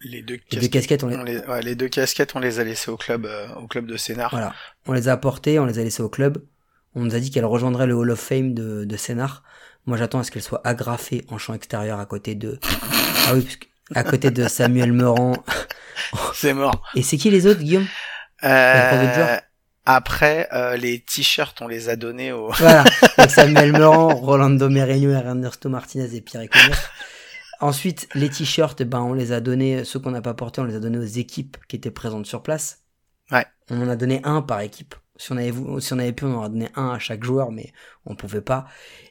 [0.00, 2.60] Les deux Les deux casquettes, on les, on les, ouais, les deux casquettes, on les
[2.60, 4.30] a laissées au club, euh, au club de Sénart.
[4.30, 4.54] voilà,
[4.86, 6.44] on les a apportées, on les a laissées au club.
[6.94, 9.42] On nous a dit qu'elles rejoindraient le Hall of Fame de, de Sénart.
[9.86, 12.58] Moi, j'attends à ce qu'elles soient agrafées en champ extérieur à côté de,
[13.28, 13.46] ah oui,
[13.94, 15.34] à côté de Samuel Meurant.
[16.34, 16.82] C'est mort.
[16.94, 17.86] Et c'est qui les autres, Guillaume?
[18.42, 19.36] Euh,
[19.86, 22.50] après, euh, les t-shirts, on les a donnés au.
[22.50, 22.84] Voilà,
[23.28, 26.76] Samuel Meurant, Rolando Merino, Ernesto Martinez et Pierre Economia.
[27.60, 30.74] Ensuite, les t-shirts, ben, on les a donnés, ceux qu'on n'a pas portés, on les
[30.76, 32.84] a donnés aux équipes qui étaient présentes sur place.
[33.30, 33.46] Ouais.
[33.70, 34.94] On en a donné un par équipe.
[35.16, 37.52] Si on avait, si on avait pu, on en aurait donné un à chaque joueur,
[37.52, 37.72] mais
[38.04, 38.66] on pouvait pas.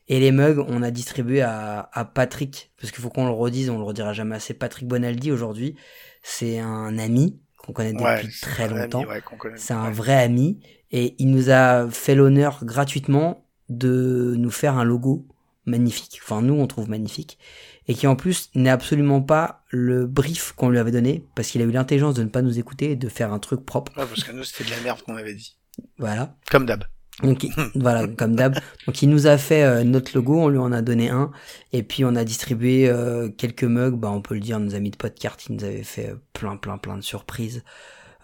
[0.09, 3.69] Et les mugs, on a distribué à, à Patrick, parce qu'il faut qu'on le redise,
[3.69, 4.53] on le redira jamais assez.
[4.53, 5.75] Patrick Bonaldi, aujourd'hui,
[6.21, 9.05] c'est un ami qu'on connaît depuis Ouais, très longtemps.
[9.05, 9.21] ouais.
[9.55, 10.59] C'est un vrai ami
[10.91, 15.25] et il nous a fait l'honneur gratuitement de nous faire un logo
[15.65, 16.19] magnifique.
[16.21, 17.39] Enfin, nous, on trouve magnifique.
[17.87, 21.61] Et qui en plus n'est absolument pas le brief qu'on lui avait donné parce qu'il
[21.61, 23.91] a eu l'intelligence de ne pas nous écouter et de faire un truc propre.
[23.97, 25.57] Ouais, parce que nous, c'était de la merde qu'on avait dit.
[25.97, 26.35] Voilà.
[26.49, 26.85] Comme d'hab.
[27.21, 28.57] Donc il- voilà, comme d'hab.
[28.87, 31.31] Donc il nous a fait euh, notre logo, on lui en a donné un,
[31.71, 33.95] et puis on a distribué euh, quelques mugs.
[33.95, 36.57] Bah on peut le dire, nos amis de Podcart, ils nous avaient fait euh, plein,
[36.57, 37.63] plein, plein de surprises.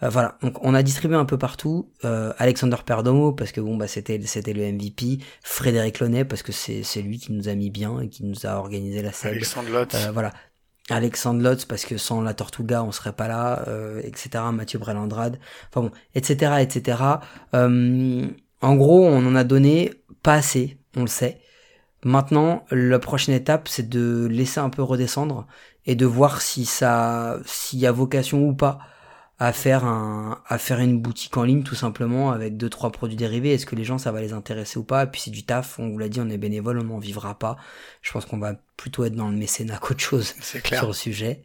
[0.02, 1.90] Euh, voilà, donc on a distribué un peu partout.
[2.04, 5.18] Euh, Alexander Perdomo parce que bon bah c'était c'était le MVP.
[5.42, 8.46] Frédéric Launay parce que c'est c'est lui qui nous a mis bien et qui nous
[8.46, 9.32] a organisé la scène.
[9.32, 9.94] Alexandre Lotz.
[9.94, 10.32] Euh, voilà.
[10.88, 14.44] Alexandre Lotz parce que sans la Tortuga on serait pas là, euh, etc.
[14.52, 15.38] Mathieu Brelandrade,
[15.68, 16.54] enfin bon, etc.
[16.60, 16.98] etc.
[17.54, 18.26] Euh,
[18.60, 19.92] en gros, on en a donné
[20.22, 21.40] pas assez, on le sait.
[22.02, 25.46] Maintenant, la prochaine étape, c'est de laisser un peu redescendre
[25.86, 28.78] et de voir si ça, s'il y a vocation ou pas
[29.40, 33.16] à faire un, à faire une boutique en ligne tout simplement avec deux trois produits
[33.16, 33.54] dérivés.
[33.54, 35.04] Est-ce que les gens ça va les intéresser ou pas?
[35.04, 35.78] Et puis c'est du taf.
[35.78, 37.56] On vous l'a dit, on est bénévole, on n'en vivra pas.
[38.02, 40.80] Je pense qu'on va plutôt être dans le mécénat qu'autre chose clair.
[40.80, 41.42] sur le sujet.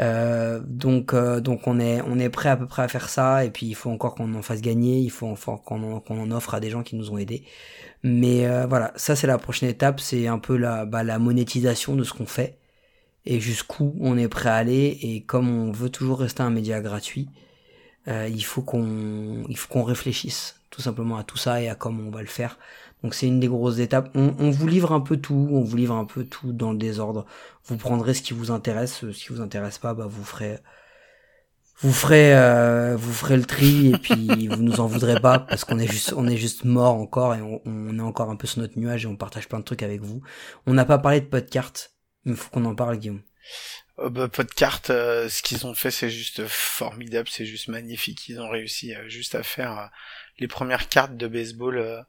[0.00, 3.44] Euh, donc euh, donc on est on est prêt à peu près à faire ça
[3.44, 6.20] et puis il faut encore qu'on en fasse gagner, il faut encore qu'on en, qu'on
[6.20, 7.44] en offre à des gens qui nous ont aidés.
[8.02, 11.94] Mais euh, voilà, ça c'est la prochaine étape, c'est un peu la bah, la monétisation
[11.96, 12.57] de ce qu'on fait
[13.28, 16.80] et jusqu'où on est prêt à aller et comme on veut toujours rester un média
[16.80, 17.28] gratuit,
[18.08, 21.74] euh, il faut qu'on il faut qu'on réfléchisse tout simplement à tout ça et à
[21.74, 22.58] comment on va le faire.
[23.02, 24.10] Donc c'est une des grosses étapes.
[24.14, 26.78] On, on vous livre un peu tout, on vous livre un peu tout dans le
[26.78, 27.26] désordre.
[27.66, 30.56] Vous prendrez ce qui vous intéresse, ce qui vous intéresse pas, bah vous ferez
[31.80, 35.64] vous ferez euh, vous ferez le tri et puis vous nous en voudrez pas parce
[35.64, 38.46] qu'on est juste on est juste mort encore et on, on est encore un peu
[38.46, 40.22] sur notre nuage et on partage plein de trucs avec vous.
[40.66, 41.92] On n'a pas parlé de podcast,
[42.28, 43.22] il faut qu'on en parle Guillaume.
[43.98, 47.68] Euh, bah, pas de carte, euh, ce qu'ils ont fait c'est juste formidable, c'est juste
[47.68, 48.28] magnifique.
[48.28, 49.86] Ils ont réussi euh, juste à faire euh,
[50.38, 52.04] les premières cartes de baseball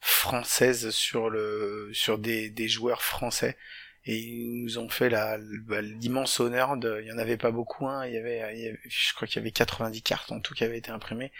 [0.00, 3.56] françaises sur le sur des, des joueurs français
[4.06, 7.86] et ils nous ont fait bah, l'immense honneur de il y en avait pas beaucoup
[7.86, 10.78] hein, il y avait- je crois qu'il y avait 90 cartes en tout qui avaient
[10.78, 11.32] été imprimées.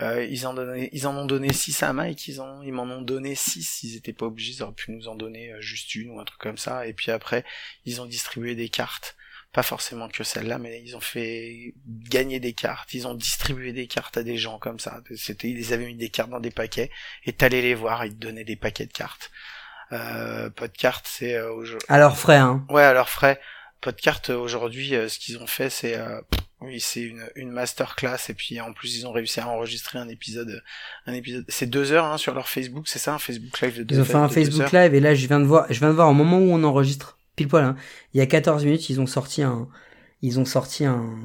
[0.00, 2.84] Euh, ils en donnaient, ils en ont donné 6 à Mike, ils en ils m'en
[2.84, 5.94] ont donné 6, ils étaient pas obligés, ils auraient pu nous en donner euh, juste
[5.96, 7.44] une ou un truc comme ça et puis après
[7.84, 9.16] ils ont distribué des cartes
[9.52, 13.86] pas forcément que celle-là, mais ils ont fait gagner des cartes, ils ont distribué des
[13.86, 15.00] cartes à des gens comme ça.
[15.16, 16.90] C'était, ils avaient mis des cartes dans des paquets,
[17.24, 19.30] et t'allais les voir, ils te donnaient des paquets de cartes.
[19.92, 22.66] Euh, pas de cartes, c'est euh, aujourd- Alors frais hein.
[22.68, 23.40] ouais, à leurs frais.
[23.80, 26.20] Pas de cartes aujourd'hui, euh, ce qu'ils ont fait, c'est euh,
[26.60, 30.08] oui, c'est une, une masterclass, et puis en plus ils ont réussi à enregistrer un
[30.08, 30.62] épisode,
[31.06, 31.44] un épisode.
[31.48, 34.00] C'est deux heures hein, sur leur Facebook, c'est ça, un Facebook Live de deux Ils
[34.00, 34.82] ont fait un Facebook heures.
[34.82, 36.64] Live et là je viens de voir, je viens de voir au moment où on
[36.64, 37.76] enregistre, pile poil, hein,
[38.14, 39.68] il y a 14 minutes, ils ont sorti un,
[40.20, 41.16] ils ont sorti un,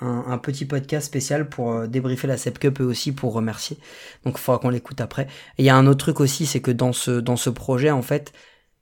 [0.00, 3.78] un, un petit podcast spécial pour euh, débriefer la Sep Cup eux aussi pour remercier.
[4.24, 5.28] Donc il faudra qu'on l'écoute après.
[5.56, 7.92] Et il y a un autre truc aussi, c'est que dans ce, dans ce projet,
[7.92, 8.32] en fait,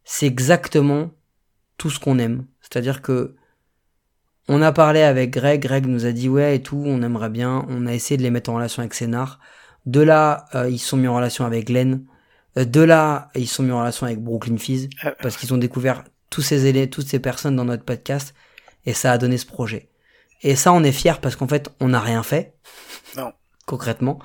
[0.04, 1.10] c'est exactement
[1.78, 2.44] tout ce qu'on aime.
[2.60, 3.34] C'est-à-dire que
[4.48, 7.66] on a parlé avec Greg, Greg nous a dit ouais et tout, on aimerait bien,
[7.68, 9.40] on a essayé de les mettre en relation avec Sénar.
[9.86, 12.04] De là, euh, ils sont mis en relation avec Glenn.
[12.56, 15.58] Euh, De là, ils sont mis en relation avec Brooklyn Fizz Euh, parce qu'ils ont
[15.58, 18.34] découvert tous ces élèves, toutes ces personnes dans notre podcast
[18.84, 19.90] et ça a donné ce projet.
[20.42, 22.54] Et ça, on est fiers parce qu'en fait, on n'a rien fait.
[23.16, 23.32] Non.
[23.66, 24.18] Concrètement,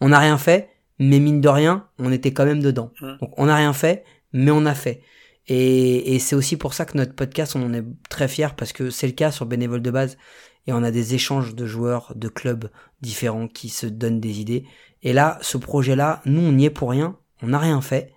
[0.00, 2.92] on n'a rien fait, mais mine de rien, on était quand même dedans.
[3.00, 3.18] Mm.
[3.20, 5.02] Donc, on n'a rien fait, mais on a fait.
[5.48, 8.72] Et, et c'est aussi pour ça que notre podcast, on en est très fiers parce
[8.72, 10.18] que c'est le cas sur Bénévole de base
[10.66, 12.70] et on a des échanges de joueurs, de clubs
[13.00, 14.66] différents qui se donnent des idées.
[15.02, 18.12] Et là, ce projet-là, nous, on n'y est pour rien, on n'a rien fait,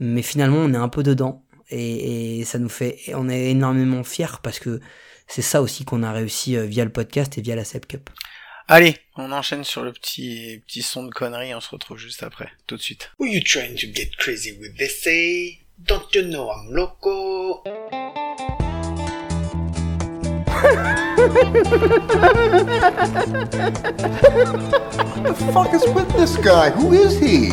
[0.00, 3.50] mais finalement, on est un peu dedans et, et ça nous fait, et on est
[3.50, 4.80] énormément fiers parce que
[5.26, 8.08] c'est ça aussi qu'on a réussi euh, via le podcast et via la Sep Cup.
[8.68, 12.48] Allez, on enchaîne sur le petit petit son de conneries, on se retrouve juste après,
[12.66, 13.10] tout de suite.
[13.18, 15.65] Who you trying to get crazy with they say?
[15.84, 17.62] Don't you know I'm loco?
[25.22, 26.70] the fuck is with this guy?
[26.70, 27.52] Who is he?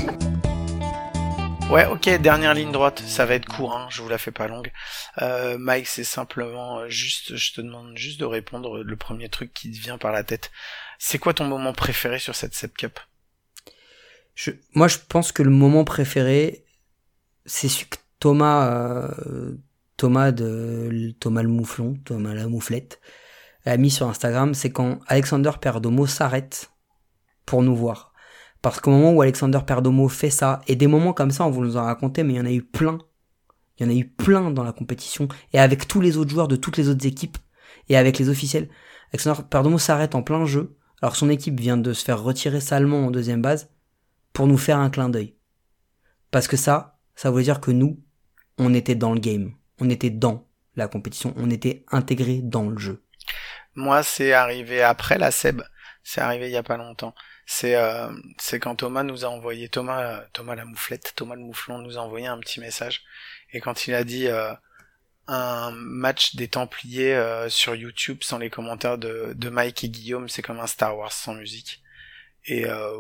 [1.70, 4.48] Ouais, ok, dernière ligne droite, ça va être court, hein, je vous la fais pas
[4.48, 4.72] longue.
[5.22, 9.70] Euh, Mike, c'est simplement juste, je te demande juste de répondre le premier truc qui
[9.72, 10.52] te vient par la tête.
[10.98, 13.00] C'est quoi ton moment préféré sur cette Sep Cup?
[14.34, 16.64] Je, moi, je pense que le moment préféré,
[17.46, 19.58] c'est celui que Thomas, euh,
[19.98, 23.02] Thomas de Thomas le mouflon, Thomas la mouflette,
[23.66, 26.72] a mis sur Instagram, c'est quand Alexander Perdomo s'arrête
[27.46, 28.14] pour nous voir.
[28.62, 31.76] Parce qu'au moment où Alexander Perdomo fait ça, et des moments comme ça, on vous
[31.76, 32.98] en raconté, mais il y en a eu plein.
[33.78, 36.48] Il y en a eu plein dans la compétition, et avec tous les autres joueurs
[36.48, 37.38] de toutes les autres équipes,
[37.90, 38.70] et avec les officiels.
[39.12, 43.06] Alexander Perdomo s'arrête en plein jeu, alors son équipe vient de se faire retirer salement
[43.06, 43.70] en deuxième base,
[44.32, 45.36] pour nous faire un clin d'œil.
[46.32, 48.00] Parce que ça, ça voulait dire que nous,
[48.58, 49.54] on était dans le game.
[49.80, 51.34] On était dans la compétition.
[51.38, 53.04] On était intégré dans le jeu.
[53.76, 55.62] Moi, c'est arrivé après la Seb.
[56.04, 57.16] C'est arrivé il y a pas longtemps.
[57.46, 58.10] C'est euh,
[58.62, 62.02] quand Thomas nous a envoyé Thomas euh, Thomas la mouflette, Thomas le mouflon nous a
[62.02, 63.04] envoyé un petit message
[63.52, 64.54] et quand il a dit euh,
[65.28, 70.30] un match des Templiers euh, sur YouTube sans les commentaires de, de Mike et Guillaume,
[70.30, 71.83] c'est comme un Star Wars sans musique.
[72.46, 72.98] Et euh,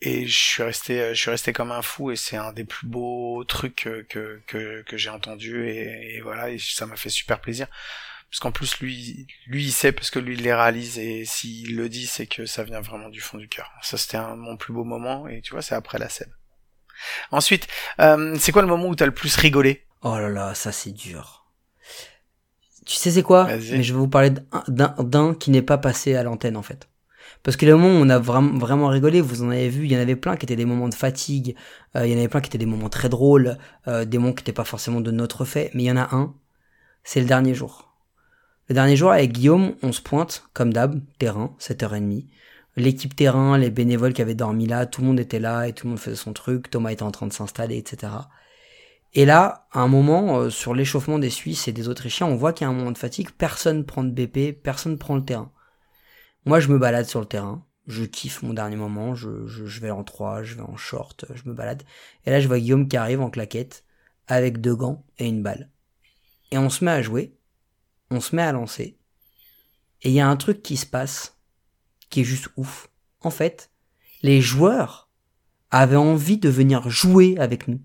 [0.00, 2.86] et je suis resté je suis resté comme un fou et c'est un des plus
[2.86, 7.10] beaux trucs que que que, que j'ai entendu et, et voilà et ça m'a fait
[7.10, 7.66] super plaisir
[8.30, 11.76] parce qu'en plus lui lui il sait parce que lui il les réalise et s'il
[11.76, 14.72] le dit c'est que ça vient vraiment du fond du cœur ça c'était mon plus
[14.72, 16.32] beau moment et tu vois c'est après la scène
[17.30, 17.66] ensuite
[18.00, 19.84] euh, c'est quoi le moment où t'as le plus rigolé?
[20.02, 21.46] Oh là là, ça c'est dur.
[22.86, 23.46] Tu sais c'est quoi?
[23.68, 26.62] Mais je vais vous parler d'un- d'un d'un qui n'est pas passé à l'antenne en
[26.62, 26.88] fait.
[27.42, 29.92] Parce que les moments où on a vraiment, vraiment rigolé, vous en avez vu, il
[29.92, 31.54] y en avait plein qui étaient des moments de fatigue,
[31.96, 34.32] euh, il y en avait plein qui étaient des moments très drôles, euh, des moments
[34.32, 36.34] qui n'étaient pas forcément de notre fait, mais il y en a un,
[37.04, 37.92] c'est le dernier jour.
[38.68, 42.26] Le dernier jour avec Guillaume, on se pointe, comme d'hab, terrain, 7h30.
[42.76, 45.86] L'équipe terrain, les bénévoles qui avaient dormi là, tout le monde était là et tout
[45.86, 48.12] le monde faisait son truc, Thomas était en train de s'installer, etc.
[49.14, 52.52] Et là, à un moment, euh, sur l'échauffement des Suisses et des Autrichiens, on voit
[52.52, 55.50] qu'il y a un moment de fatigue, personne prend de BP, personne prend le terrain.
[56.48, 59.90] Moi, je me balade sur le terrain, je kiffe mon dernier moment, je, je, vais
[59.90, 61.82] en 3, je vais en short, je me balade.
[62.24, 63.84] Et là, je vois Guillaume qui arrive en claquette,
[64.28, 65.68] avec deux gants et une balle.
[66.50, 67.36] Et on se met à jouer,
[68.10, 68.96] on se met à lancer,
[70.00, 71.36] et il y a un truc qui se passe,
[72.08, 72.88] qui est juste ouf.
[73.20, 73.70] En fait,
[74.22, 75.10] les joueurs
[75.70, 77.82] avaient envie de venir jouer avec nous.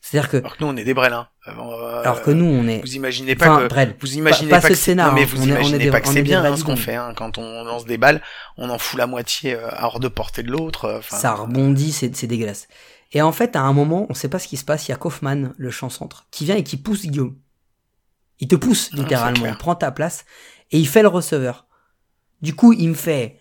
[0.00, 1.28] C'est-à-dire que, alors que nous on est des brels hein.
[1.58, 4.56] Euh, alors que nous, on est, vous imaginez pas Enfin, que Brel, vous imaginez pas
[4.56, 6.08] pas, ce que scénar, non mais vous On est- on est imaginez des- pas que
[6.08, 7.12] c'est bien hein, ce qu'on fait hein.
[7.16, 8.20] quand on lance des balles
[8.56, 12.14] on en fout la moitié euh, hors de portée de l'autre euh, ça rebondit, c'est
[12.16, 12.68] c'est dégueulasse.
[13.12, 14.94] Et en fait, à un moment, on sait pas ce qui se passe, il y
[14.94, 17.36] a Kaufman, le champ centre, qui vient et qui pousse Guillaume.
[18.38, 20.26] Il te pousse, Ah, littéralement, il prend ta place,
[20.70, 21.66] et il fait le receveur.
[22.42, 23.40] Du coup, il me fait,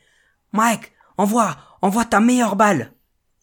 [0.53, 2.93] Mike, envoie, envoie ta meilleure balle.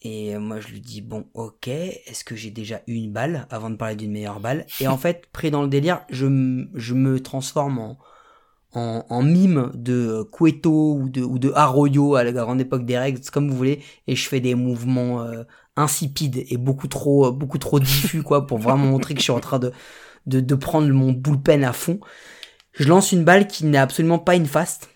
[0.07, 3.77] Et moi, je lui dis, bon, ok, est-ce que j'ai déjà une balle avant de
[3.77, 4.67] parler d'une meilleure balle?
[4.79, 6.27] Et en fait, pris dans le délire, je,
[6.75, 7.99] je me transforme en,
[8.75, 12.99] en, en mime de Cueto ou de, ou de Arroyo à la grande époque des
[12.99, 15.45] règles, comme vous voulez, et je fais des mouvements euh,
[15.77, 19.33] insipides et beaucoup trop, euh, beaucoup trop diffus, quoi, pour vraiment montrer que je suis
[19.33, 19.73] en train de,
[20.27, 21.99] de, de prendre mon bullpen à fond.
[22.73, 24.91] Je lance une balle qui n'est absolument pas une fast,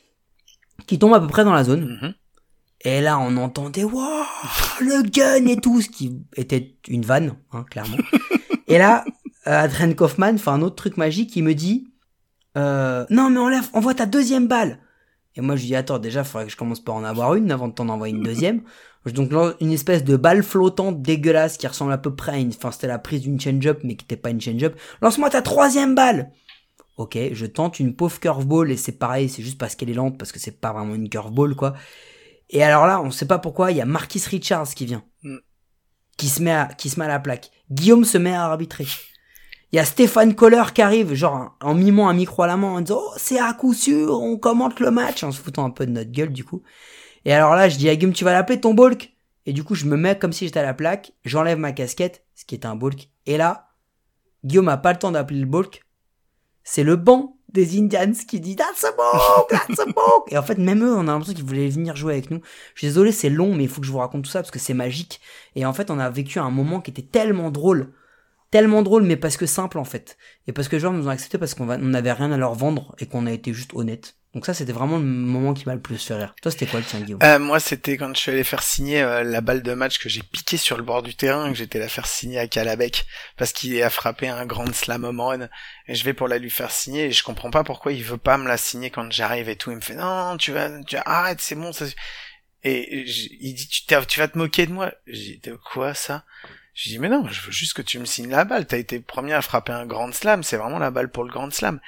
[0.86, 1.98] qui tombe à peu près dans la zone.
[2.02, 2.14] Mhm.
[2.82, 4.24] Et là, on entendait, wow,
[4.80, 7.96] le gun et tout, ce qui était une vanne, hein, clairement.
[8.68, 9.04] et là,
[9.48, 11.88] euh, Adrian Kaufman fait un autre truc magique, il me dit,
[12.56, 14.78] euh, non, mais enlève, envoie ta deuxième balle.
[15.34, 17.50] Et moi, je lui dis, attends, déjà, faudrait que je commence par en avoir une
[17.50, 18.62] avant de t'en envoyer une deuxième.
[19.06, 22.70] Donc, une espèce de balle flottante dégueulasse qui ressemble à peu près à une, enfin,
[22.72, 24.78] c'était la prise d'une change-up, mais qui n'était pas une change-up.
[25.00, 26.30] Lance-moi ta troisième balle!
[26.96, 30.18] Ok, je tente une pauvre curveball et c'est pareil, c'est juste parce qu'elle est lente,
[30.18, 31.74] parce que c'est pas vraiment une curveball, quoi.
[32.50, 35.04] Et alors là, on sait pas pourquoi, il y a Marquis Richards qui vient.
[35.22, 35.38] Mm.
[36.16, 37.50] Qui se met à, qui se met à la plaque.
[37.70, 38.86] Guillaume se met à arbitrer.
[39.70, 42.68] Il y a Stéphane Kohler qui arrive, genre, en mimant un micro à la main,
[42.68, 45.70] en disant, oh, c'est à coup sûr, on commente le match, en se foutant un
[45.70, 46.62] peu de notre gueule, du coup.
[47.26, 49.12] Et alors là, je dis à Guillaume, tu vas l'appeler ton bulk.
[49.44, 52.24] Et du coup, je me mets comme si j'étais à la plaque, j'enlève ma casquette,
[52.34, 53.10] ce qui est un bulk.
[53.26, 53.68] Et là,
[54.44, 55.82] Guillaume a pas le temps d'appeler le bulk.
[56.64, 60.30] C'est le banc des Indians qui dit That's a bulk, that's a bulk.
[60.30, 62.40] Et en fait, même eux, on a l'impression qu'ils voulaient venir jouer avec nous.
[62.74, 64.50] Je suis désolé, c'est long, mais il faut que je vous raconte tout ça parce
[64.50, 65.20] que c'est magique.
[65.56, 67.92] Et en fait, on a vécu un moment qui était tellement drôle.
[68.50, 70.16] Tellement drôle, mais parce que simple en fait.
[70.46, 72.36] Et parce que les joueurs nous ont accepté parce qu'on va- on n'avait rien à
[72.38, 74.16] leur vendre et qu'on a été juste honnête.
[74.34, 76.28] Donc ça, c'était vraiment le moment qui m'a le plus fait.
[76.42, 77.18] Toi, c'était quoi le tien, Guillaume?
[77.22, 80.10] Euh, moi, c'était quand je suis allé faire signer euh, la balle de match que
[80.10, 83.06] j'ai piqué sur le bord du terrain, que j'étais la faire signer à Calabec
[83.38, 85.48] parce qu'il a frappé un grand slam home run
[85.86, 88.18] et je vais pour la lui faire signer et je comprends pas pourquoi il veut
[88.18, 89.70] pas me la signer quand j'arrive et tout.
[89.70, 91.72] Il me fait non, tu vas, tu arrête, c'est bon.
[91.72, 91.86] Ça...
[92.64, 94.92] Et j- il dit tu, tu vas te moquer de moi.
[95.06, 96.24] J'ai dit de quoi ça?
[96.74, 98.66] Je dis mais non, je veux juste que tu me signes la balle.
[98.66, 101.50] T'as été premier à frapper un grand slam, c'est vraiment la balle pour le grand
[101.50, 101.80] slam.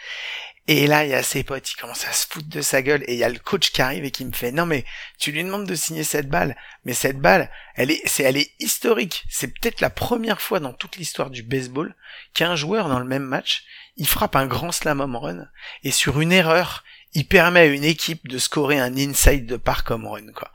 [0.72, 3.02] Et là, il y a ses potes, ils commencent à se foutre de sa gueule,
[3.08, 4.84] et il y a le coach qui arrive et qui me fait, non mais,
[5.18, 8.52] tu lui demandes de signer cette balle, mais cette balle, elle est, c'est, elle est
[8.60, 9.24] historique.
[9.28, 11.96] C'est peut-être la première fois dans toute l'histoire du baseball
[12.34, 13.64] qu'un joueur dans le même match,
[13.96, 15.48] il frappe un grand slam home run,
[15.82, 16.84] et sur une erreur,
[17.14, 20.52] il permet à une équipe de scorer un inside de park home run, quoi.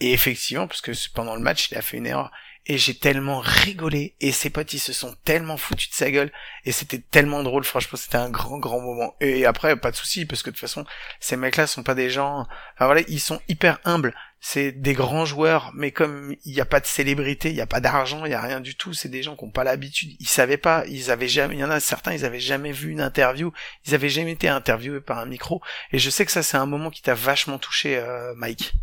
[0.00, 2.30] Et effectivement, parce que pendant le match, il a fait une erreur.
[2.68, 6.32] Et j'ai tellement rigolé, et ses potes, ils se sont tellement foutus de sa gueule,
[6.64, 9.14] et c'était tellement drôle, franchement, c'était un grand, grand moment.
[9.20, 10.84] Et après, pas de souci, parce que de toute façon,
[11.20, 12.40] ces mecs-là sont pas des gens,
[12.74, 14.14] enfin voilà, ils sont hyper humbles.
[14.40, 17.66] C'est des grands joueurs, mais comme il n'y a pas de célébrité, il n'y a
[17.66, 20.14] pas d'argent, il n'y a rien du tout, c'est des gens qui n'ont pas l'habitude.
[20.20, 22.90] Ils savaient pas, ils avaient jamais, il y en a certains, ils avaient jamais vu
[22.90, 23.52] une interview,
[23.86, 25.62] ils avaient jamais été interviewés par un micro.
[25.92, 28.74] Et je sais que ça, c'est un moment qui t'a vachement touché, euh, Mike.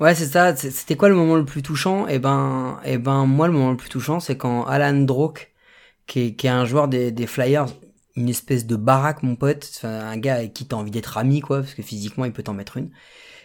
[0.00, 0.56] Ouais, c'est ça.
[0.56, 2.06] C'était quoi le moment le plus touchant?
[2.08, 5.52] Eh ben, eh ben, moi, le moment le plus touchant, c'est quand Alan Drake,
[6.06, 7.66] qui est, qui est un joueur des, Flyers,
[8.16, 11.60] une espèce de baraque, mon pote, un gars avec qui t'as envie d'être ami, quoi,
[11.60, 12.90] parce que physiquement, il peut t'en mettre une.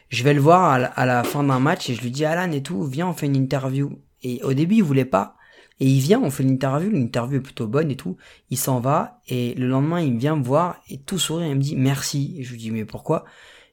[0.10, 2.64] Je vais le voir à la, fin d'un match et je lui dis, Alan et
[2.64, 4.00] tout, viens, on fait une interview.
[4.24, 5.36] Et au début, il voulait pas.
[5.80, 8.18] Et il vient, on fait l'interview, l'interview est plutôt bonne et tout.
[8.50, 11.62] Il s'en va et le lendemain, il vient me voir et tout sourire, il me
[11.62, 12.44] dit merci.
[12.44, 13.24] Je lui dis, mais pourquoi?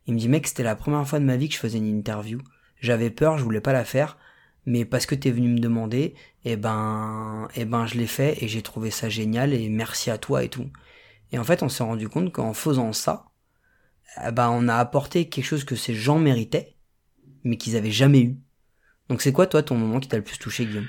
[0.07, 1.89] Il me dit, mec, c'était la première fois de ma vie que je faisais une
[1.89, 2.39] interview.
[2.81, 4.19] J'avais peur, je voulais pas la faire,
[4.67, 8.49] mais parce que t'es venu me demander, eh ben, eh ben, je l'ai fait et
[8.49, 10.71] j'ai trouvé ça génial et merci à toi et tout.
[11.33, 13.27] Et en fait, on s'est rendu compte qu'en faisant ça,
[14.27, 16.77] eh ben, on a apporté quelque chose que ces gens méritaient,
[17.45, 18.37] mais qu'ils avaient jamais eu.
[19.09, 20.89] Donc c'est quoi toi ton moment qui t'a le plus touché, Guillaume?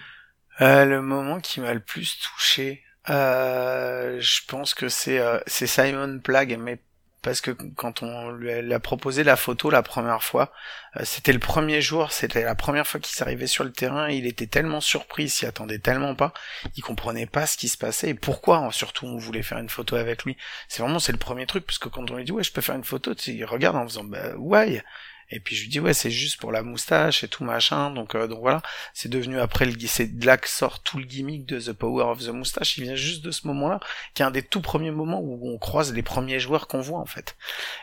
[0.61, 5.67] Euh, le moment qui m'a le plus touché, euh, je pense que c'est euh, c'est
[5.67, 6.81] Simon Plague, mais
[7.21, 10.51] parce que quand on lui a, proposé la photo la première fois,
[10.95, 14.25] euh, c'était le premier jour, c'était la première fois qu'il s'arrivait sur le terrain, il
[14.25, 16.33] était tellement surpris, il s'y attendait tellement pas,
[16.75, 19.69] il comprenait pas ce qui se passait et pourquoi hein, surtout on voulait faire une
[19.69, 20.37] photo avec lui.
[20.67, 22.61] C'est vraiment c'est le premier truc parce que quand on lui dit ouais je peux
[22.61, 24.83] faire une photo, il regarde en faisant bah ouais.
[25.29, 27.91] Et puis je lui dis ouais c'est juste pour la moustache et tout machin.
[27.91, 28.61] Donc euh, donc voilà.
[28.93, 32.05] C'est devenu après le c'est de là que sort tout le gimmick de The Power
[32.05, 32.77] of the Moustache.
[32.77, 33.79] Il vient juste de ce moment-là
[34.13, 36.99] qui est un des tout premiers moments où on croise les premiers joueurs qu'on voit
[36.99, 37.35] en fait.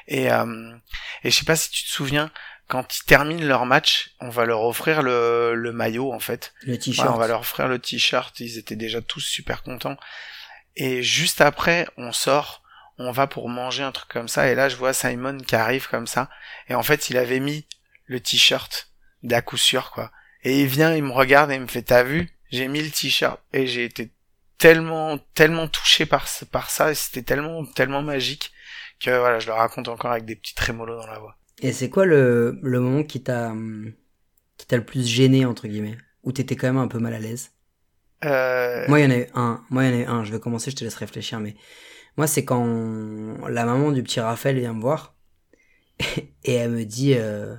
[0.09, 0.75] Et euh,
[1.23, 2.31] et je sais pas si tu te souviens
[2.67, 6.55] quand ils terminent leur match on va leur offrir le, le maillot en fait.
[6.63, 7.11] Le Ouais, t-shirt.
[7.15, 9.99] on va leur offrir le t-shirt, ils étaient déjà tous super contents.
[10.77, 12.64] Et juste après, on sort,
[12.99, 15.89] on va pour manger un truc comme ça, et là je vois Simon qui arrive
[15.89, 16.31] comme ça,
[16.69, 17.67] et en fait il avait mis
[18.07, 18.91] le t-shirt
[19.23, 20.11] d'à coup sûr quoi.
[20.43, 22.91] Et il vient, il me regarde et il me fait t'as vu, j'ai mis le
[22.91, 24.13] t-shirt, et j'ai été
[24.59, 28.53] tellement, tellement touché par, par ça, et c'était tellement, tellement magique
[29.01, 31.37] que voilà, je le raconte encore avec des petits trémolos dans la voix.
[31.61, 33.53] Et c'est quoi le, le moment qui t'a
[34.57, 35.99] qui t'a le plus gêné entre guillemets?
[36.23, 37.51] Où t'étais quand même un peu mal à l'aise?
[38.25, 39.63] Euh, Moi, il y en a eu un.
[39.69, 40.25] Moi, il y en a eu un.
[40.25, 41.41] Je vais commencer, je te laisse réfléchir.
[41.41, 41.55] Mais
[42.17, 45.17] moi, c'est quand la maman du petit Raphaël vient me voir
[46.45, 47.57] et elle me dit euh,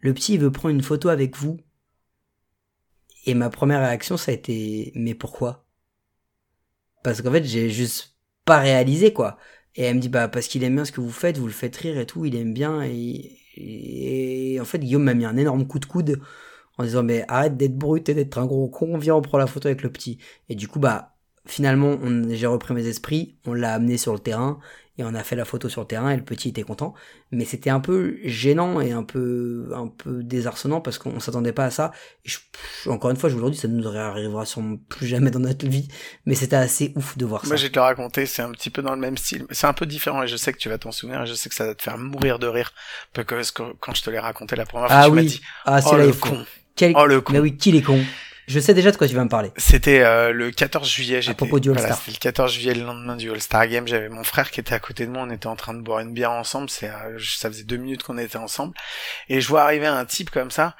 [0.00, 1.58] Le petit, veut prendre une photo avec vous.
[3.24, 5.66] Et ma première réaction, ça a été Mais pourquoi?
[7.02, 9.38] Parce qu'en fait, j'ai juste pas réalisé, quoi.
[9.74, 11.52] Et elle me dit Bah, parce qu'il aime bien ce que vous faites, vous le
[11.52, 12.82] faites rire et tout, il aime bien.
[12.82, 16.20] Et, et en fait, Guillaume m'a mis un énorme coup de coude
[16.78, 19.46] en disant mais arrête d'être brut et d'être un gros con, viens on prend la
[19.46, 20.18] photo avec le petit.
[20.48, 21.11] Et du coup bah
[21.46, 21.98] finalement
[22.30, 24.58] j'ai repris mes esprits, on l'a amené sur le terrain
[24.98, 26.92] et on a fait la photo sur le terrain et le petit était content.
[27.30, 31.64] Mais c'était un peu gênant et un peu un peu désarçonnant parce qu'on s'attendait pas
[31.64, 31.92] à ça.
[32.24, 35.06] Et je- pff, encore une fois, je vous le dis, ça nous arrivera sûrement plus
[35.06, 35.88] jamais dans notre vie.
[36.26, 37.56] Mais c'était assez ouf de voir Moi, ça.
[37.56, 39.46] je vais te le raconter, c'est un petit peu dans le même style.
[39.50, 41.48] C'est un peu différent et je sais que tu vas t'en souvenir et je sais
[41.48, 42.72] que ça va te faire mourir de rire.
[43.14, 45.40] Parce que quand je te l'ai raconté la première fois, Ah tu m'as oui, dit,
[45.64, 46.44] ah oh le con.
[46.76, 46.92] Quel...
[46.96, 47.32] Oh le con.
[47.32, 47.98] Mais oui, qui est con
[48.48, 49.50] Je sais déjà de quoi tu vas me parler.
[49.56, 51.22] C'était euh, le 14 juillet.
[51.22, 51.98] J'étais, propos du voilà, All-Star.
[52.04, 53.86] C'était le 14 juillet, le lendemain du All-Star Game.
[53.86, 55.22] J'avais mon frère qui était à côté de moi.
[55.22, 56.68] On était en train de boire une bière ensemble.
[56.68, 58.74] C'est, euh, ça faisait deux minutes qu'on était ensemble.
[59.28, 60.74] Et je vois arriver un type comme ça,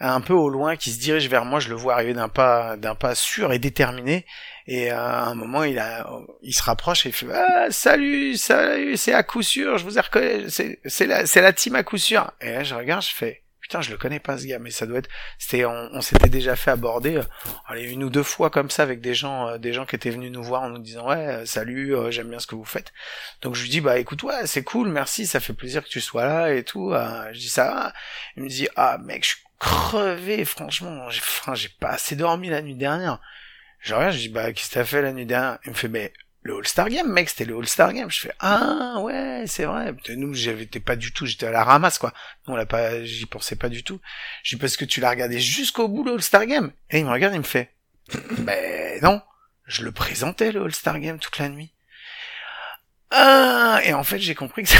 [0.00, 1.60] un peu au loin, qui se dirige vers moi.
[1.60, 4.24] Je le vois arriver d'un pas, d'un pas sûr et déterminé.
[4.66, 6.08] Et euh, à un moment, il a,
[6.42, 9.76] il se rapproche et il fait ah, salut, salut, c'est à coup sûr.
[9.76, 10.46] Je vous ai reconnu.
[10.48, 12.32] C'est, c'est la, c'est la team à coup sûr.
[12.40, 14.84] Et là, je regarde, je fais putain, je le connais pas ce gars, mais ça
[14.84, 15.08] doit être,
[15.38, 17.22] c'était, on, on s'était déjà fait aborder, euh,
[17.66, 20.10] allez, une ou deux fois comme ça avec des gens, euh, des gens qui étaient
[20.10, 22.92] venus nous voir en nous disant ouais, euh, salut, j'aime bien ce que vous faites.
[23.40, 26.02] Donc je lui dis bah écoute ouais, c'est cool, merci, ça fait plaisir que tu
[26.02, 26.92] sois là et tout.
[27.32, 27.94] Je dis ça.
[28.36, 32.50] Il me dit ah mec, je suis crevé, franchement, j'ai, enfin, j'ai pas assez dormi
[32.50, 33.18] la nuit dernière.
[33.80, 35.58] Je regarde, je dis bah qu'est-ce que t'as fait la nuit dernière?
[35.64, 36.12] Il me fait mais
[36.44, 38.10] le All-Star Game, mec, c'était le All-Star Game.
[38.10, 39.94] Je fais, ah, ouais, c'est vrai.
[40.10, 42.12] Nous, j'avais pas du tout, j'étais à la ramasse, quoi.
[42.46, 43.98] Nous, on l'a pas, j'y pensais pas du tout.
[44.42, 46.70] Je dis, parce que tu l'as regardé jusqu'au bout, le All-Star Game.
[46.90, 47.72] Et il me regarde, il me fait,
[48.38, 49.22] ben, non.
[49.66, 51.73] Je le présentais, le All-Star Game, toute la nuit.
[53.10, 54.70] Ah, et en fait, j'ai compris que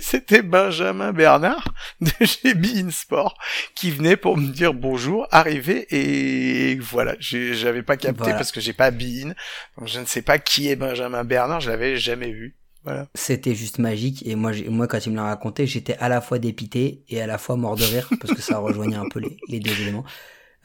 [0.00, 3.34] c'était, Benjamin Bernard de chez Bein Sport
[3.74, 8.34] qui venait pour me dire bonjour, arrivé, et voilà, j'avais pas capté Voilà.
[8.36, 9.34] parce que j'ai pas Bein,
[9.78, 12.56] donc je ne sais pas qui est Benjamin Bernard, je l'avais jamais vu.
[12.84, 13.08] Voilà.
[13.14, 16.38] C'était juste magique et moi, moi quand il me l'a raconté, j'étais à la fois
[16.38, 19.36] dépité et à la fois mort de rire parce que ça rejoignait un peu les,
[19.48, 20.04] les deux éléments.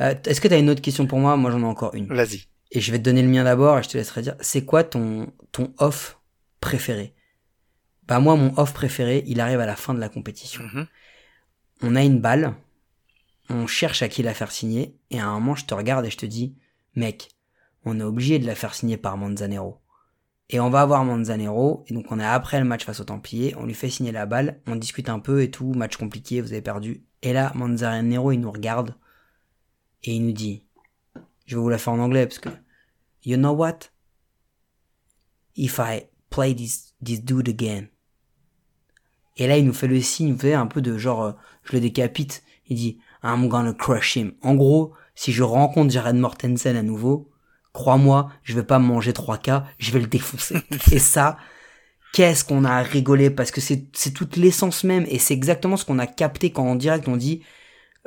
[0.01, 1.35] Euh, Est-ce que tu as une autre question pour moi?
[1.35, 2.07] Moi j'en ai encore une.
[2.07, 2.43] Vas-y.
[2.71, 4.35] Et je vais te donner le mien d'abord et je te laisserai dire.
[4.39, 6.14] C'est quoi ton, ton off?
[6.65, 7.13] Préféré
[8.07, 10.63] Bah moi mon off préféré, il arrive à la fin de la compétition.
[10.63, 10.87] Mhm.
[11.81, 12.55] On a une balle,
[13.49, 16.09] on cherche à qui la faire signer et à un moment je te regarde et
[16.09, 16.55] je te dis,
[16.95, 17.29] mec,
[17.83, 19.79] on est obligé de la faire signer par Manzanero.
[20.49, 23.55] Et on va avoir Manzanero, et donc on est après le match face aux Templiers,
[23.57, 26.51] on lui fait signer la balle, on discute un peu et tout, match compliqué, vous
[26.51, 27.03] avez perdu.
[27.21, 28.95] Et là, Manzanero, il nous regarde,
[30.03, 30.63] et il nous dit,
[31.45, 32.49] je vais vous la faire en anglais parce que,
[33.23, 33.79] you know what?
[35.55, 37.85] If I play this, this dude again.
[39.37, 41.31] Et là, il nous fait le signe, vous savez, un peu de genre, euh,
[41.63, 42.43] je le décapite.
[42.67, 44.33] Il dit, I'm gonna crush him.
[44.41, 47.29] En gros, si je rencontre Jared Mortensen à nouveau,
[47.73, 50.57] crois-moi, je vais pas manger 3K, je vais le défoncer.
[50.91, 51.37] et ça,
[52.13, 53.29] qu'est-ce qu'on a rigolé?
[53.29, 56.67] Parce que c'est, c'est toute l'essence même et c'est exactement ce qu'on a capté quand
[56.67, 57.41] en direct on dit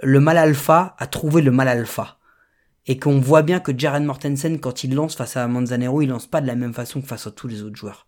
[0.03, 2.19] le mal alpha a trouvé le mal alpha.
[2.87, 6.27] Et qu'on voit bien que Jared Mortensen, quand il lance face à Manzanero, il lance
[6.27, 8.07] pas de la même façon que face à tous les autres joueurs.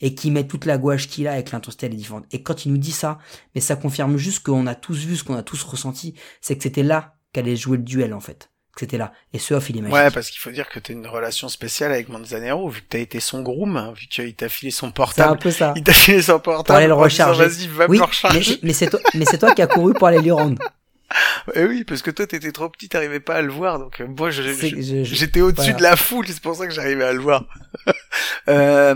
[0.00, 2.24] Et qu'il met toute la gouache qu'il a avec l'intensité elle est différente.
[2.32, 3.18] Et quand il nous dit ça,
[3.54, 6.62] mais ça confirme juste qu'on a tous vu, ce qu'on a tous ressenti, c'est que
[6.62, 8.50] c'était là qu'allait jouer le duel en fait.
[8.74, 9.12] Que c'était là.
[9.32, 9.94] Et ce off, il est magique.
[9.96, 12.98] Ouais, parce qu'il faut dire que t'as une relation spéciale avec Manzanero, vu que t'as
[13.00, 15.38] été son groom, hein, vu qu'il t'a filé son c'est un portable.
[15.40, 15.72] peu ça.
[15.76, 16.78] Il t'a filé son Pour portable.
[16.78, 17.44] aller le recharger.
[17.46, 18.58] Vas-y, va oui, me le mais, recharger.
[18.62, 20.62] mais c'est toi, mais c'est toi qui as couru pour aller lui rendre.
[21.54, 24.06] Eh oui, parce que toi, t'étais trop petit, t'arrivais pas à le voir, donc euh,
[24.06, 27.44] moi, j'étais au-dessus de la foule, c'est pour ça que j'arrivais à le voir.
[28.48, 28.94] euh,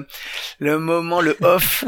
[0.59, 1.85] le moment, le off,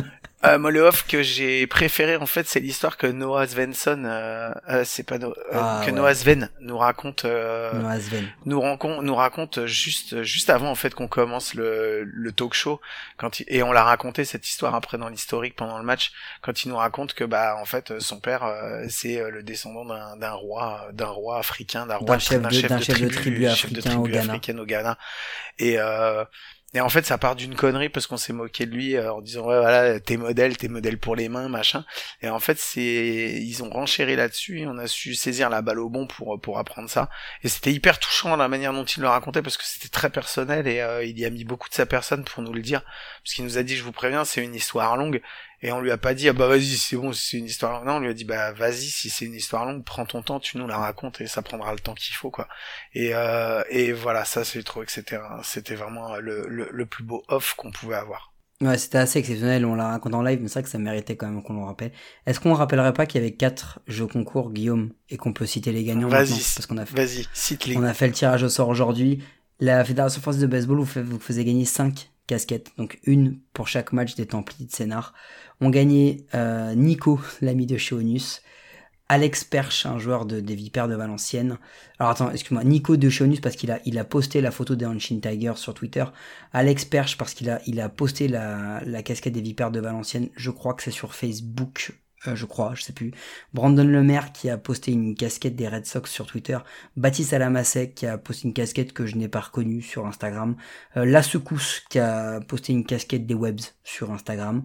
[0.47, 4.51] euh, moi, le off que j'ai préféré, en fait, c'est l'histoire que Noah Svensson, euh,
[4.68, 5.97] euh, c'est pas No- euh, Ah, que ouais.
[5.97, 8.28] Noah Sven nous raconte, euh, Noah Sven.
[8.44, 12.81] nous raconte, nous raconte juste, juste avant, en fait, qu'on commence le, le talk show,
[13.16, 16.12] quand il, et on l'a raconté cette histoire après dans l'historique pendant le match,
[16.43, 20.16] quand il nous raconte que, bah, en fait, son père, euh, c'est le descendant d'un,
[20.16, 23.78] d'un roi, d'un roi africain, d'un roi, D'un chef de- chef de tribu chef de
[23.81, 24.32] africain au tribu Ghana.
[24.32, 24.98] africaine au Ghana.
[25.59, 26.24] Et, euh,
[26.77, 29.23] et en fait, ça part d'une connerie parce qu'on s'est moqué de lui euh, en
[29.23, 31.86] disant ouais voilà t'es modèle, t'es modèle pour les mains, machin.
[32.20, 35.78] Et en fait, c'est ils ont renchéri là-dessus et on a su saisir la balle
[35.78, 37.09] au bon pour pour apprendre ça.
[37.43, 40.69] Et c'était hyper touchant la manière dont il le racontait parce que c'était très personnel
[40.69, 42.82] et euh, il y a mis beaucoup de sa personne pour nous le dire
[43.27, 45.20] parce qu'il nous a dit je vous préviens c'est une histoire longue
[45.61, 47.86] et on lui a pas dit ah bah vas-y c'est bon c'est une histoire longue.
[47.86, 50.39] Non on lui a dit bah vas-y si c'est une histoire longue prends ton temps
[50.39, 52.47] tu nous la racontes et ça prendra le temps qu'il faut quoi.
[52.94, 57.24] Et euh, et voilà ça c'est trouvé que c'était vraiment le, le le plus beau
[57.27, 58.32] off qu'on pouvait avoir.
[58.62, 61.15] Ouais, c'était assez exceptionnel, on l'a raconté en live, mais c'est vrai que ça méritait
[61.15, 61.93] quand même qu'on le rappelle.
[62.24, 65.73] Est-ce qu'on rappellerait pas qu'il y avait quatre jeux concours, Guillaume, et qu'on peut citer
[65.73, 67.77] les gagnants Vas-y, Parce qu'on a fait, Vas-y cite les.
[67.77, 69.23] on a fait le tirage au sort aujourd'hui.
[69.61, 73.69] La Fédération française de baseball vous, fait, vous faisait gagner cinq casquettes, donc une pour
[73.69, 75.15] chaque match des Templiers de Sénart.
[75.61, 78.43] On gagnait euh, Nico, l'ami de chez Onus,
[79.09, 81.59] Alex Perche, un joueur de, des Vipères de Valenciennes.
[81.98, 84.74] Alors attends, excuse-moi, Nico de chez Onus parce qu'il a, il a posté la photo
[84.74, 86.05] des Hanshin Tigers sur Twitter.
[86.53, 90.28] Alex Perche parce qu'il a, il a posté la, la casquette des Vipères de Valenciennes.
[90.35, 91.93] Je crois que c'est sur Facebook.
[92.27, 93.13] Euh, je crois, je sais plus.
[93.53, 96.59] Brandon Lemaire qui a posté une casquette des Red Sox sur Twitter.
[96.97, 100.57] Baptiste Alamasek qui a posté une casquette que je n'ai pas reconnue sur Instagram.
[100.97, 104.65] Euh, La Secousse qui a posté une casquette des Webs sur Instagram.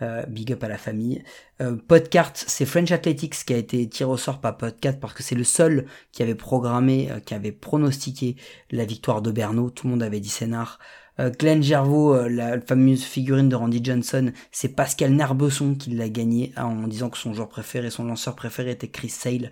[0.00, 1.22] Euh, big up à la famille.
[1.60, 5.22] Euh, Podcart, c'est French Athletics qui a été tiré au sort par Podcart parce que
[5.22, 8.36] c'est le seul qui avait programmé, qui avait pronostiqué
[8.70, 9.70] la victoire de Berno.
[9.70, 10.78] Tout le monde avait dit Sénard.
[11.20, 16.08] Euh, Glenn Gervaux, euh, la fameuse figurine de Randy Johnson, c'est Pascal Narbesson qui l'a
[16.08, 19.50] gagné en disant que son joueur préféré, son lanceur préféré était Chris Sale.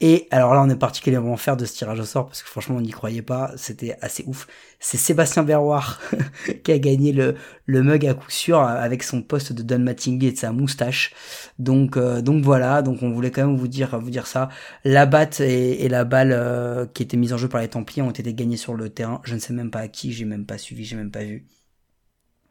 [0.00, 2.76] Et alors là, on est particulièrement fiers de ce tirage au sort parce que franchement,
[2.76, 3.52] on n'y croyait pas.
[3.56, 4.46] C'était assez ouf.
[4.78, 6.00] C'est Sébastien Berroir
[6.64, 7.34] qui a gagné le,
[7.66, 11.12] le mug à coup sûr avec son poste de Don Mattingly et de sa moustache.
[11.58, 12.82] Donc, euh, donc voilà.
[12.82, 14.50] Donc on voulait quand même vous dire, vous dire ça.
[14.84, 18.10] La batte et, la balle euh, qui était mise en jeu par les Templiers ont
[18.10, 19.20] été gagnées sur le terrain.
[19.24, 20.12] Je ne sais même pas à qui.
[20.12, 20.84] J'ai même pas suivi.
[20.84, 21.44] J'ai même pas vu.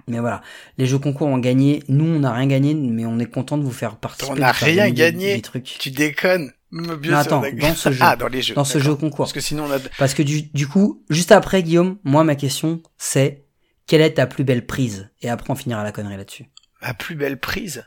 [0.07, 0.41] Mais voilà,
[0.77, 1.83] les jeux concours ont gagné.
[1.89, 4.31] Nous, on n'a rien gagné, mais on est content de vous faire participer.
[4.31, 5.35] On n'a rien gagné.
[5.35, 5.75] Des trucs.
[5.79, 6.53] Tu déconnes.
[6.71, 7.99] Bien Non, attends, dans ce jeu.
[8.03, 8.55] Ah, dans les jeux.
[8.55, 9.25] Dans ce jeu concours.
[9.25, 9.79] Parce que sinon, on a.
[9.97, 13.45] Parce que du, du coup, juste après, Guillaume, moi, ma question, c'est
[13.85, 15.09] quelle est ta plus belle prise?
[15.21, 16.45] Et après, on finira la connerie là-dessus.
[16.81, 17.85] Ma plus belle prise?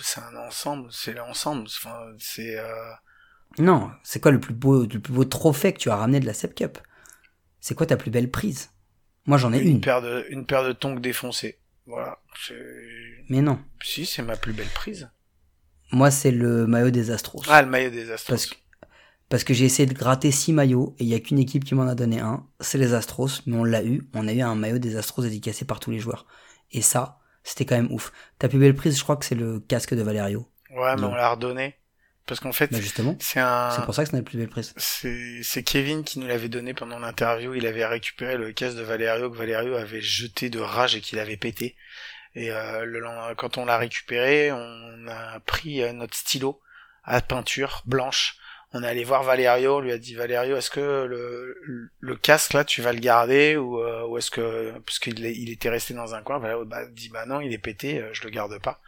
[0.00, 0.88] C'est un ensemble.
[0.90, 1.66] C'est l'ensemble.
[1.66, 2.58] Enfin, c'est.
[2.58, 2.92] Euh...
[3.58, 6.26] Non, c'est quoi le plus beau, le plus beau trophée que tu as ramené de
[6.26, 6.78] la Sep Cup?
[7.60, 8.70] C'est quoi ta plus belle prise?
[9.26, 9.80] Moi, j'en ai Une, une.
[9.80, 11.58] paire de une paire de tongs défoncés.
[11.86, 12.18] Voilà.
[13.28, 13.58] Mais non.
[13.82, 15.10] Si, c'est ma plus belle prise.
[15.92, 17.42] Moi, c'est le maillot des Astros.
[17.48, 18.28] Ah, le maillot des Astros.
[18.34, 18.54] Parce que,
[19.28, 21.74] parce que j'ai essayé de gratter six maillots et il y a qu'une équipe qui
[21.74, 22.46] m'en a donné un.
[22.60, 24.08] C'est les Astros, mais on l'a eu.
[24.14, 26.26] On a eu un maillot des Astros dédicacé par tous les joueurs.
[26.70, 28.12] Et ça, c'était quand même ouf.
[28.38, 30.46] Ta plus belle prise, je crois que c'est le casque de Valerio.
[30.70, 31.10] Ouais, mais Non.
[31.10, 31.74] on l'a redonné.
[32.26, 33.70] Parce qu'en fait, Bah justement, c'est un.
[33.70, 34.48] c'est pour ça que c'est la plus belle.
[34.76, 37.54] C'est Kevin qui nous l'avait donné pendant l'interview.
[37.54, 41.18] Il avait récupéré le casque de Valerio que Valerio avait jeté de rage et qu'il
[41.18, 41.74] avait pété.
[42.36, 43.02] Et euh, le,
[43.34, 46.60] quand on l'a récupéré, on a pris euh, notre stylo
[47.02, 48.36] à peinture blanche.
[48.72, 52.52] On est allé voir Valerio, on lui a dit Valerio, est-ce que le, le casque
[52.52, 55.92] là, tu vas le garder ou, euh, ou est-ce que parce qu'il il était resté
[55.92, 58.80] dans un coin, Valerio bah, dit bah non, il est pété, je le garde pas.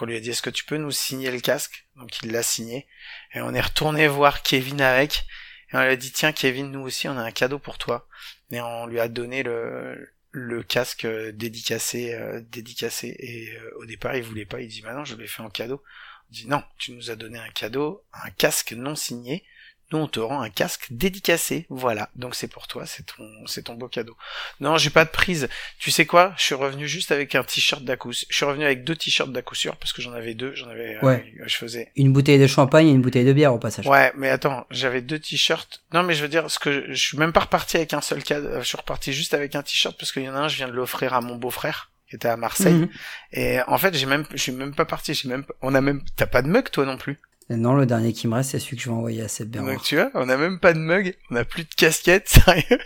[0.00, 1.86] On lui a dit est-ce que tu peux nous signer le casque?
[1.96, 2.86] Donc il l'a signé.
[3.34, 5.24] Et on est retourné voir Kevin avec.
[5.72, 8.08] Et on lui a dit, tiens, Kevin, nous aussi, on a un cadeau pour toi.
[8.50, 13.14] Et on lui a donné le, casque euh, dédicacé, euh, dédicacé.
[13.18, 14.60] Et euh, au départ, il voulait pas.
[14.60, 15.82] Il dit, bah je l'ai fait en cadeau.
[16.30, 19.44] On dit, non, tu nous as donné un cadeau, un casque non signé.
[19.90, 21.66] Nous, on te rend un casque dédicacé.
[21.70, 22.10] Voilà.
[22.14, 24.16] Donc c'est pour toi, c'est ton, c'est ton beau cadeau.
[24.60, 25.48] Non, j'ai pas de prise.
[25.78, 26.34] Tu sais quoi?
[26.36, 28.12] Je suis revenu juste avec un t-shirt coup.
[28.12, 30.54] Je suis revenu avec deux t-shirts sûr parce que j'en avais deux.
[30.54, 31.32] J'en avais, euh, Ouais.
[31.46, 33.86] je faisais Une bouteille de champagne et une bouteille de bière au passage.
[33.86, 35.82] Ouais, mais attends, j'avais deux t-shirts.
[35.92, 38.00] Non, mais je veux dire, ce que je, je suis même pas reparti avec un
[38.00, 38.48] seul cadeau.
[38.58, 40.68] Je suis reparti juste avec un t-shirt parce qu'il y en a un, je viens
[40.68, 42.72] de l'offrir à mon beau-frère qui était à Marseille.
[42.74, 42.88] Mhm.
[43.32, 45.12] Et en fait, j'ai même, je suis même pas parti.
[45.14, 47.18] J'ai même, on a même, t'as pas de mug toi non plus.
[47.50, 49.82] Non, le dernier qui me reste, c'est celui que je vais envoyer à Donc Bernard.
[49.82, 51.16] tu vois, on a même pas de mug.
[51.30, 52.28] On a plus de casquette.
[52.46, 52.78] Sérieux,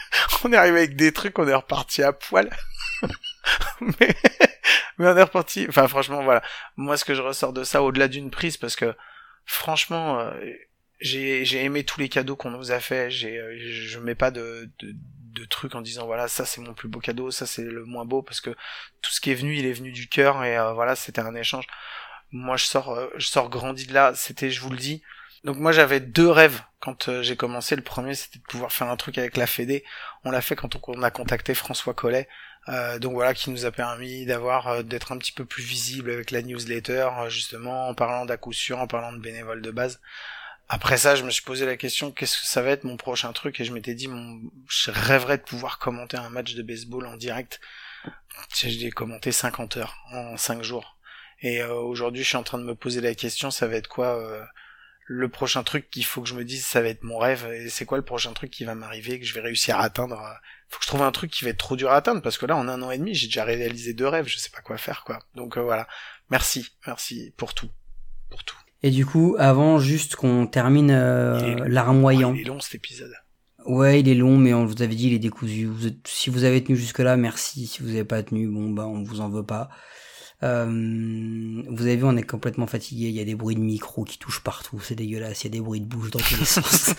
[0.45, 2.49] on est arrivé avec des trucs, on est reparti à poil.
[3.81, 4.15] mais,
[4.99, 5.67] mais on est reparti.
[5.69, 6.43] Enfin, franchement, voilà.
[6.77, 8.95] Moi, ce que je ressors de ça, au-delà d'une prise, parce que
[9.45, 10.33] franchement, euh,
[11.01, 13.09] j'ai aimé tous les cadeaux qu'on nous a fait.
[13.25, 14.95] Euh, je mets pas de, de
[15.33, 18.05] de trucs en disant voilà ça c'est mon plus beau cadeau, ça c'est le moins
[18.05, 18.51] beau parce que
[19.01, 21.35] tout ce qui est venu il est venu du cœur et euh, voilà c'était un
[21.35, 21.67] échange.
[22.33, 24.13] Moi je sors euh, je sors grandi de là.
[24.15, 25.03] C'était je vous le dis.
[25.45, 27.77] Donc moi j'avais deux rêves quand euh, j'ai commencé.
[27.77, 29.85] Le premier c'était de pouvoir faire un truc avec la Fédé.
[30.25, 32.29] On l'a fait quand on, a contacté François Collet.
[32.69, 36.31] Euh, donc voilà qui nous a permis d'avoir d'être un petit peu plus visible avec
[36.31, 40.01] la newsletter justement en parlant sûr, en parlant de bénévoles de base.
[40.69, 43.33] Après ça, je me suis posé la question qu'est-ce que ça va être mon prochain
[43.33, 43.61] truc?
[43.61, 47.17] Et je m'étais dit mon je rêverais de pouvoir commenter un match de baseball en
[47.17, 47.61] direct.
[48.55, 50.97] J'ai commenté 50 heures en 5 jours.
[51.43, 53.89] Et euh, aujourd'hui, je suis en train de me poser la question ça va être
[53.89, 54.43] quoi euh,
[55.07, 57.69] le prochain truc qu'il faut que je me dise ça va être mon rêve et
[57.69, 60.33] c'est quoi le prochain truc qui va m'arriver que je vais réussir à atteindre euh,
[60.69, 62.47] faut que je trouve un truc qui va être trop dur à atteindre parce que
[62.47, 64.79] là en un an et demi j'ai déjà réalisé deux rêves je sais pas quoi
[64.79, 65.89] faire quoi donc euh, voilà
[66.31, 67.69] merci merci pour tout
[68.31, 72.33] pour tout Et du coup, avant juste qu'on termine euh, larmoyant.
[72.35, 73.13] il est long cet épisode
[73.67, 75.67] Ouais, il est long, mais on vous avait dit, il est décousu.
[75.67, 77.69] Vous êtes- si vous avez tenu jusque-là, merci.
[77.69, 79.69] Si vous n'avez pas tenu, bon, bah, on vous en veut pas.
[80.43, 83.09] Euh, vous avez vu, on est complètement fatigué.
[83.09, 84.81] Il y a des bruits de micro qui touchent partout.
[84.81, 85.45] C'est dégueulasse.
[85.45, 86.95] Il y a des bruits de bouche dans tous les sens.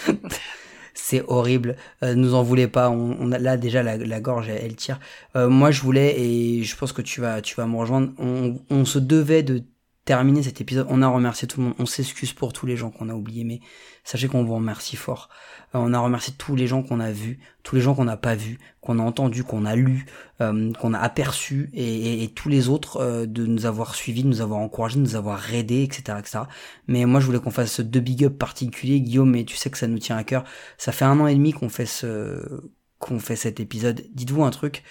[0.94, 1.76] C'est horrible.
[2.04, 2.90] Euh, nous en voulez pas.
[2.90, 5.00] On, on a là déjà la, la gorge, elle, elle tire.
[5.36, 8.12] Euh, moi, je voulais et je pense que tu vas, tu vas me rejoindre.
[8.20, 9.64] On, on se devait de
[10.06, 10.88] terminer cet épisode.
[10.90, 11.76] On a remercié tout le monde.
[11.80, 13.62] On s'excuse pour tous les gens qu'on a oubliés, mais
[14.04, 15.30] sachez qu'on vous remercie fort.
[15.76, 18.18] Euh, on a remercié tous les gens qu'on a vus, tous les gens qu'on n'a
[18.18, 20.06] pas vus, qu'on a entendus, qu'on a lus,
[20.42, 24.24] euh, qu'on a aperçus, et, et- et tous les autres euh, de nous avoir suivis,
[24.24, 26.40] de nous avoir encouragés, de nous avoir aidés, etc., etc.
[26.88, 29.78] Mais moi, je voulais qu'on fasse deux big up particuliers, Guillaume, mais tu sais que
[29.78, 30.44] ça nous tient à cœur.
[30.78, 32.62] Ça fait un an et demi qu'on fait ce,
[33.00, 34.04] qu'on fait cet épisode.
[34.14, 34.84] Dites-vous un truc.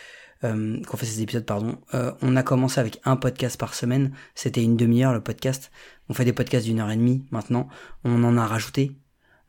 [0.45, 1.79] Euh, qu'on fait ces épisodes, pardon.
[1.95, 4.13] Euh, on a commencé avec un podcast par semaine.
[4.35, 5.71] C'était une demi-heure le podcast.
[6.09, 7.69] On fait des podcasts d'une heure et demie maintenant.
[8.05, 8.97] On en a rajouté.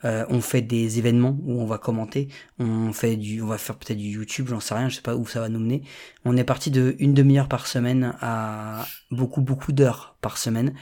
[0.05, 2.27] Euh, on fait des événements où on va commenter,
[2.59, 5.15] on fait du, on va faire peut-être du YouTube, j'en sais rien, je sais pas
[5.15, 5.81] où ça va nous mener.
[6.25, 10.73] On est parti de une demi-heure par semaine à beaucoup beaucoup d'heures par semaine.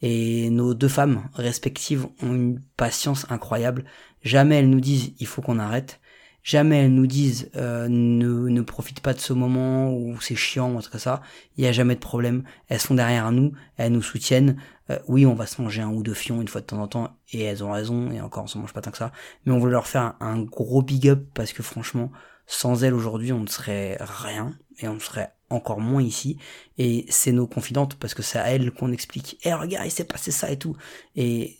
[0.00, 3.84] Et nos deux femmes respectives ont une patience incroyable.
[4.22, 6.00] Jamais elles nous disent il faut qu'on arrête.
[6.48, 10.72] Jamais elles nous disent euh, ne, ne profite pas de ce moment ou c'est chiant
[10.72, 11.20] ou autre ça.
[11.58, 12.42] Il n'y a jamais de problème.
[12.68, 14.56] Elles sont derrière nous, elles nous soutiennent.
[14.88, 16.88] Euh, oui, on va se manger un ou deux fions une fois de temps en
[16.88, 19.12] temps et elles ont raison et encore on se mange pas tant que ça.
[19.44, 22.10] Mais on veut leur faire un, un gros big up parce que franchement,
[22.46, 26.38] sans elles aujourd'hui, on ne serait rien et on serait encore moins ici.
[26.78, 29.38] Et c'est nos confidentes parce que c'est à elles qu'on explique.
[29.44, 30.74] Eh regarde, il s'est passé ça et tout.
[31.14, 31.58] Et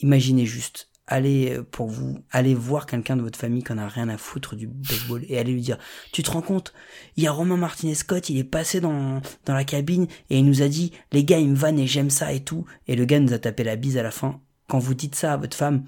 [0.00, 3.88] imaginez juste, allez euh, pour vous, allez voir quelqu'un de votre famille qui en a
[3.88, 5.78] rien à foutre du baseball et allez lui dire,
[6.12, 6.72] tu te rends compte,
[7.16, 10.46] il y a Romain Martinez Scott, il est passé dans, dans la cabine et il
[10.46, 12.64] nous a dit, les gars, ils me vannent et j'aime ça et tout.
[12.88, 14.40] Et le gars nous a tapé la bise à la fin.
[14.68, 15.84] Quand vous dites ça à votre femme,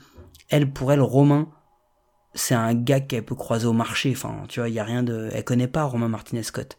[0.49, 1.49] elle, pour elle, Romain,
[2.35, 4.13] c'est un gars qu'elle peut croiser au marché.
[4.13, 6.77] Enfin, tu vois, il y a rien de, elle connaît pas Romain Martinez Scott.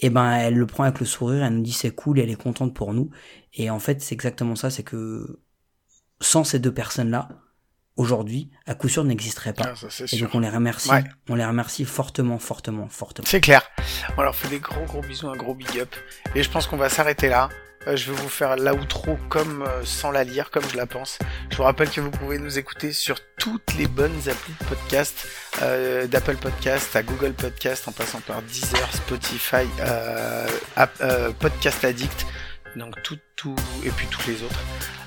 [0.00, 2.40] Et ben, elle le prend avec le sourire, elle nous dit c'est cool, elle est
[2.40, 3.10] contente pour nous.
[3.54, 5.40] Et en fait, c'est exactement ça, c'est que
[6.20, 7.28] sans ces deux personnes-là,
[7.98, 9.64] aujourd'hui, à coup sûr, n'existerait pas.
[9.66, 10.18] Ah, ça, Et sûr.
[10.20, 11.04] donc on les remercie, Ouais.
[11.28, 13.26] on les remercie fortement, fortement, fortement.
[13.28, 13.62] C'est clair.
[14.16, 15.94] On leur fait des gros gros bisous, un gros big up.
[16.34, 17.50] Et je pense qu'on va s'arrêter là.
[17.86, 21.18] Euh, je vais vous faire l'outro comme euh, sans la lire, comme je la pense.
[21.50, 25.26] Je vous rappelle que vous pouvez nous écouter sur toutes les bonnes applis de podcast,
[25.62, 30.46] euh, d'Apple Podcast à Google Podcast, en passant par Deezer, Spotify, euh,
[30.76, 32.26] App- euh, Podcast Addict,
[32.76, 34.60] donc tout, tout, et puis tous les autres.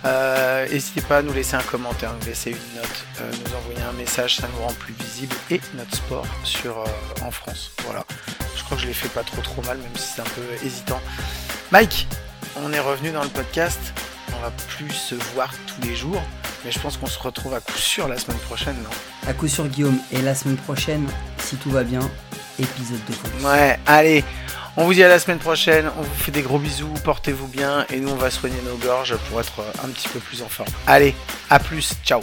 [0.05, 3.81] Euh, N'hésitez pas à nous laisser un commentaire, nous laisser une note, euh, nous envoyer
[3.81, 6.85] un message, ça nous rend plus visible et notre sport sur euh,
[7.25, 7.71] en France.
[7.85, 8.05] Voilà.
[8.55, 10.65] Je crois que je l'ai fait pas trop trop mal, même si c'est un peu
[10.65, 11.01] hésitant.
[11.71, 12.07] Mike,
[12.57, 13.79] on est revenu dans le podcast.
[14.33, 16.21] On va plus se voir tous les jours,
[16.65, 18.89] mais je pense qu'on se retrouve à coup sûr la semaine prochaine, non?
[19.27, 19.99] À coup sûr, Guillaume.
[20.11, 21.07] Et la semaine prochaine,
[21.37, 22.01] si tout va bien,
[22.57, 23.45] épisode de.
[23.45, 24.23] Ouais, allez,
[24.77, 27.85] on vous dit à la semaine prochaine, on vous fait des gros bisous, portez-vous bien,
[27.89, 30.69] et nous on va soigner nos gorges pour être un petit peu plus en forme.
[30.87, 31.15] Allez,
[31.49, 32.21] à plus, ciao